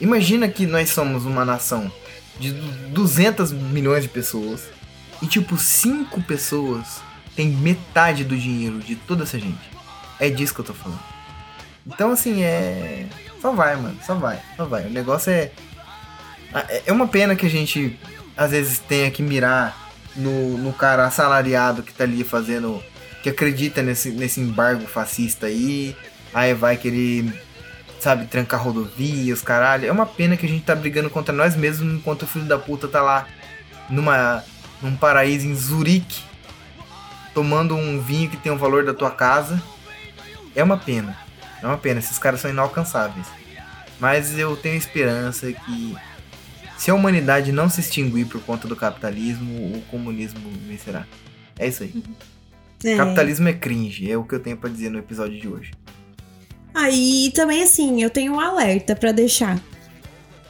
[0.00, 1.92] Imagina que nós somos uma nação
[2.38, 4.62] de du- 200 milhões de pessoas
[5.20, 7.02] e tipo 5 pessoas
[7.36, 9.58] têm metade do dinheiro de toda essa gente.
[10.18, 11.00] É disso que eu tô falando.
[11.86, 13.04] Então assim, é
[13.42, 14.86] só vai, mano, só vai, só vai.
[14.86, 15.50] O negócio é
[16.54, 17.98] é- é uma pena que a gente
[18.36, 22.82] às vezes tenha que mirar no, no cara assalariado que tá ali fazendo
[23.22, 25.94] que acredita nesse, nesse embargo fascista aí,
[26.32, 27.30] aí vai querer,
[28.00, 29.86] sabe, trancar rodovia, os caralho.
[29.86, 32.58] É uma pena que a gente tá brigando contra nós mesmos enquanto o filho da
[32.58, 33.26] puta tá lá
[33.90, 34.42] numa,
[34.80, 36.22] num paraíso em Zurique,
[37.34, 39.62] tomando um vinho que tem o valor da tua casa.
[40.56, 41.16] É uma pena,
[41.62, 43.26] é uma pena, esses caras são inalcançáveis.
[44.00, 45.94] Mas eu tenho esperança que
[46.80, 51.06] se a humanidade não se extinguir por conta do capitalismo, o comunismo vencerá.
[51.58, 52.02] É isso aí.
[52.82, 52.96] É.
[52.96, 55.72] Capitalismo é cringe, é o que eu tenho pra dizer no episódio de hoje.
[56.72, 59.62] Aí também assim, eu tenho um alerta pra deixar.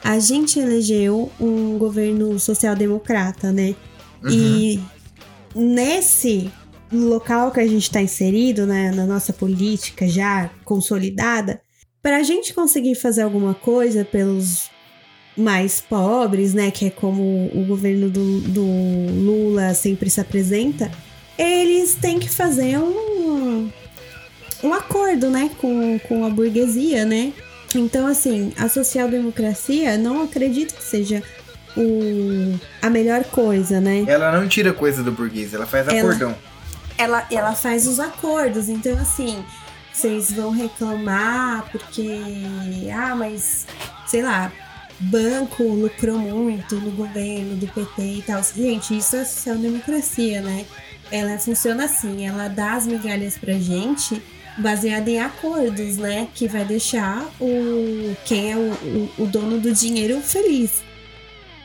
[0.01, 3.75] A gente elegeu um governo social-democrata, né?
[4.23, 4.79] E
[5.53, 6.49] nesse
[6.93, 11.61] local que a gente está inserido, né, na nossa política já consolidada,
[12.01, 14.71] para a gente conseguir fazer alguma coisa pelos
[15.35, 20.91] mais pobres, né, que é como o governo do, do Lula sempre se apresenta,
[21.37, 23.69] eles têm que fazer um,
[24.63, 27.31] um acordo, né, com, com a burguesia, né?
[27.73, 31.23] Então, assim, a social-democracia não acredito que seja
[31.77, 34.03] o, a melhor coisa, né?
[34.07, 36.35] Ela não tira coisa do burguês, ela faz Ela- acordão.
[36.97, 38.67] ela, ela faz os acordos.
[38.67, 39.41] Então, assim,
[39.93, 42.19] vocês vão reclamar porque,
[42.93, 43.65] ah, mas,
[44.05, 44.51] sei lá,
[45.01, 48.41] banco lucrou muito no governo do PT e tal.
[48.43, 50.65] Gente, isso é social-democracia, né?
[51.11, 54.21] Ela funciona assim, ela dá as migalhas pra gente
[54.57, 56.27] baseada em acordos, né?
[56.33, 60.81] Que vai deixar o quem é o, o, o dono do dinheiro feliz.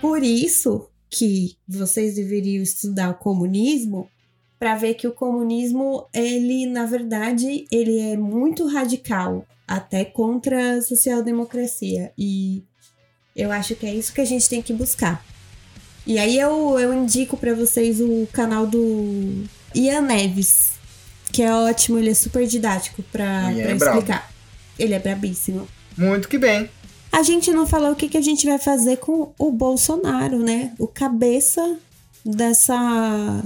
[0.01, 4.09] Por isso que vocês deveriam estudar o comunismo
[4.59, 10.83] para ver que o comunismo, ele, na verdade, ele é muito radical, até contra a
[10.83, 12.13] social-democracia.
[12.17, 12.65] E
[13.37, 15.23] eu acho que é isso que a gente tem que buscar.
[16.07, 19.45] E aí eu, eu indico para vocês o canal do
[19.75, 20.73] Ian Neves,
[21.33, 24.33] que é ótimo, ele é super didático para é explicar.
[24.79, 25.69] Ele é brabíssimo.
[25.99, 26.71] Muito que bem.
[27.13, 30.73] A gente não falou o que, que a gente vai fazer com o Bolsonaro, né?
[30.79, 31.79] O cabeça
[32.25, 33.43] dessa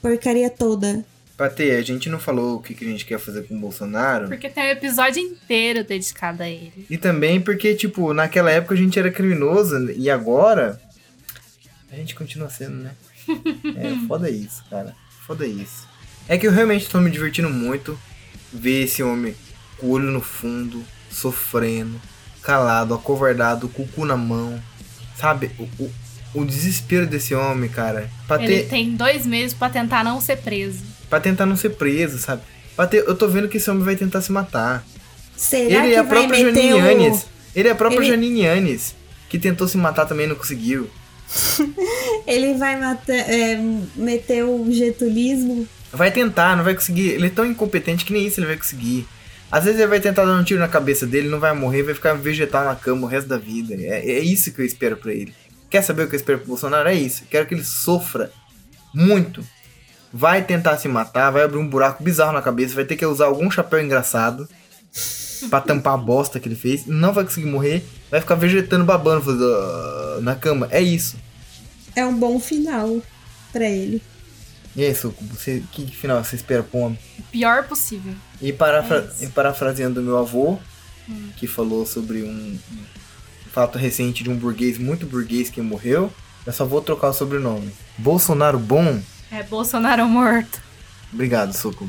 [0.00, 1.04] porcaria toda.
[1.42, 4.28] Patê, a gente não falou o que, que a gente quer fazer com o Bolsonaro.
[4.28, 6.86] Porque tem um episódio inteiro dedicado a ele.
[6.88, 10.80] E também porque, tipo, naquela época a gente era criminoso e agora
[11.90, 12.92] a gente continua sendo, né?
[13.76, 14.94] É, foda isso, cara.
[15.26, 15.88] Foda isso.
[16.28, 17.98] É que eu realmente tô me divertindo muito
[18.52, 19.34] ver esse homem
[19.78, 22.00] com o olho no fundo, sofrendo,
[22.40, 24.62] calado, acovardado, com o cu na mão.
[25.16, 25.50] Sabe?
[25.58, 25.92] O, o,
[26.34, 28.08] o desespero desse homem, cara.
[28.28, 30.91] Pra Ele ter, tem dois meses pra tentar não ser preso.
[31.12, 32.40] Pra tentar não ser preso, sabe?
[32.88, 34.82] Ter, eu tô vendo que esse homem vai tentar se matar.
[35.36, 37.22] Será Ele que é a própria Janine o...
[37.54, 38.94] Ele é a própria Ele- Janine Yanes,
[39.28, 40.88] que tentou se matar também e não conseguiu.
[42.26, 43.60] Ele vai matar, é,
[43.94, 45.68] meter o getulismo?
[45.92, 47.10] Vai tentar, não vai conseguir.
[47.10, 49.06] Ele é tão incompetente que nem isso ele vai conseguir.
[49.50, 51.92] Às vezes ele vai tentar dar um tiro na cabeça dele, não vai morrer, vai
[51.92, 53.74] ficar vegetal na cama o resto da vida.
[53.74, 55.34] É, é isso que eu espero pra ele.
[55.68, 56.88] Quer saber o que eu espero pro Bolsonaro?
[56.88, 57.24] É isso.
[57.30, 58.32] Quero que ele sofra
[58.94, 59.44] muito.
[60.12, 63.26] Vai tentar se matar, vai abrir um buraco bizarro na cabeça, vai ter que usar
[63.26, 64.46] algum chapéu engraçado
[65.48, 66.86] pra tampar a bosta que ele fez.
[66.86, 70.68] Não vai conseguir morrer, vai ficar vegetando, babando fazendo, "Ah", na cama.
[70.70, 71.16] É isso.
[71.96, 73.00] É um bom final
[73.52, 74.02] pra ele.
[74.76, 76.98] E aí, Suco, você, que final você espera pro homem?
[77.18, 78.14] O pior possível.
[78.40, 80.58] E, parafra- É e parafraseando meu avô,
[81.36, 86.10] que falou sobre um, um fato recente de um burguês muito burguês que morreu,
[86.46, 87.70] eu só vou trocar o sobrenome.
[87.98, 88.98] Bolsonaro bom?
[89.32, 90.60] É Bolsonaro morto.
[91.12, 91.88] Obrigado, Suco.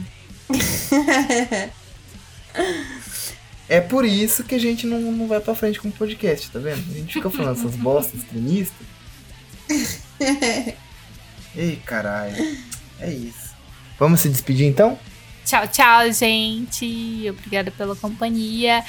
[3.68, 6.60] É por isso que a gente não, não vai pra frente com o podcast, tá
[6.60, 6.80] vendo?
[6.91, 8.88] A gente fica falando essas bostas extremistas.
[11.56, 12.36] Ei, caralho.
[12.99, 13.53] É isso.
[13.99, 14.98] Vamos se despedir então?
[15.45, 17.30] Tchau, tchau, gente.
[17.30, 18.84] Obrigada pela companhia.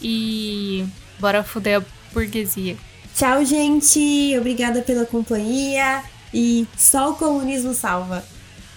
[0.00, 0.84] E
[1.18, 2.76] bora fuder a burguesia.
[3.14, 4.36] Tchau, gente.
[4.38, 6.02] Obrigada pela companhia.
[6.32, 8.24] E só o comunismo salva.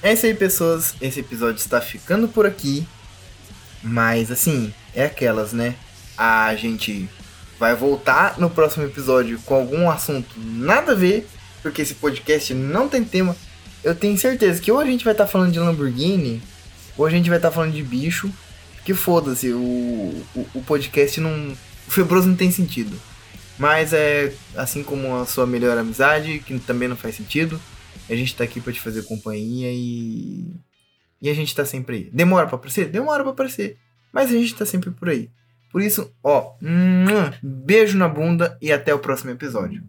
[0.03, 0.94] É isso aí, pessoas.
[1.02, 2.88] Esse episódio está ficando por aqui.
[3.82, 5.76] Mas, assim, é aquelas, né?
[6.18, 7.10] A gente
[7.60, 11.27] vai voltar no próximo episódio com algum assunto nada a ver,
[11.61, 13.36] porque esse podcast não tem tema.
[13.84, 16.41] Eu tenho certeza que ou a gente vai estar falando de Lamborghini,
[16.98, 18.32] ou a gente vai estar falando de bicho.
[18.84, 21.56] Que foda-se, o, o, o podcast não.
[21.88, 22.99] O Febroso não tem sentido.
[23.57, 27.60] Mas é assim como a sua melhor amizade, que também não faz sentido.
[28.10, 30.53] A gente tá aqui pra te fazer companhia e.
[31.22, 32.10] E a gente tá sempre aí.
[32.11, 32.90] Demora pra aparecer?
[32.90, 33.77] Demora pra aparecer.
[34.11, 35.30] Mas a gente tá sempre por aí.
[35.72, 36.53] Por isso, ó,
[37.44, 39.84] beijo na bunda e até o próximo episódio.